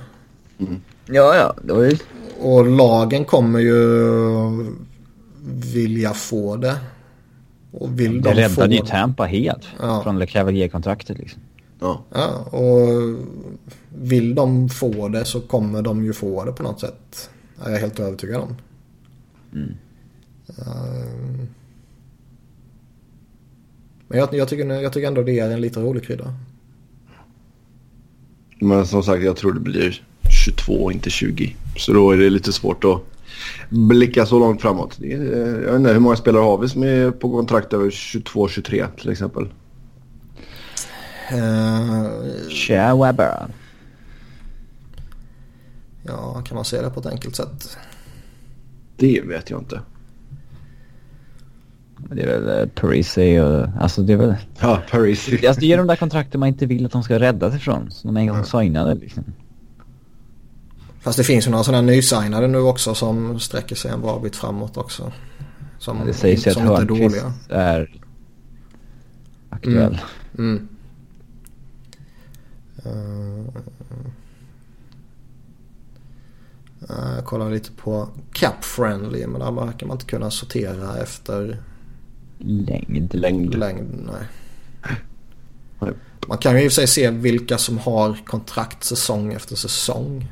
[1.07, 1.55] Ja, ja.
[1.63, 1.97] Det var ju...
[2.41, 3.75] Och lagen kommer ju
[5.73, 6.77] vilja få det.
[7.71, 10.03] Och vill Det de få räddade ju Tampa helt Ja.
[10.03, 11.43] från Le Cavalier-kontraktet liksom.
[11.81, 12.05] Ja.
[12.15, 12.89] Ja, och
[13.95, 17.31] vill de få det så kommer de ju få det på något sätt.
[17.65, 18.57] Är jag helt övertygad om.
[19.53, 19.75] Mm.
[20.49, 21.47] Eh,
[24.09, 26.35] Men jag, jag, tycker, jag tycker ändå det är en lite rolig krydda.
[28.61, 30.03] Men som sagt, jag tror det blir
[30.45, 31.57] 22 inte 20.
[31.77, 33.01] Så då är det lite svårt att
[33.71, 35.01] blicka så långt framåt.
[35.03, 38.87] Är, jag vet inte, hur många spelare har vi som är på kontrakt över 22-23
[39.01, 39.43] till exempel?
[41.33, 43.47] Uh, Tja Webber.
[46.07, 47.77] Ja, kan man säga det på ett enkelt sätt?
[48.97, 49.81] Det vet jag inte.
[51.97, 53.83] Det är väl eh, Parisi och...
[53.83, 54.35] Alltså det är väl...
[54.61, 55.47] Ja, Parisi.
[55.47, 57.91] Alltså det är de där kontrakten man inte vill att de ska räddas ifrån.
[57.91, 59.25] Som de en gång signade liksom.
[61.01, 64.37] Fast det finns ju några sådana nysignade nu också som sträcker sig en bra bit
[64.37, 65.13] framåt också.
[65.79, 67.33] Som, Ja, det sägs ju att som inte är Hörnqvist dåliga.
[67.49, 68.01] är
[69.51, 70.01] aktuell.
[70.39, 70.69] Mm.
[72.87, 72.93] Uh,
[76.91, 81.59] uh, jag kollar lite på Cap Friendly men där verkar man inte kunna sortera efter
[82.47, 83.15] Längd.
[83.15, 83.55] Längd.
[83.55, 84.09] längd.
[84.13, 84.29] Nej.
[85.81, 85.93] Nej.
[86.29, 90.27] Man kan ju i och för sig se vilka som har kontrakt säsong efter säsong.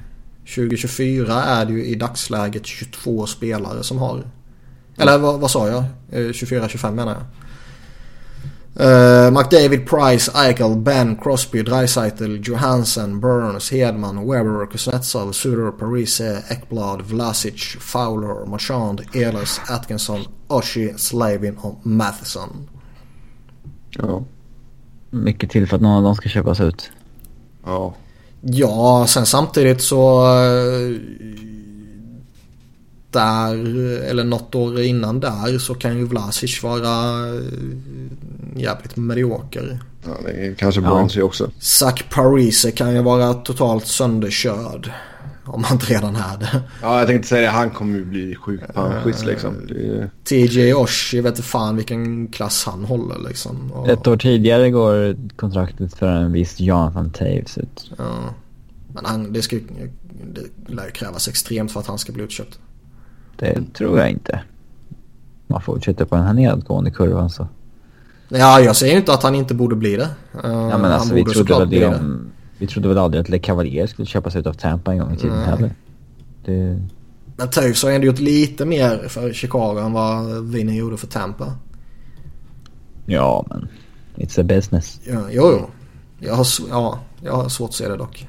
[0.55, 4.25] 2024 är det ju i dagsläget 22 spelare som har.
[4.97, 5.85] Eller vad, vad sa jag?
[6.11, 7.23] Eh, 24-25 menar jag.
[8.75, 17.03] Uh, McDavid, Price, Eichel, Ben, Crosby, Dreisaitl, Johansson, Burns, Hedman, Weber, Kuznetsov, Suter, Parise, Ekblad,
[17.03, 22.69] Vlasic, Fowler, Marchand, Ehlers, Atkinson, Oshie, Slavin och Matheson.
[23.91, 24.23] Ja.
[25.11, 26.91] Mycket till för att någon av dem ska köpas ut.
[27.65, 27.95] Ja.
[28.41, 30.25] Ja, sen samtidigt så...
[30.27, 31.52] eh,
[33.13, 33.55] Där,
[34.03, 37.41] eller något år innan där så kan ju Vlasic vara eh,
[38.57, 39.79] jävligt medioker.
[40.05, 40.89] ja det är kanske Ja.
[40.91, 41.51] Burns ju också.
[41.59, 44.91] Zach Parise kan ju vara totalt sönderkörd.
[45.45, 46.63] Om han inte redan är det.
[46.83, 47.49] Ja, jag tänkte säga det.
[47.49, 49.55] Han kommer ju bli sjuk panschis liksom.
[49.69, 50.11] Det.
[50.25, 53.73] TJ Oshie vet inte fan vilken klass han håller liksom.
[53.73, 57.91] Och, Ett år tidigare går kontraktet för en viss Jonathan Taves ut.
[57.99, 58.35] ja.
[58.95, 59.91] Men han, det, ska, ju-
[60.35, 62.59] det lär ju krävas extremt för att han ska bli utköpt.
[63.37, 64.41] Det tror jag inte.
[65.47, 67.49] Man fortsätter på den här nedåtgående kurvan så.
[68.29, 70.09] Ja, jag säger inte att han inte borde bli det.
[70.45, 71.87] Uh, Ja men alltså han vi borde trodde, väl det det.
[71.87, 75.15] om, vi trodde väl aldrig att Le Cavalier skulle köpas ut av Tampa en gång
[75.15, 75.47] i tiden Nej.
[75.47, 75.71] heller.
[76.45, 76.83] Det,
[77.37, 81.53] Men Toews har ändå gjort lite mer för Chicago än vad Vinny gjorde för Tampa.
[83.07, 83.69] ja men
[84.17, 85.01] it's a business.
[85.05, 85.71] Ja, jo, jo.
[86.19, 88.29] Jag har, ja, jag har svårt att se det dock.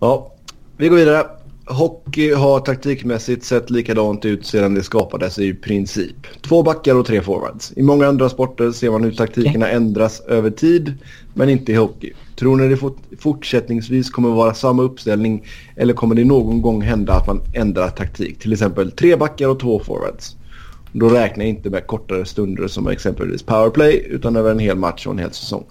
[0.00, 0.32] Ja,
[0.76, 1.26] vi går vidare.
[1.68, 6.16] Hockey har taktikmässigt sett likadant ut sedan det skapades i princip.
[6.40, 7.72] Två backar och tre forwards.
[7.76, 10.94] I många andra sporter ser man hur taktikerna ändras över tid,
[11.34, 12.12] men inte i hockey.
[12.36, 15.46] Tror ni det fort fortsättningsvis kommer vara samma uppställning
[15.76, 18.38] eller kommer det någon gång hända att man ändrar taktik?
[18.38, 20.36] Till exempel tre backar och två forwards.
[20.92, 25.06] Då räknar jag inte med kortare stunder som exempelvis powerplay utan över en hel match
[25.06, 25.64] och en hel säsong.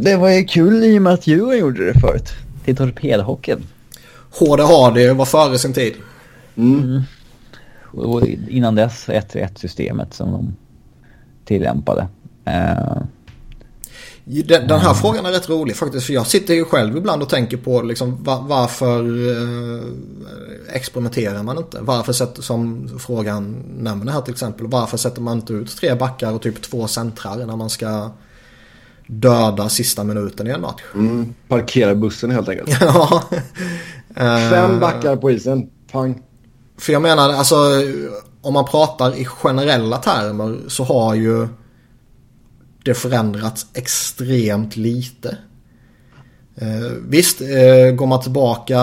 [0.00, 2.28] Det var ju kul i och med att Djurgården gjorde det förut.
[2.64, 3.62] Till torpedhockeyn.
[4.30, 5.94] HD Hardy var före sin tid.
[6.56, 7.02] Mm.
[7.92, 10.56] Och innan dess 1-1 systemet som de
[11.44, 12.08] tillämpade.
[12.44, 13.02] Eh,
[14.24, 16.06] Den, den här frågan är rätt rolig faktiskt.
[16.06, 18.98] För jag sitter ju själv ibland och tänker på liksom, va- varför
[19.30, 19.82] eh,
[20.72, 21.78] experimenterar man inte?
[21.80, 24.66] Varför sätter, som frågan nämner här till exempel.
[24.66, 28.10] Varför sätter man inte ut tre backar och typ två centrar när man ska
[29.06, 30.82] döda sista minuten i en match?
[30.94, 31.34] Mm.
[31.48, 32.76] Parkera bussen helt enkelt.
[32.80, 33.22] ja.
[34.18, 35.70] Eh, Fem backar på isen.
[35.92, 36.22] Pang.
[36.78, 37.56] För jag menar, alltså
[38.40, 41.48] om man pratar i generella termer så har ju
[42.84, 45.38] det förändrats extremt lite.
[46.54, 48.78] Eh, visst, eh, går man tillbaka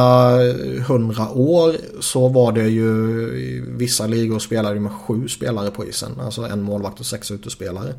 [0.88, 6.20] hundra år så var det ju vissa ligor spelade med sju spelare på isen.
[6.20, 7.94] Alltså en målvakt och sex utespelare.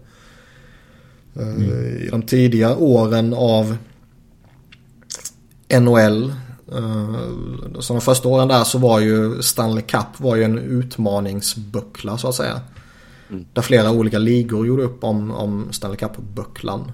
[1.36, 3.76] Eh, I de tidiga åren av
[5.80, 6.45] NHL Eh,
[7.80, 12.28] Så de första åren där så var ju Stanley Cup var ju en utmaningsbuckla så
[12.28, 12.60] att säga.
[13.52, 16.92] Där flera olika ligor gjorde upp om, om Stanley Cup-bucklan.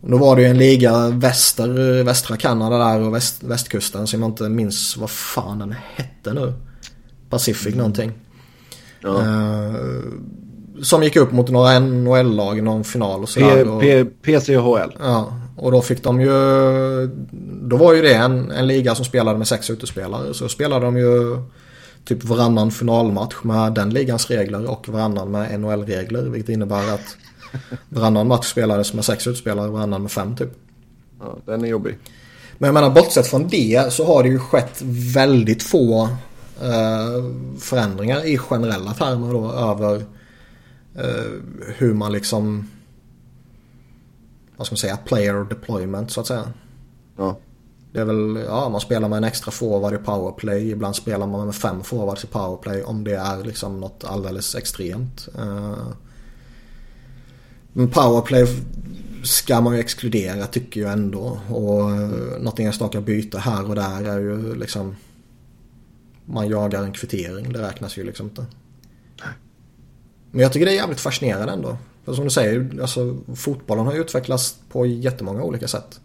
[0.00, 4.22] Och Då var det ju en liga väster, västra Kanada där och väst, västkusten som
[4.22, 6.52] jag inte minns vad fan den hette nu.
[7.30, 8.12] Pacific någonting.
[9.00, 9.22] Ja.
[9.22, 9.74] Eh,
[10.82, 14.04] som gick upp mot några NHL-lag i någon final och sådär.
[14.04, 14.96] PCHL.
[15.00, 16.30] Ja, och då fick de ju...
[17.62, 20.34] Då var ju det en, en liga som spelade med sex utespelare.
[20.34, 21.42] Så spelade de ju
[22.04, 26.22] typ varannan finalmatch med den ligans regler och varannan med NHL-regler.
[26.22, 27.16] Vilket innebär att
[27.88, 30.50] varannan match spelades med sex utespelare, varannan med fem typ.
[31.20, 31.98] Ja, den är jobbig.
[32.58, 34.82] Men jag menar bortsett från det så har det ju skett
[35.14, 36.02] väldigt få
[36.62, 37.24] eh,
[37.60, 39.96] förändringar i generella termer då över
[40.94, 41.32] eh,
[41.76, 42.68] hur man liksom...
[44.58, 44.96] Vad ska man säga?
[44.96, 46.52] Player deployment så att säga.
[47.16, 47.38] Ja.
[47.92, 50.70] Det är väl, ja man spelar med en extra forward i powerplay.
[50.70, 55.28] Ibland spelar man med fem forwards i powerplay om det är liksom något alldeles extremt.
[55.38, 55.88] Eh,
[57.72, 58.46] men powerplay
[59.24, 61.40] ska man ju exkludera tycker jag ändå.
[61.48, 64.96] Och eh, något enstaka byte här och där är ju liksom...
[66.24, 68.46] Man jagar en kvittering, det räknas ju liksom inte.
[70.30, 71.78] Men jag tycker det är jävligt fascinerande ändå.
[72.08, 76.00] För som du säger, alltså, fotbollen har utvecklats på jättemånga olika sätt.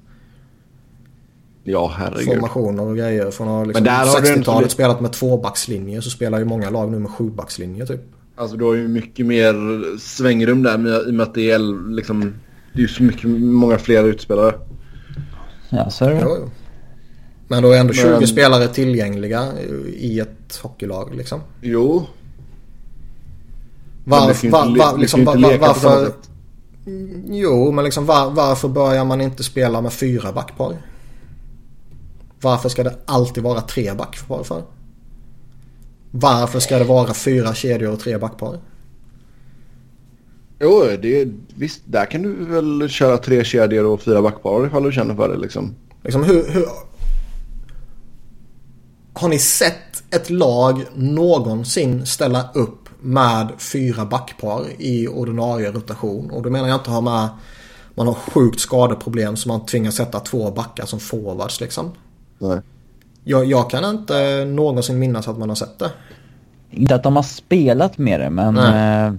[1.64, 2.26] Ja, herregud.
[2.26, 3.32] Formationer och grejer.
[3.32, 6.46] Från liksom Men där har du inte 60-talet blivit- spelat med tvåbackslinjer så spelar ju
[6.46, 8.02] många lag nu med sjubackslinjer typ.
[8.36, 9.54] Alltså du har ju mycket mer
[10.00, 12.34] svängrum där med, i och med att det är liksom...
[12.74, 14.56] Det är ju så mycket, många fler utspelare.
[15.70, 16.20] Ja, så är det.
[16.24, 16.50] Jo, jo.
[17.48, 19.48] Men då är ändå 20 Men- spelare tillgängliga
[19.98, 21.40] i ett hockeylag liksom.
[21.62, 22.08] Jo.
[24.06, 26.12] Var, var, liksom, kan var, varför...
[27.26, 30.78] Jo, men liksom var, varför börjar man inte spela med fyra backpar?
[32.42, 34.64] Varför ska det alltid vara tre backpar för?
[36.12, 38.60] Varför ska det vara fyra kedjor och tre backpar?
[40.60, 41.82] Jo, det, visst.
[41.86, 45.38] Där kan du väl köra tre kedjor och fyra backpar ifall du känner för det
[45.38, 45.76] liksom.
[46.04, 46.66] Liksom hur, hur...
[49.14, 56.32] Har ni sett ett lag någonsin ställa upp med fyra backpar i ordinarie rotation?
[56.32, 57.28] Och då menar jag inte ha med...
[57.96, 61.92] Man har sjukt skadeproblem så man tvingas sätta två backar som forwards liksom.
[62.40, 62.60] Nej.
[63.24, 65.92] Jag, jag kan inte någonsin minnas att man har sett det.
[66.72, 68.58] Inte att de har spelat med det, men...
[68.58, 69.14] Eh, eh,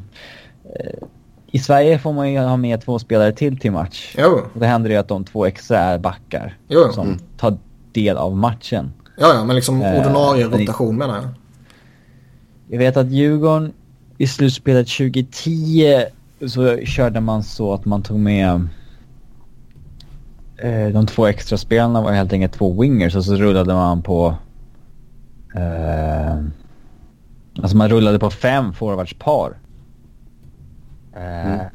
[1.46, 4.14] I Sverige får man ju ha med två spelare till till match.
[4.18, 6.58] Jo, Och då händer det ju att de två extra är backar.
[6.68, 6.92] Jo.
[6.92, 7.18] Som Mm.
[7.38, 7.56] tar
[7.92, 8.92] del av matchen.
[9.16, 11.24] ja, ja men liksom Eh, ordinarie i- rotation menar jag.
[12.68, 13.72] Jag vet att Djurgården
[14.18, 16.04] i slutspelet 2010
[16.46, 18.68] så körde man så att man tog med
[20.56, 24.34] eh, de två extra spelarna var helt enkelt två wingers och så rullade man på
[25.54, 26.36] eh,
[27.62, 29.58] alltså man rullade på fem forwardspar.
[31.16, 31.66] Eh, Mm.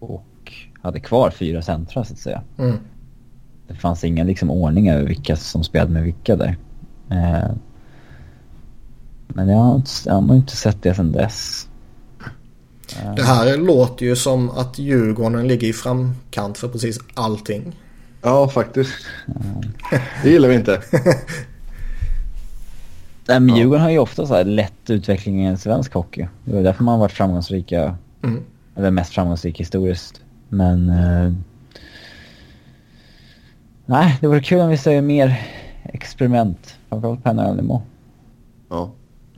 [0.00, 0.52] Och
[0.82, 2.42] hade kvar fyra centra så att säga.
[2.58, 2.76] Mm.
[3.68, 6.56] Det fanns ingen liksom ordning över vilka som spelade med vilka där.
[9.34, 11.68] Men jag har, inte, jag har inte sett det sedan dess.
[13.16, 17.76] Det här låter ju som att Djurgården ligger i framkant för precis allting.
[18.22, 18.92] Ja, faktiskt.
[20.22, 20.82] Det gillar vi inte.
[23.26, 26.28] Nej, men Djurgården har ju ofta så här lätt utveckling i en svensk hockey.
[26.44, 27.96] Det är därför man har varit framgångsrika.
[28.22, 28.42] Mm.
[28.76, 30.20] Eller mest framgångsrik historiskt.
[30.48, 30.88] Men...
[30.88, 31.32] Eh,
[33.86, 35.42] nej, det vore kul om vi ser mer
[35.82, 36.76] experiment.
[36.88, 37.82] Framförallt på NHL-nivå.
[38.68, 38.92] Ja.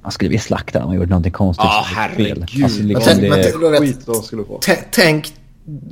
[0.06, 1.64] Man skulle bli slaktad om man gjorde någonting konstigt.
[1.64, 1.96] Ja, spel.
[1.96, 2.64] herregud.
[2.64, 3.20] Alltså, Men liksom tänk-
[3.60, 4.58] det, men Skit de skulle få.
[4.60, 5.32] Tä- Tänk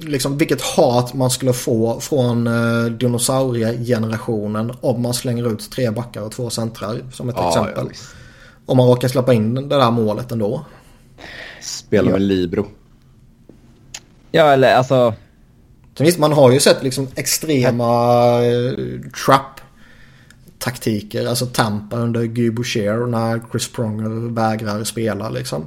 [0.00, 6.20] liksom vilket hat man skulle få från uh, dinosauriegenerationen om man slänger ut tre backar
[6.20, 7.86] och två centrar som ett Ja, exempel.
[7.90, 7.98] ja,
[8.66, 10.64] om man råkar släppa in det där målet ändå.
[11.62, 12.66] Spela med Libro.
[14.30, 15.14] ja, eller alltså...
[15.98, 17.86] Så visst, man har ju sett liksom extrema
[18.42, 19.00] uh,
[20.64, 21.26] trap-taktiker.
[21.26, 25.66] Alltså Tampa under Guy Boucher när Chris Pronger vägrar spela liksom.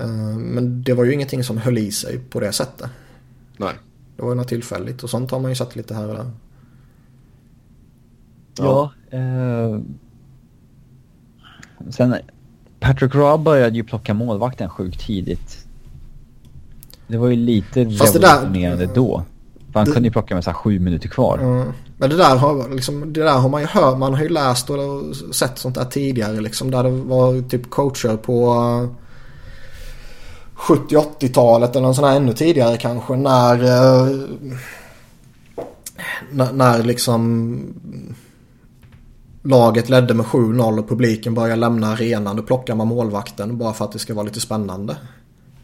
[0.00, 2.90] Eh, men det var ju ingenting som höll i sig på det sättet.
[3.56, 3.74] Nej.
[4.16, 6.30] Det var ju något tillfälligt och sånt har man ju sett lite här och där.
[8.58, 8.92] Ja.
[9.10, 9.80] eh,
[11.90, 12.14] sen
[12.80, 15.66] Patrick Roy började ju plocka målvakten sjukt tidigt.
[17.06, 19.24] Det var ju lite Fast det där- då.
[19.74, 21.38] Han det- kunde ju plocka med så här sju minuter kvar.
[21.38, 21.72] Mm.
[21.96, 24.70] Men det där, har, liksom, det där har man ju hört, man har ju läst
[24.70, 26.70] och sett sånt där tidigare liksom.
[26.70, 28.96] Där det var typ coacher på eh,
[30.56, 34.16] 70-80-talet eller någon sån här ännu tidigare kanske när eh,
[36.30, 37.58] när, när liksom
[39.42, 42.36] laget ledde med 7-0 och publiken börjar lämna arenan.
[42.36, 44.96] Då plockar man målvakten bara för att det ska vara lite spännande.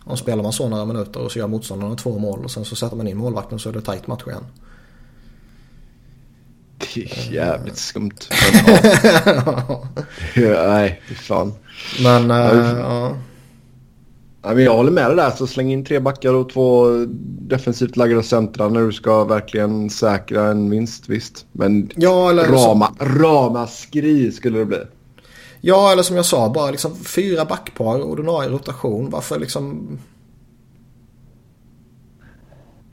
[0.08, 2.76] Om spelar man så några minuter och så gör motståndarna två mål och sen så
[2.76, 4.44] sätter man in målvakten så är det tajt match igen.
[6.94, 8.10] Det är jävligt skumt.
[10.34, 10.68] Ja.
[10.68, 11.52] Nej, fy fan.
[12.02, 13.16] Men Ja, eh, vi- ja.
[14.42, 15.30] Ja, men jag håller med dig där.
[15.30, 16.86] Så släng in tre backar och två
[17.48, 21.46] defensivt lagda centra när du ska verkligen säkra en vinst, visst.
[21.52, 24.78] Men Ja, eller, rama, ramaskri skulle det bli.
[25.60, 29.10] Ja, eller som jag sa, bara liksom fyra backpar, ordinarie rotation.
[29.10, 29.98] Varför liksom...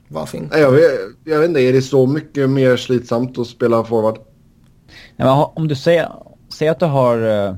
[0.07, 0.59] Varför inte?
[0.59, 0.91] Jag vet,
[1.23, 4.15] jag vet inte, är det så mycket mer slitsamt att spela forward?
[5.15, 6.11] Nej, men om du säger,
[6.53, 7.55] säger att du har eh,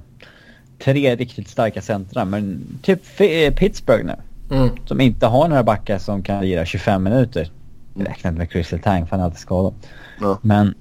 [0.79, 4.15] tre riktigt starka centra, men typ eh, Pittsburgh nu.
[4.55, 4.69] Mm.
[4.85, 7.51] Som inte har några backar som kan lira 25 minuter.
[7.95, 9.73] Räknat med Crystal Tang för han är alltid skadad.
[10.21, 10.39] Ja.
[10.41, 10.73] Men,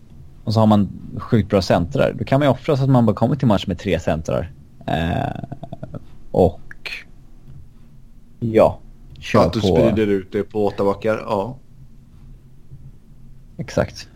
[0.47, 2.13] och så har man sjukt bra centrar.
[2.19, 4.53] Då kan man ju offra så att man bara kommer till match med tre centrar.
[4.87, 5.45] Eh,
[6.31, 6.91] och
[8.41, 8.79] ja,
[9.19, 9.67] kör Att du på...
[9.67, 11.23] sprider ut det på åtta backar.
[11.27, 11.57] Ja.
[13.59, 14.09] Exakt.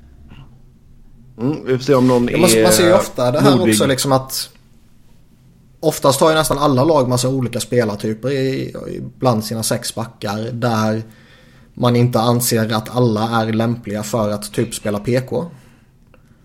[1.40, 3.56] Mm, vi får se om någon Ja, man, är man ser ju ofta det här
[3.56, 3.72] modig.
[3.72, 4.50] också liksom att
[5.80, 10.38] Oftast har ju nästan alla lag massa olika spelartyper i, i bland sina sex backar
[10.52, 11.02] där
[11.74, 15.50] man inte anser att alla är lämpliga för att typ spela PK.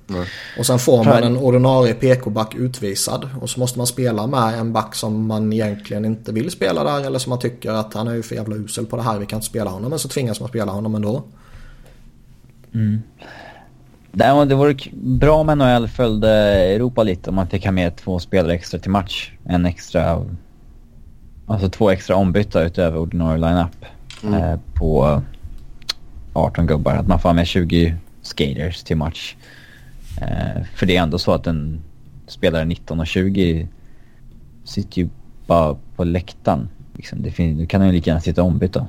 [0.07, 0.27] Nej.
[0.59, 4.73] Och sen får man en ordinarie PK-back utvisad och så måste man spela med en
[4.73, 8.13] back som man egentligen inte vill spela där eller som man tycker att han är
[8.13, 9.89] ju för jävla usel på det här, vi kan inte spela honom.
[9.89, 11.23] Men så tvingas man spela honom ändå.
[14.11, 16.29] Däremot det vore bra om NHL följde
[16.75, 19.31] Europa lite om man fick ha med två spelare extra till match.
[19.45, 20.25] En extra,
[21.47, 23.85] alltså två extra ombytta utöver ordinarie lineup
[24.23, 24.43] Mm.
[24.43, 25.21] eh, på
[26.33, 26.95] 18 gubbar.
[26.95, 29.35] Att man får ha med 20 skaters till match.
[30.21, 31.81] Eh, för det är ändå så att en
[32.27, 33.67] spelare 19 och 20
[34.63, 35.09] sitter ju
[35.47, 36.69] bara på läktaren.
[36.93, 38.87] Liksom, det fin- då kan han ju lika gärna sitta ombytta.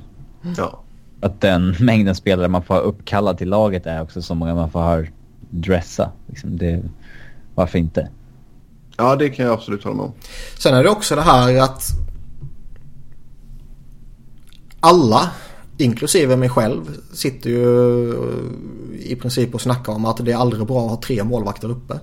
[0.57, 0.83] Ja.
[1.21, 4.71] Att den mängden spelare man får ha uppkallad till laget är också så många man
[4.71, 5.03] får ha
[5.49, 6.11] dressa.
[6.27, 6.83] Liksom det,
[7.55, 8.09] varför inte?
[8.97, 10.11] ja, det kan jag absolut hålla med om.
[10.57, 11.83] Sen är det också det här att
[14.79, 15.31] alla,
[15.77, 18.13] inklusive mig själv, sitter ju
[18.99, 21.99] i princip och snackar om att det är aldrig bra att ha tre målvakter uppe.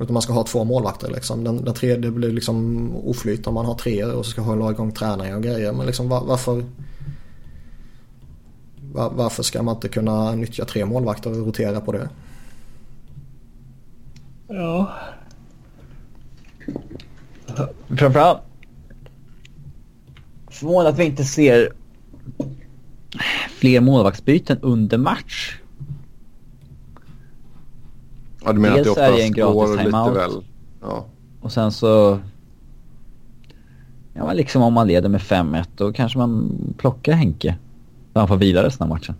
[0.00, 1.44] Utan man ska ha två målvakter liksom.
[1.44, 4.92] Den, den tredje blir liksom oflyt om man har tre och så ska hålla igång
[4.92, 5.72] tränare och grejer.
[5.72, 6.64] Men liksom var, varför...
[8.92, 12.08] Var, varför ska man inte kunna nyttja tre målvakter och rotera på det?
[14.48, 14.92] Ja.
[17.88, 18.45] Framförallt
[20.56, 21.72] förvånad att vi inte ser
[23.50, 25.56] fler målvaktsbyten under match.
[28.44, 30.16] Ja, du menar Dels att det är oftast en gratis timeout.
[30.16, 30.44] väl...
[30.80, 31.06] Ja.
[31.40, 32.18] Och sen så...
[34.14, 37.56] Ja, men liksom om man leder med 5-1 då kanske man plockar Henke.
[38.12, 39.14] Så han får vila resten av matchen.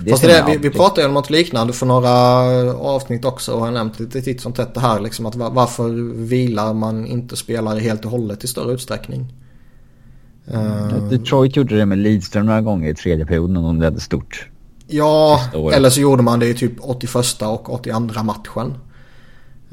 [0.00, 2.10] Det Fast det är, vi, vi pratade ju om något liknande för några
[2.74, 5.88] avsnitt också och har nämnt lite titt som tätt det här liksom att va- varför
[6.24, 9.32] vilar man inte spelare helt och hållet i större utsträckning?
[10.46, 14.46] Eh, Detroit gjorde det med Lidström några gånger i tredje perioden och de ledde stort.
[14.86, 15.40] ja,
[15.72, 18.74] eller så gjorde man det i typ 81 och 82 matchen.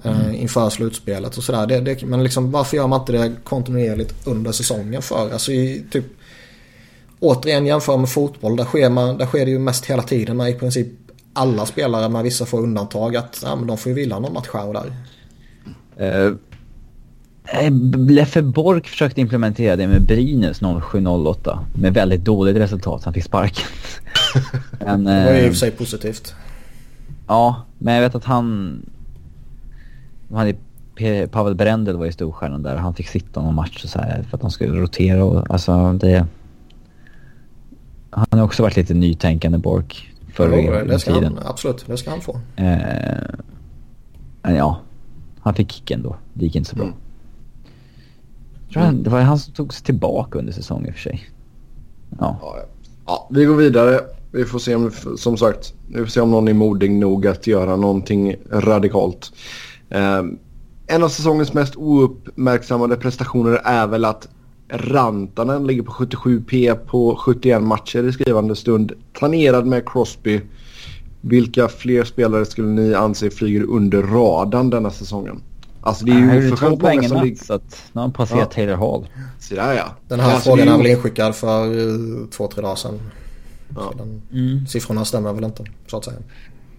[0.04, 1.68] eh, Inför slutspelet och sådär.
[1.68, 5.34] Det, det, men liksom varför gör man inte det kontinuerligt under säsongen för?
[5.34, 6.06] Alltså i typ
[7.20, 8.56] Återigen jämför med fotboll.
[8.56, 10.88] Där sker, man, där sker det ju mest hela tiden med i princip
[11.34, 13.16] alla spelare med vissa få undantag.
[13.16, 14.94] Att ja, men de får ju vila någon match här och där.
[16.28, 16.36] Uh,
[18.10, 20.60] Leffe Bork försökte implementera det med Brynäs
[20.92, 23.04] 0708 med väldigt dåligt resultat.
[23.04, 23.68] Han fick sparken.
[24.80, 26.36] men, Det var ju i och eh, för sig positivt.
[27.28, 28.80] Ja, men jag vet att han...
[30.96, 32.76] P- Pavel Brendel var ju storstjärnan där.
[32.76, 36.26] Han fick sitta någon match så här för att de skulle rotera och alltså det...
[38.16, 41.38] Han har också varit lite nytänkande Bork förr Jo, det ska tiden.
[41.38, 42.40] han, absolut, det ska han få.
[42.56, 42.76] Eh,
[44.42, 44.80] men ja,
[45.40, 46.16] han fick kicken då.
[46.34, 46.86] Det gick inte så bra.
[46.86, 46.98] Mm.
[48.74, 51.30] Tror han, det var han som tog sig tillbaka under säsongen i och för sig.
[52.20, 52.38] Ja.
[52.42, 52.66] Ja, ja.
[53.06, 54.00] ja, vi går vidare.
[54.32, 57.48] Vi får se om, som sagt, vi får se om någon är modig nog att
[57.48, 59.32] göra någonting radikalt.
[59.90, 60.24] Eh,
[60.88, 64.28] en av säsongens mest ouppmärksammade prestationer är väl att
[64.70, 68.92] Rantanen ligger på 77p på 71 matcher i skrivande stund.
[69.14, 70.42] Planerad med Crosby.
[71.22, 75.42] Vilka fler spelare skulle ni anse flyger under radarn denna säsongen?
[75.82, 77.44] Alltså det är ju två oförskämt många som ligger...
[77.46, 78.46] så att nu har han passerat Ja.
[78.46, 79.08] Taylor Hall.
[79.40, 79.86] Så där ja.
[80.08, 83.00] Den här Alltså, frågan är ju- väl inskickad för eh, två, tre dagar sedan.
[83.76, 83.82] Ja.
[83.92, 84.68] Så den, Mm.
[84.68, 86.18] Siffrorna stämmer väl inte, så att säga.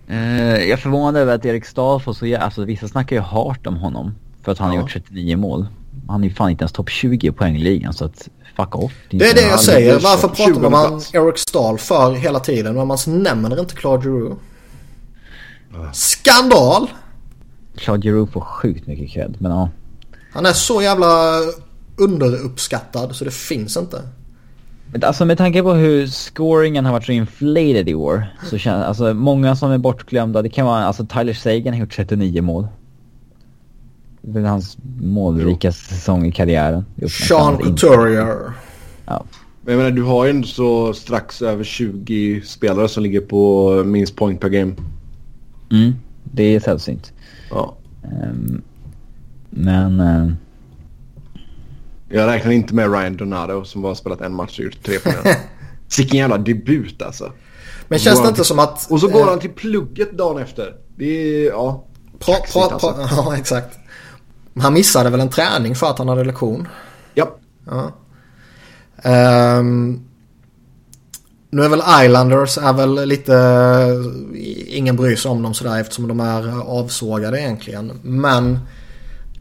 [0.09, 3.67] Eh, jag är förvånad över att Erik Stahl får så Alltså vissa snackar ju hårt
[3.67, 4.15] om honom.
[4.43, 4.81] För att han har Ja.
[4.81, 5.67] gjort 39 mål.
[6.09, 8.93] Han är fan inte ens topp 20 i poängligan så att fuck off.
[9.11, 10.01] Det är inte- det jag säger.
[10.01, 11.15] Varför pratar 20 man plats.
[11.15, 14.37] Eric Stahl för hela tiden men man nämner inte Claude Giroux?
[15.93, 16.89] Skandal!
[17.77, 19.71] Claude Giroux får sjukt mycket cred men ja.
[20.33, 21.41] Han är så jävla
[21.97, 24.03] underuppskattad så det finns inte.
[24.93, 28.27] Men alltså med tanke på hur scoringen har varit så inflated i år.
[28.51, 30.43] Så känns alltså många som är bortglömda.
[30.43, 32.69] Det kan vara alltså Tyler Sagan har gjort 39 mål.
[34.29, 36.85] Det är hans målrikaste säsong i karriären.
[37.29, 37.59] Sean.
[37.59, 38.53] Couturier.
[39.07, 39.25] Ja.
[39.63, 43.71] Men jag menar, du har ju ändå så strax över 20 spelare som ligger på
[43.85, 44.73] minst point per game.
[45.73, 45.95] Mm,
[46.25, 47.13] det är sällsynt.
[47.51, 47.77] Ja.
[48.05, 48.63] Ehm,
[49.51, 50.01] Men...
[50.01, 50.29] Eh,
[52.09, 55.35] Jag räknar inte med Ryan Donato som bara spelat en match och gjort tre poäng.
[55.99, 57.33] Vilken jävla debut alltså.
[57.89, 58.91] Men känns det inte som att...
[58.91, 60.75] Och så går eh, han till plugget dagen efter.
[60.97, 61.85] Det är, ja.
[62.19, 62.93] Pra, kaxigt, pra, alltså.
[62.93, 63.79] pra, ja, exakt.
[64.61, 66.69] Han missade väl en träning för att han hade lektion.
[67.15, 67.37] Ja.
[67.67, 67.93] Ja.
[69.03, 70.01] Ehm,
[71.51, 73.35] nu är väl Islanders är väl lite...
[74.67, 78.01] Ingen bryr sig om dem sådär eftersom de är avsågade egentligen.
[78.03, 78.59] Men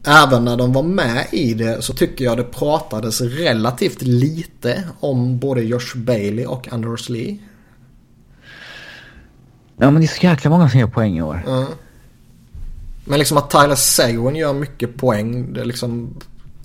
[0.06, 5.38] även när de var med i det så tycker jag det pratades relativt lite om
[5.38, 7.38] både Josh Bailey och Anders Lee.
[9.76, 11.42] ja men det är så jäkla många som gör poäng i år.
[11.46, 11.66] Ja.
[13.08, 15.52] Men liksom att Tyler Seguin gör mycket poäng.
[15.52, 16.14] Det, liksom,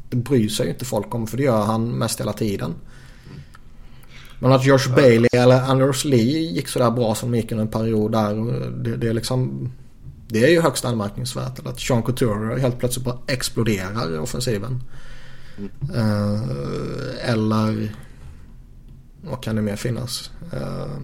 [0.09, 2.73] det bryr sig ju inte folk om för det gör han mest hela tiden.
[4.39, 7.71] Men att Josh Bailey eller Anders Lee gick sådär bra som de gick under en
[7.71, 8.35] period där.
[8.83, 9.71] Det, det är liksom...
[10.27, 11.59] Det är ju högst anmärkningsvärt.
[11.59, 14.83] Eller att Sean Couture helt plötsligt bara exploderar i offensiven.
[15.95, 16.41] Uh,
[17.29, 17.95] eller...
[19.23, 20.31] Vad kan det mer finnas?
[20.53, 20.97] Uh,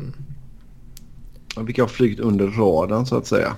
[1.64, 3.56] Vilka har flugit under radarn så att säga.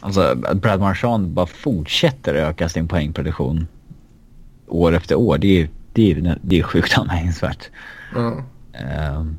[0.00, 3.66] Alltså att Brad Marchand bara fortsätter öka sin poängproduktion
[4.66, 5.38] år efter år.
[5.38, 7.70] Det är, det är, det är sjukt anmärkningsvärt.
[8.14, 8.44] ja.
[8.72, 9.36] Ehm,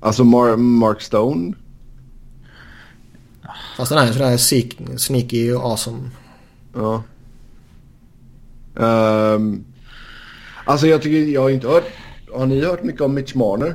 [0.00, 1.52] Alltså Mar- Mark Stone.
[3.76, 6.10] Fast den här är sådär sneaky och awesome.
[6.74, 7.02] Ja.
[8.80, 9.64] Ehm,
[10.64, 11.84] alltså jag tycker, jag har inte hört.
[12.34, 13.74] Har ni hört mycket om Mitch Marner?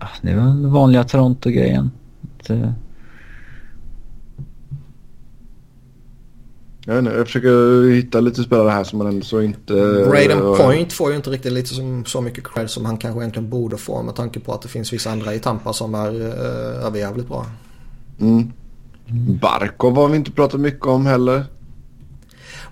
[0.00, 1.90] ja, det är väl den vanliga Toronto-grejen.
[2.40, 2.50] Att,
[6.86, 9.72] Jag, vet inte, jag försöker hitta lite spelare här som man ändå så inte...
[10.10, 13.20] Braden eh, Point får ju inte riktigt lite som, så mycket cred som han kanske
[13.20, 16.14] egentligen borde få med tanke på att det finns vissa andra i Tampa som är
[16.14, 17.46] uh, överjävligt bra.
[18.20, 18.52] Mm.
[19.40, 21.44] Barkov har vi inte pratat mycket om heller.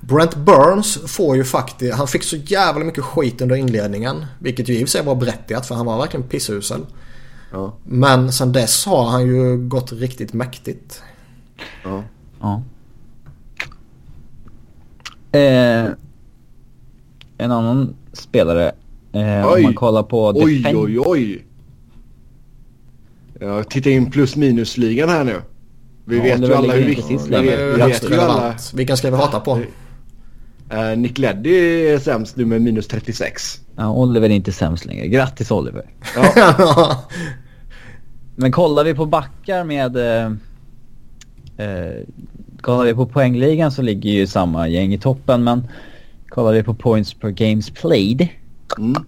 [0.00, 4.26] Brent Burns får ju faktiskt, han fick så jävla mycket skit under inledningen.
[4.38, 6.86] Vilket ju i och för sig var berättigat för han var verkligen pissusel.
[7.52, 7.72] Ja.
[7.84, 11.02] Men sen dess har han ju gått riktigt mäktigt.
[11.84, 12.02] ja.
[12.40, 12.62] ja.
[15.32, 15.90] Eh,
[17.38, 18.72] en annan spelare.
[19.12, 21.44] Eh, om man kollar på Oj, defen- oj, oj.
[23.40, 25.36] Jag tittar in plus minus-ligan här nu.
[26.04, 27.28] Vi Ja, vet ju alla hur viktigt...
[27.30, 27.42] Det är
[27.76, 28.34] vi högst vet ju alla...
[28.34, 28.72] relevant.
[28.74, 29.56] Vilken ska vi hata på?
[30.72, 31.50] Uh, Nick Leddy
[31.86, 33.60] är sämst nu med minus 36.
[33.76, 35.06] Ja, Oliver är inte sämst längre.
[35.08, 35.84] Grattis Oliver.
[36.16, 37.04] Ja.
[38.36, 39.96] Men kollar vi på backar med...
[39.96, 40.32] Eh,
[41.66, 41.96] eh,
[42.60, 45.68] kollar vi på poängligan så ligger ju samma gäng i toppen men
[46.28, 48.28] kollar vi på points per games played
[48.78, 49.04] Mm.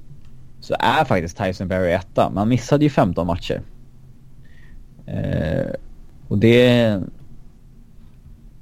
[0.60, 2.30] så är faktiskt Tyson Berry etta.
[2.34, 3.62] Man missade ju 15 matcher.
[5.06, 5.70] Eh,
[6.28, 7.00] och det...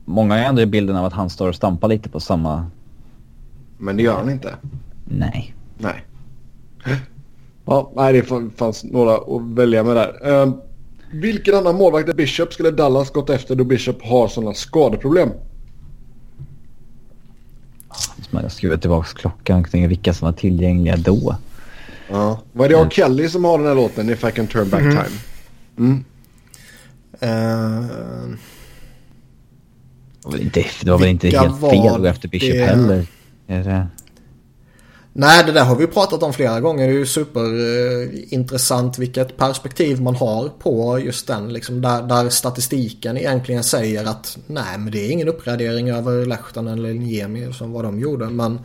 [0.05, 2.67] Många har ändå bilden av att han står och stampar lite på samma...
[3.79, 4.55] Men det gör han inte.
[5.05, 5.55] Nej.
[5.79, 6.05] Nej.
[7.65, 10.31] Ja, nej, det fann- fanns några att välja med där.
[10.31, 10.55] Uh,
[11.11, 15.31] vilken annan målvakt än Bishop skulle Dallas gått efter då Bishop har sådana skadeproblem?
[18.31, 21.37] Man har skruvat tillbaka klockan kring vilka som var tillgängliga då.
[22.09, 22.41] Ja.
[22.53, 22.89] Vad är det R.
[22.91, 25.19] Kelly som har den här låten If I can turn back time?
[25.79, 26.05] Mm.
[27.21, 27.89] Eh,
[30.23, 32.65] Det var väl inte, det var väl inte helt fel att gå efter Bishop det?
[32.65, 33.07] heller.
[33.47, 33.87] Är det?
[35.21, 36.89] Nej, det där har vi pratat om flera gånger.
[36.89, 41.53] Det är ju superintressant vilket perspektiv man har på just den.
[41.53, 46.79] Liksom där, där statistiken egentligen säger att nej, men det är ingen uppgradering över Lehtonen
[46.79, 48.31] eller Niemi som vad de gjorde.
[48.31, 48.59] Men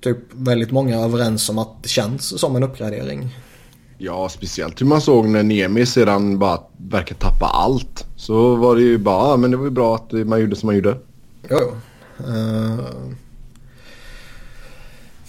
[0.00, 3.36] typ väldigt många är överens om att det känns som en uppgradering.
[3.98, 8.06] Ja, speciellt hur man såg när Niemi sedan bara verkar tappa allt.
[8.16, 10.66] Så var det ju bara, ja, men det var ju bra att man gjorde som
[10.66, 10.98] man gjorde.
[11.50, 11.74] Jo, jo.
[12.26, 12.78] Eh,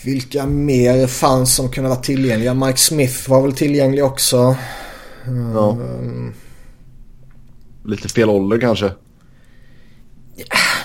[0.07, 2.53] vilka mer fanns som kunde vara tillgängliga?
[2.53, 4.55] Mike Smith var väl tillgänglig också.
[5.53, 5.71] Ja.
[5.71, 6.33] Eh,
[7.85, 8.91] Lite fel ålder kanske.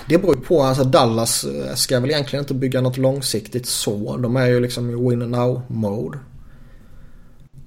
[0.08, 0.62] Det beror ju på.
[0.62, 4.16] Alltså Dallas eh, ska väl egentligen inte bygga något långsiktigt så.
[4.16, 6.18] De är ju liksom i win now mode.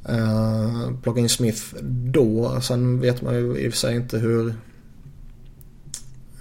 [0.10, 1.62] Uh, plocka in Smith
[2.12, 2.62] då.
[2.62, 4.56] Sen vet man ju i och för sig inte hur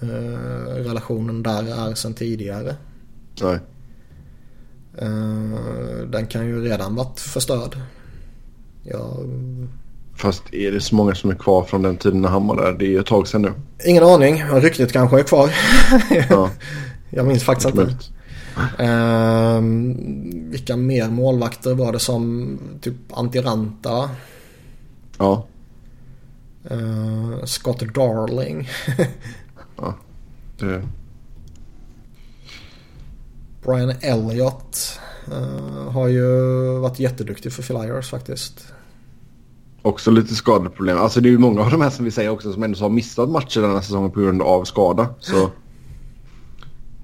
[0.03, 0.09] eh,
[0.74, 2.77] relationen där är sen tidigare.
[3.43, 3.59] Nej.
[4.98, 7.76] Eh, den kan ju redan varit förstörd.
[8.82, 9.16] Ja,
[10.16, 12.72] Fast är det så många som är kvar från den tiden när han var där?
[12.78, 13.52] Det är ju ett tag sedan nu.
[13.84, 14.44] ingen aning.
[14.44, 15.50] Ryktet kanske är kvar.
[16.30, 16.50] Ja,
[17.10, 17.78] Jag minns faktiskt inte.
[17.78, 18.10] möjligt.
[18.78, 24.10] Ehm, vilka mer målvakter var det som typ Antiranta?
[25.18, 25.46] Ja.
[26.70, 28.68] Uh, Scott Darling.
[30.58, 30.82] Det...
[33.65, 36.28] Brian Elliott uh, har ju
[36.78, 38.66] varit jätteduktig för Flyers faktiskt.
[39.82, 40.99] Också lite skadeproblem.
[40.99, 42.89] Alltså det är ju många av de här som vi säger också som ändå har
[42.89, 45.15] missat matcher den här säsongen på grund av skada.
[45.20, 45.51] Så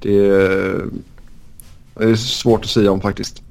[0.01, 0.85] det är,
[1.95, 3.43] det är svårt att säga om faktiskt.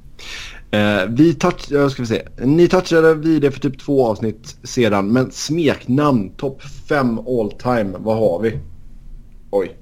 [0.72, 2.28] Eh, vi touch, ja, ska vi se.
[2.46, 5.08] Ni touchade vid det för typ två avsnitt sedan.
[5.08, 7.98] Men smeknamn, topp 5 all time.
[7.98, 8.60] Vad har vi?
[9.52, 9.78] Oj.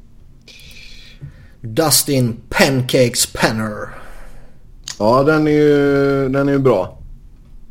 [1.73, 3.89] Dustin Pancakes Penner.
[4.99, 6.97] Ja, den är ju, den är ju bra.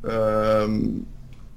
[0.02, 1.04] Um,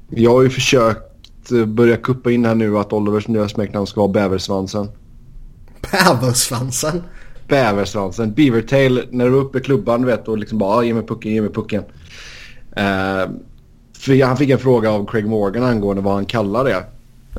[0.10, 4.12] jag har ju försökt börja kuppa in här nu att Olivers nya smeknamn ska vara
[4.12, 4.90] Bäversvansen.
[5.92, 7.04] Bäversvansen?
[7.48, 8.34] Bäversvansen.
[8.34, 11.42] Beavertail när du var uppe i klubban vet och liksom bara ge mig pucken, ge
[11.42, 11.84] mig pucken.
[12.70, 13.32] Uh,
[13.98, 16.84] för han fick en fråga av Craig Morgan angående vad han kallar det.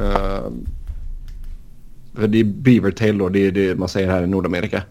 [0.01, 0.51] Uh,
[2.15, 4.83] för det är Beavertail då, det är det man säger här i Nordamerika.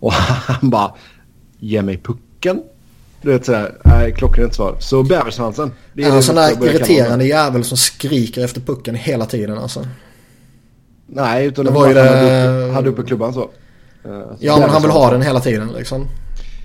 [0.00, 0.12] Och
[0.46, 0.94] han bara,
[1.58, 2.62] ge mig pucken.
[3.22, 4.76] Du vet sådär, nej klockrent svar.
[4.80, 5.72] Så bäversvansen.
[5.92, 9.86] Det är en sån där irriterande jävel som skriker efter pucken hela tiden alltså.
[11.06, 12.00] Nej, utan det var ju det...
[12.00, 13.50] hade, upp, hade uppe klubban så.
[14.06, 16.06] Uh, ja, men han vill ha den hela tiden liksom.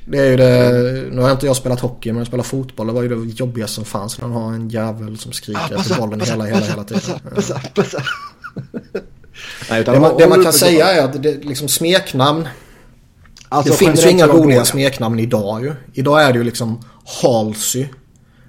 [0.05, 2.87] Det är ju det, nu har inte jag spelat hockey men jag spelar fotboll.
[2.87, 4.21] Det var ju det jobbigaste som fanns.
[4.21, 7.19] När man har en jävel som skriker ah, efter bollen passa, hela, hela, hela tiden.
[7.35, 8.03] Passa, passa,
[9.69, 12.47] Nej, det, man, det man kan säga är att det liksom smeknamn.
[13.49, 15.73] Alltså, det finns ju inga roliga smeknamn idag ju.
[15.93, 16.79] Idag är det ju liksom
[17.21, 17.87] Halsey.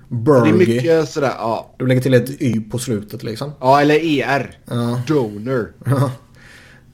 [0.08, 0.42] Burgy.
[0.42, 1.74] Det är mycket sådär, ja.
[1.78, 3.52] Du lägger till ett Y på slutet liksom.
[3.60, 4.58] Ja, eller ER.
[4.64, 5.00] Ja.
[5.06, 5.72] Donor.
[5.84, 6.10] Ja.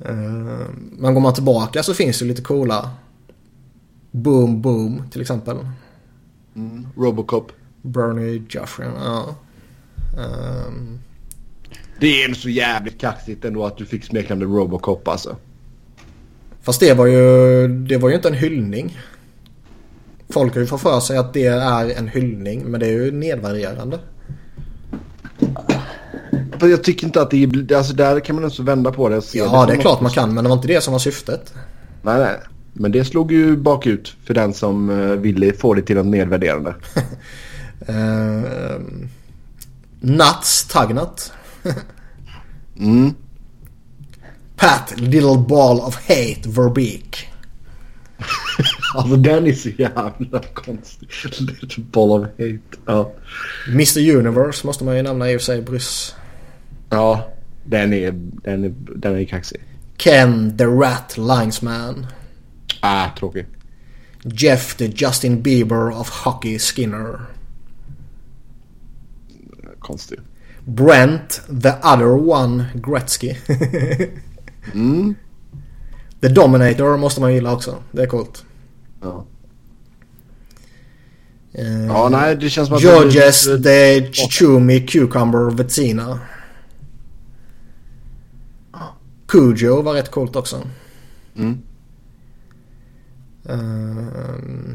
[0.09, 0.67] Uh,
[0.99, 2.91] men går man tillbaka så finns det lite coola.
[4.11, 5.57] Boom Boom till exempel.
[6.57, 6.87] Mm.
[6.97, 7.53] Robocop.
[7.83, 9.35] Bernie Joffrin, ja.
[10.19, 11.01] Um,
[12.01, 15.37] det är så jävligt kaxigt ändå att du fick smeknamnet Robocop alltså.
[16.63, 18.99] Fast det var ju, det var ju inte en hyllning.
[20.29, 23.13] Folk har ju fått för sig att det är en hyllning men det är ju
[23.13, 23.99] nedvärderande.
[26.61, 29.25] Jag tycker inte att det är, alltså där kan man också vända på det och
[29.25, 30.99] se Ja det, det är klart man kan men det var inte det som var
[30.99, 31.55] syftet.
[32.03, 32.37] Nej nej.
[32.73, 36.75] Men det slog ju bakut för den som uh, ville få det till något nedvärderande.
[37.89, 38.81] uh,
[40.01, 41.33] nuts, Tagnat.
[42.77, 43.15] Mm.
[44.57, 47.29] Pat, little ball of hate, Verbeek.
[48.95, 51.09] alltså den är så jävla konstig.
[51.41, 52.59] Little ball of hate.
[52.87, 53.13] Ja.
[53.69, 56.15] Mr Universe måste man ju nämna i och för sig, Bryss.
[56.91, 57.33] Ja,
[57.65, 58.13] den är,
[58.43, 59.61] den är, den är kaxig.
[59.97, 62.07] Ken the Rat Linesman.
[62.81, 63.47] Ah, tråkig.
[64.23, 67.21] Jeff the Justin Bieber of Hockey Skinner.
[69.79, 70.19] Konstig.
[70.75, 73.37] Brent, the other one, Gretzky.
[74.75, 75.15] mm.
[76.21, 77.83] The Dominator måste man gilla också.
[77.93, 78.45] Det är coolt.
[79.03, 79.27] Ja.
[81.59, 82.83] Uh, ja, nej, det känns som att...
[82.83, 83.63] Georges det...
[83.63, 86.19] the Chichumi Cucumber Vetsina.
[89.27, 90.63] Cujo var rätt coolt också.
[91.37, 91.59] Mm.
[93.51, 94.75] Uh,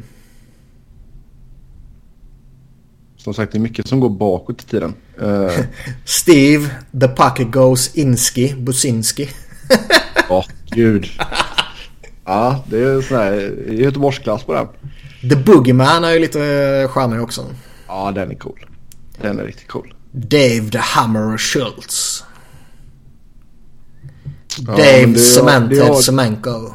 [3.25, 4.93] som sagt, det är mycket som går bakåt i tiden.
[5.21, 5.51] Uh...
[6.05, 6.69] Steve,
[6.99, 9.29] The Puck Goes Inski, Businski.
[10.29, 11.05] Ja, oh, gud.
[12.25, 14.67] Ja, det är sån här Göteborgsklass på den.
[15.29, 16.39] The Boogeyman är ju lite
[16.91, 17.45] charmig också.
[17.87, 18.65] Ja, den är cool.
[19.21, 19.93] Den är riktigt cool.
[20.11, 22.23] Dave the Hammer Schultz.
[24.57, 26.01] Dave ja, Cemented har...
[26.01, 26.73] Semenko.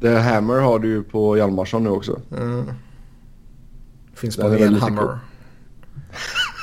[0.00, 2.20] The Hammer har du ju på Hjalmarsson nu också.
[2.36, 2.64] Mm.
[4.14, 5.02] Finns bara en Hammer.
[5.02, 5.18] Cool.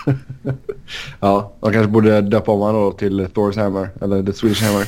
[1.19, 3.89] ja, de kanske borde döpa om honom till Thor's Hammer.
[4.01, 4.85] Eller The Swedish Hammer.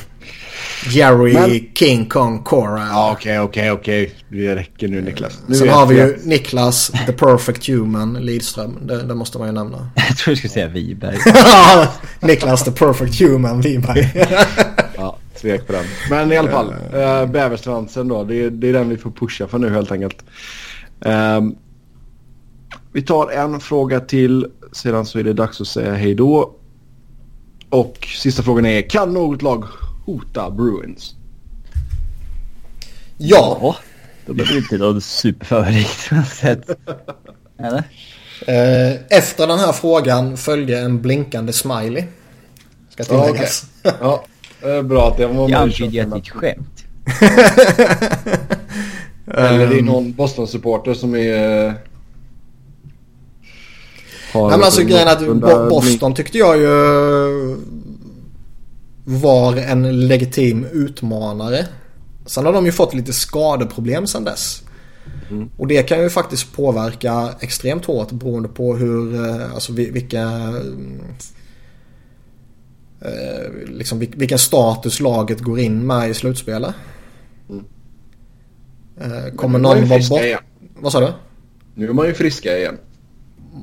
[0.90, 1.74] Jerry Men...
[1.74, 2.86] King Kong Cora.
[2.90, 4.14] Ja, okej, okej, okej.
[4.28, 5.42] Det räcker nu Niklas.
[5.46, 8.78] Nu Sen har vi ju Niklas, The Perfect Human, Lidström.
[8.82, 9.90] Det, det måste man ju nämna.
[10.08, 11.18] Jag tror du skulle säga Wiberg.
[12.20, 14.26] Niklas, The Perfect Human, Wiberg.
[14.96, 15.84] ja, svek på den.
[16.10, 18.24] Men i alla fall, äh, bäversvansen då.
[18.24, 20.24] Det, det är den vi får pusha för nu helt enkelt.
[21.00, 21.56] Um,
[22.92, 24.46] vi tar en fråga till.
[24.72, 26.54] Sedan så är det dags att säga hej då.
[27.70, 29.64] Och sista frågan är, kan något lag
[30.06, 31.14] hota Bruins?
[33.18, 33.58] Ja.
[33.60, 33.76] ja
[34.26, 36.10] då blir det inte någon superfavorit
[37.58, 37.82] Eller?
[38.46, 42.04] Eh, efter den här frågan följde en blinkande smiley.
[42.90, 43.66] Ska tilläggas.
[43.82, 44.70] Ja, okay.
[44.72, 46.84] ja bra att det var Jag antydde ditt skämt.
[49.26, 51.74] Eller det är någon Boston-supporter som är
[54.32, 56.68] har Nej, men alltså grejen att Boston tyckte jag ju
[59.04, 61.66] var en legitim utmanare.
[62.26, 64.62] Sen har de ju fått lite skadeproblem sen dess.
[65.30, 65.50] Mm.
[65.56, 70.22] Och det kan ju faktiskt påverka extremt hårt beroende på hur, eh, alltså vilka
[73.00, 76.74] eh, liksom vilken status laget går in med i slutspelet.
[77.48, 77.64] Mm.
[79.00, 80.22] Eh, kommer någon vara bort?
[80.22, 80.40] Igen.
[80.80, 81.12] Vad sa du?
[81.74, 82.78] Nu är man ju friska igen.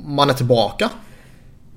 [0.05, 0.89] Man är tillbaka.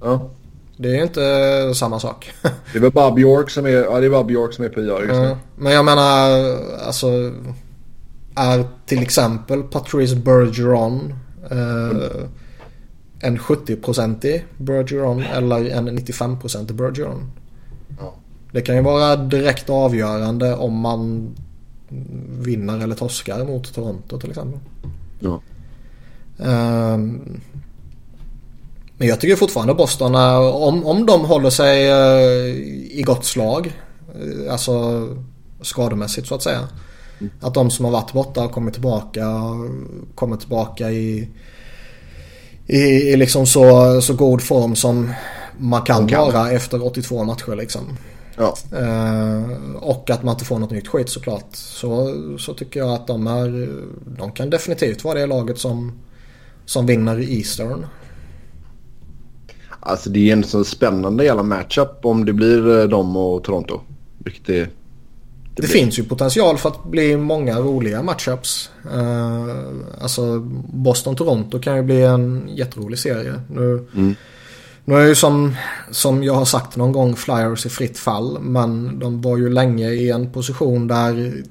[0.00, 0.30] Ja.
[0.76, 2.30] Det är ju inte samma sak.
[2.72, 4.80] det är väl bara Björk som är, ja, det är bara Björk som är på
[4.80, 5.36] IR just nu.
[5.56, 6.30] Men jag menar,
[6.86, 7.06] alltså.
[8.34, 11.14] Är till exempel Patrice Bergeron
[11.50, 12.26] eh,
[13.20, 17.30] en 70-procentig Bergeron eller en 95-procentig Bergeron?
[18.00, 18.14] Ja.
[18.52, 21.30] Det kan ju vara direkt avgörande om man
[22.40, 24.60] vinner eller torskar mot Toronto till exempel.
[25.20, 25.40] Ja.
[26.36, 27.40] Um,
[28.98, 32.56] men jag tycker fortfarande Boston, om, om de håller sig uh,
[32.98, 33.72] i gott slag,
[34.22, 35.06] uh, alltså
[35.60, 36.68] skademässigt så att säga.
[37.20, 37.32] Mm.
[37.40, 39.26] Att de som har varit borta har kommit tillbaka,
[40.14, 41.28] kommer tillbaka i,
[42.66, 45.12] i, i liksom så, så god form som
[45.58, 46.32] man kan, kan.
[46.32, 47.82] vara efter 82 matcher liksom.
[48.36, 48.54] Ja.
[48.72, 51.48] Uh, och att man inte får något nytt skit såklart.
[51.52, 53.68] Så, så tycker jag att de är,
[54.18, 55.98] de kan definitivt vara det laget som,
[56.66, 57.86] som vinner Eastern.
[59.80, 63.80] Alltså det är en så spännande jävla matchup om det blir eh, dem och Toronto.
[64.18, 64.70] Vilket det, det,
[65.62, 68.70] det finns ju potential för att bli många roliga matchups.
[68.94, 69.54] Uh,
[70.00, 70.38] alltså
[70.72, 73.40] Boston-Toronto kan ju bli en jätterolig serie.
[73.50, 74.14] Nu, mm.
[74.84, 75.54] nu är ju som,
[75.90, 78.38] som jag har sagt någon gång Flyers i fritt fall.
[78.40, 81.42] Men de var ju länge i en position där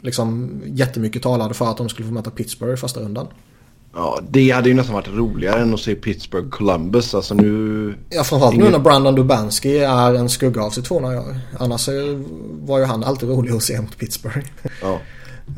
[0.00, 3.26] liksom jättemycket talade för att de skulle få möta Pittsburgh i första rundan.
[3.94, 7.14] Ja, det hade ju nästan varit roligare än att se Pittsburgh Columbus.
[7.14, 7.94] Alltså nu...
[8.10, 8.66] Ja, framförallt ingen...
[8.66, 11.36] nu när Brandon Dubansky är en skugga av sitt forna jag.
[11.58, 11.88] Annars
[12.60, 14.46] var ju han alltid rolig att se mot Pittsburgh.
[14.82, 15.00] Ja.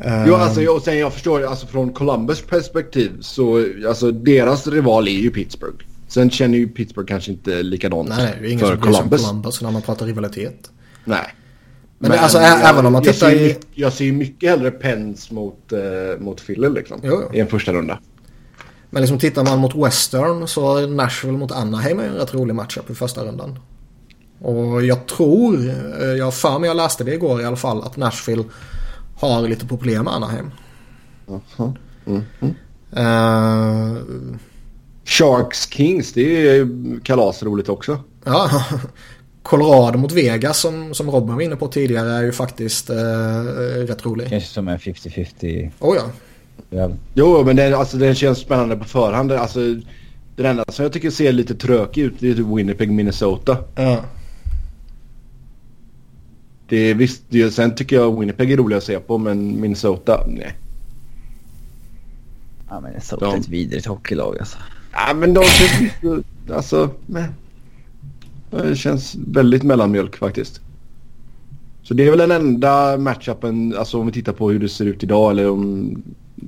[0.05, 0.25] um...
[0.27, 5.13] Jo, alltså och sen jag förstår alltså från Columbus perspektiv så alltså deras rival är
[5.13, 5.85] ju Pittsburgh.
[6.09, 9.23] Sen känner ju Pittsburgh kanske inte likadant Nej, det är ingen för som Columbus.
[9.27, 10.71] Columbus när man pratar rivalitet.
[11.05, 11.35] Nej.
[11.99, 13.57] Men, Men alltså jag, även om man tittar jag ser, i...
[13.75, 17.01] Jag ser ju mycket hellre Pens mot, uh, mot Philly liksom.
[17.03, 17.37] Jo, jo.
[17.37, 17.99] I en första runda.
[18.95, 22.91] Men liksom tittar man mot Western så är Nashville mot Anaheim en rätt rolig matchup
[22.91, 23.59] i första rundan.
[24.41, 25.69] Och jag tror,
[26.01, 28.45] eh, jag har för mig jag läste det igår i alla fall, att Nashville
[29.17, 30.51] har lite problem med Anaheim.
[31.27, 31.77] Uh-huh.
[32.05, 32.55] Mm-hmm.
[32.97, 34.03] Uh,
[35.05, 36.69] Sharks Kings, det är
[37.05, 37.99] kalasroligt också.
[38.25, 38.65] Ja,
[39.43, 42.97] Colorado mot Vegas som, som Robin var inne på tidigare är ju faktiskt uh,
[43.87, 44.29] rätt rolig.
[44.29, 45.71] Kanske som en 50-50.
[45.81, 46.03] Oh ja.
[47.15, 49.33] Jo, men det, alltså, det känns spännande på förhand.
[49.33, 49.61] Alltså,
[50.37, 53.59] den enda som jag tycker ser lite trökig ut det är typ Winnipeg, Minnesota.
[53.75, 54.05] Ja.
[56.69, 60.25] Det är visst, det, sen tycker jag Winnipeg är rolig att se på men Minnesota,
[60.27, 60.55] nej.
[62.69, 64.59] Ja men Minnesota är ett vidrigt hockeylag alltså.
[64.93, 67.29] Ja men de känns alltså, nej.
[68.51, 70.61] Det känns väldigt mellanmjölk faktiskt.
[71.83, 74.85] Så det är väl den enda matchupen, alltså om vi tittar på hur det ser
[74.85, 75.97] ut idag eller om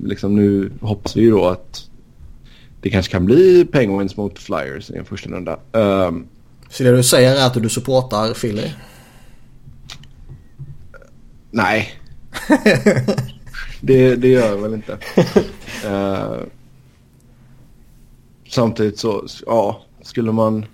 [0.03, 1.89] liksom nu hoppas vi ju då att
[2.81, 5.59] det kanske kan bli Penguins mot Flyers i en första runda.
[5.71, 6.27] Um,
[6.69, 8.71] så det du säger är att du supportar Philly?
[11.51, 11.93] Nej.
[13.81, 14.97] det, det gör jag väl inte.
[15.85, 16.37] Uh,
[18.49, 20.65] samtidigt så, ja, skulle man...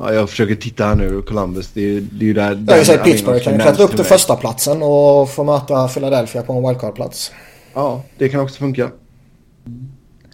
[0.00, 1.70] Ja, jag försöker titta här nu, Columbus.
[1.74, 2.64] Det är, det är ju där...
[2.66, 6.52] Jag säger Pittsburgh kan ju klättra upp till första platsen och få möta Philadelphia på
[6.52, 7.32] en wildcard-plats.
[7.74, 8.90] Ja, det kan också funka.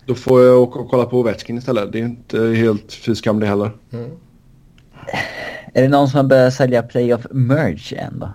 [0.07, 1.93] Då får jag åka och kolla på Ovechkin istället.
[1.93, 3.71] Det är inte helt fyskam det heller.
[3.93, 4.11] Mm.
[5.75, 8.29] Är det någon som börjar sälja playoff merch än då?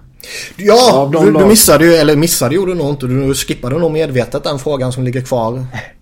[0.58, 3.06] Ja, du, du, missade ju, eller missade gjorde du nog inte.
[3.06, 5.66] Du skippade nog medvetet den frågan som ligger kvar.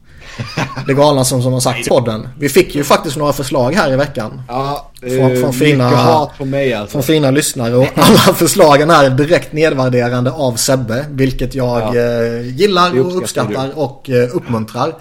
[0.87, 2.27] Det galna som, som har sagt i podden.
[2.39, 4.41] Vi fick ju faktiskt några förslag här i veckan.
[4.47, 6.91] Ja, från, från, fina, hat på mig alltså.
[6.91, 7.75] från fina lyssnare.
[7.75, 11.05] Och alla förslagen är direkt nedvärderande av Sebbe.
[11.09, 12.01] Vilket jag ja.
[12.01, 14.93] eh, gillar och uppskattar och eh, uppmuntrar.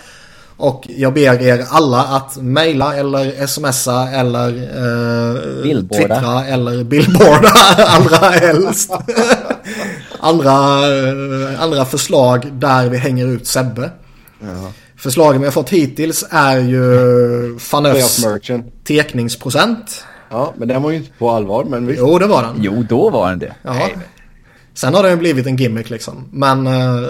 [0.58, 8.28] Och jag ber er alla att mejla eller smsa eller eh, twittra eller billboarda allra
[8.28, 8.90] helst.
[10.20, 13.90] andra, eh, andra förslag där vi hänger ut Sebbe.
[14.40, 14.72] Ja.
[14.98, 18.24] Förslagen vi har fått hittills är ju Fanöfs
[18.86, 20.04] tekningsprocent.
[20.30, 22.00] Ja, men den var ju inte på allvar, men visst.
[22.00, 22.56] Jo, det var den.
[22.62, 23.54] Jo, då var den det.
[23.62, 23.88] Ja.
[24.74, 26.28] Sen har den blivit en gimmick liksom.
[26.32, 27.08] Men uh,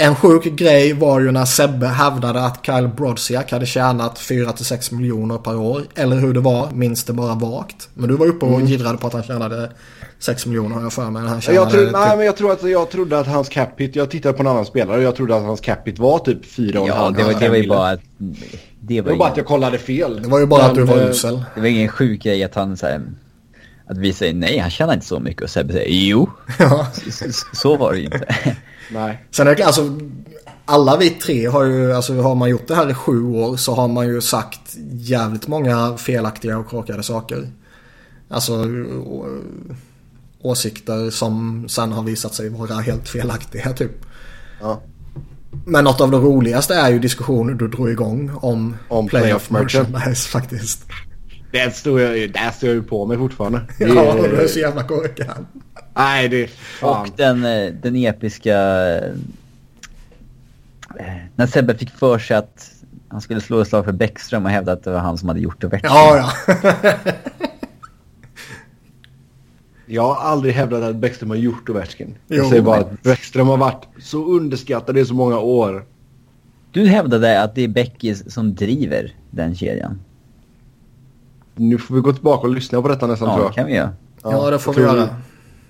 [0.00, 5.38] En sjuk grej var ju när Sebbe hävdade att Kyle Brodziak hade tjänat 4-6 miljoner
[5.38, 5.82] per år.
[5.94, 7.88] Eller hur det var, minns det bara vagt.
[7.94, 8.96] Men du var uppe och Mm.
[8.98, 9.70] på att han tjänade
[10.18, 11.22] 6 miljoner har jag för mig.
[11.22, 13.96] Han Jag, tror, typ- nej, men jag, tror att, jag trodde att hans cap hit,
[13.96, 16.44] jag tittade på en annan spelare och jag trodde att hans cap hit var typ
[16.44, 18.00] 4,5 Ja, det var, det var ju bara att...
[18.18, 18.34] Det
[18.80, 20.22] Det var, var bara att jag kollade fel.
[20.22, 21.44] Det var ju bara att du Men, var eh, usel.
[21.54, 23.00] det var ingen sjuk grej att han säger
[23.90, 26.30] Att vi säger nej, han tjänar inte så mycket och Sebbe säger jo.
[26.58, 26.86] Ja.
[27.10, 28.26] Så, så- så var det ju inte.
[28.92, 29.24] Nej.
[29.30, 29.98] Sen är det alltså,
[30.64, 33.74] alla vi tre har ju, alltså har man gjort det här i sju år så
[33.74, 34.60] har man ju sagt
[34.92, 37.48] jävligt många felaktiga och korkade saker.
[38.28, 38.64] Alltså
[40.42, 43.92] åsikter som sen har visat sig vara helt felaktiga typ.
[44.60, 44.80] Ja.
[45.66, 49.50] Men något av det roligaste är ju diskussionen du drog igång om, Om playoff playoff
[49.50, 49.88] merchant.
[49.90, 50.84] merchandise faktiskt.
[51.52, 53.60] Det står jag, ju- där står jag ju på mig fortfarande.
[53.78, 55.46] Det Ja, du är så jävla korkad.
[55.98, 57.02] Nej, det fan.
[57.02, 58.56] Och den, eh, den episka...
[58.96, 59.12] eh,
[61.36, 62.70] När Sebbe fick för sig att
[63.08, 65.40] han skulle slå ett slag för Bäckström och hävda att det var han som hade
[65.40, 65.80] gjort det.
[65.82, 66.16] Ja,
[66.46, 66.54] ja.
[69.90, 72.14] Jag har aldrig hävdat att Bäckström har gjort Ovechkin.
[72.26, 75.84] Jag Jo, säger bara att Bäckström har varit så underskattad i så många år.
[76.72, 80.00] Du hävdade att det är Beckis som driver den kedjan.
[81.54, 83.54] Nu får vi gå tillbaka och lyssna på detta nästan Ja, tror det jag.
[83.54, 83.90] kan vi göra.
[84.22, 85.08] Ja, det får vi göra.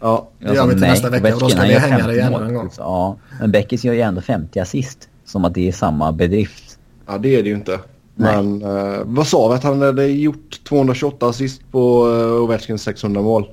[0.01, 2.35] Ja, Det gör vi till nästa vecka och då ska vi hänga det 50 igen
[2.35, 2.71] en gång.
[2.77, 5.09] Ja, men Beckis gör ju ändå 50 assist.
[5.25, 6.79] Som att det är samma bedrift.
[7.07, 7.81] ja, det är det ju inte.
[8.15, 8.37] Nej.
[8.37, 13.23] Men eh, vad sa vi att han hade gjort 228 assist på uh, Ovechkins 600
[13.23, 13.49] mål?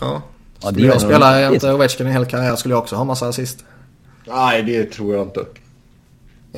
[0.00, 0.22] Ja.
[0.62, 3.64] Ja, Skulle jag spela jämte Ovechkin en hel karriär skulle jag också ha massa assist.
[4.26, 5.44] Nej, det tror jag inte.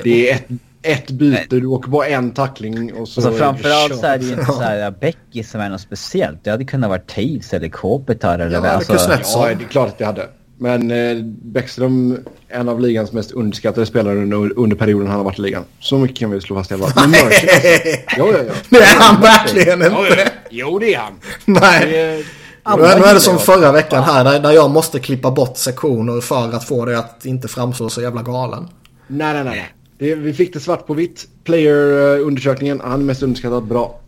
[0.03, 0.47] Det är ett,
[0.83, 3.19] ett byte, du åker på en tackling och så...
[3.19, 5.69] Och så är det framförallt så är det ju inte så här Beckis som är
[5.69, 6.43] något speciellt.
[6.43, 8.93] Det hade kunnat vara Taves eller Kopitar eller Ja, alltså.
[8.93, 10.27] Ja, det är klart att det hade.
[10.57, 12.17] Men eh, Bäckström,
[12.47, 15.63] en av ligans mest underskattade spelare under, under perioden han har varit i ligan.
[15.79, 17.09] Så mycket kan vi slå fast i alla fall.
[17.09, 18.01] Men Mercer, alltså.
[18.17, 18.53] Jo, jo, jo.
[18.69, 20.31] Det är han verkligen inte.
[20.49, 21.13] jo, det är han.
[21.45, 21.87] Nej.
[21.89, 25.57] Det är, nu är det som förra veckan här där, där jag måste klippa bort
[25.57, 28.67] sektioner för att få det att inte framstå så jävla galen.
[29.07, 29.73] nej, nej, nej.
[30.01, 31.27] Det, vi fick det svart på vitt.
[31.43, 33.63] Player-undersökningen, han är mest underskattad.
[33.63, 33.99] Bra.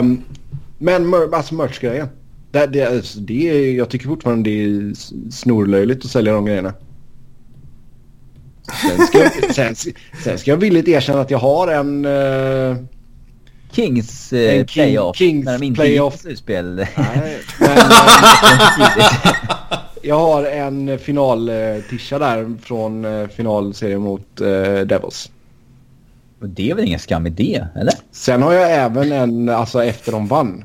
[0.00, 0.22] Um,
[0.78, 2.08] men mer, alltså merch-grejen.
[2.50, 4.92] Det, det, alltså, det är, jag tycker fortfarande det är
[5.30, 6.72] snorlöjligt att sälja de grejerna.
[8.82, 9.74] Sen ska, jag- sen,
[10.24, 12.04] sen ska jag villigt erkänna att jag har en...
[12.04, 12.76] eh,
[13.72, 15.16] Kings En eh, King- playoff.
[15.16, 16.20] Kings när de inte playoff.
[16.20, 16.74] slutspel.
[16.96, 19.06] Nej, men, eh,
[20.02, 24.46] jag har en final-tisha där från eh, finalserien mot eh,
[24.80, 25.30] Devils.
[26.44, 27.94] Och det är väl ingen skam i det, eller?
[28.12, 30.64] Sen har jag även en, alltså efter de vann.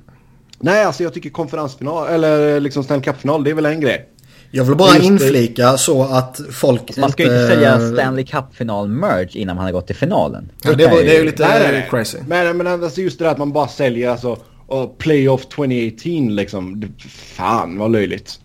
[0.60, 4.10] Nej, alltså jag tycker konferensfinal, eller liksom Stanley Cup-final, det är väl en grej.
[4.52, 9.56] Jag vill bara inflika så att folk Man ska ju inte sälja Stanley Cup-final-merch innan
[9.56, 10.52] man har gått till finalen.
[10.64, 12.18] Ja, det, var, det är ju lite Nej, nej, crazy.
[12.28, 14.38] Men, men alltså just det där att man bara säljer alltså,
[14.68, 16.94] och playoff 2018 liksom.
[17.10, 18.40] Fan vad löjligt.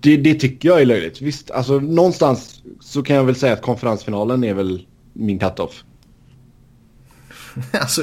[0.00, 1.20] Det, det tycker jag är löjligt.
[1.20, 5.84] Visst, alltså någonstans så kan jag väl säga att konferensfinalen är väl min cut-off.
[7.72, 8.02] Alltså,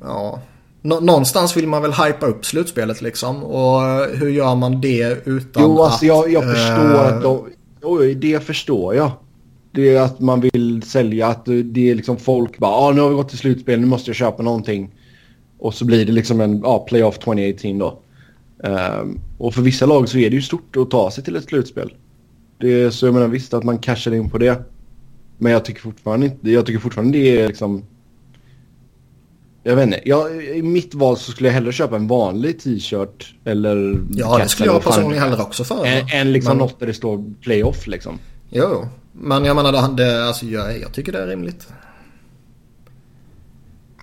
[0.00, 0.40] ja.
[0.82, 3.44] Nå- någonstans vill man väl hypa upp slutspelet liksom.
[3.44, 5.90] Och eh, hur gör man det utan Jo, att...
[5.90, 7.48] alltså jag, jag förstår eh, att de...
[7.82, 9.10] Oj, det förstår jag.
[9.72, 13.08] Det är att man vill sälja, att det är liksom folk bara ah, nu har
[13.08, 14.94] vi gått till slutspel, nu måste jag köpa någonting.
[15.58, 18.02] Och så blir det liksom en ja, playoff 2018 då.
[18.62, 21.44] Ehm, och för vissa lag så är det ju stort att ta sig till ett
[21.44, 21.94] slutspel.
[22.58, 24.62] Det så jag menar visst att man cashar in på det.
[25.38, 27.84] Men jag tycker fortfarande inte, jag tycker fortfarande det är liksom...
[29.62, 33.34] Jag vet inte, jag, i mitt val så skulle jag hellre köpa en vanlig t-shirt
[33.44, 34.00] eller...
[34.10, 35.86] Ja, det skulle jag personligen hellre också för.
[35.86, 38.18] Än, än liksom Men- något där det står playoff liksom.
[38.50, 41.68] Jo, men jag menar det, det, alltså, jag, jag tycker det är rimligt.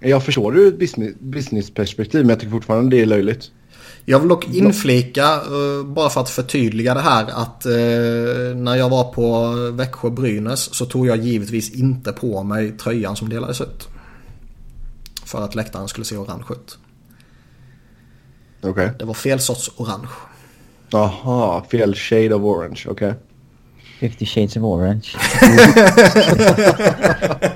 [0.02, 3.52] Jag förstår det ur ett business, businessperspektiv men jag tycker fortfarande det är löjligt.
[4.06, 7.72] Jag vill dock inflika, eh, bara för att förtydliga det här, att eh,
[8.56, 13.62] när jag var på Växjö-Brynäs så tog jag givetvis inte på mig tröjan som delades
[13.62, 13.88] ut.
[15.26, 16.78] För att läktaren skulle se orange ut.
[18.62, 18.92] Okej.
[19.00, 20.08] Det var fel sorts orange.
[20.90, 23.14] Jaha, fel shade of orange, okej.
[24.00, 25.08] 50 shades of orange.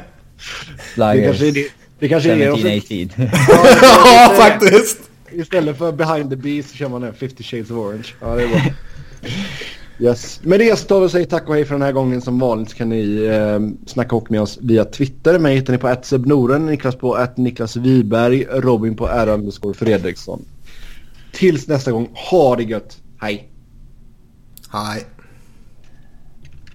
[0.95, 1.68] Det kanske är det,
[1.99, 3.32] det, kanske är det de ska- 1780.
[4.06, 4.98] ja, faktiskt!
[5.34, 8.07] Istället för behind the bees så kör man en 50 shades of orange.
[8.19, 8.61] Ja, det är bra.
[9.99, 10.39] Yes.
[10.43, 12.22] Med det så tar vi och säger tack och hej för den här gången.
[12.22, 15.39] Som vanligt så kan ni eh, snacka ihop med oss via Twitter.
[15.39, 20.45] Mig hittar ni på @sebnoren, Niklas på att Niklas Wiberg, Robin på R Fredriksson.
[21.31, 22.97] Tills nästa gång, ha det gött.
[23.19, 23.49] Hej!
[24.69, 25.05] Hej!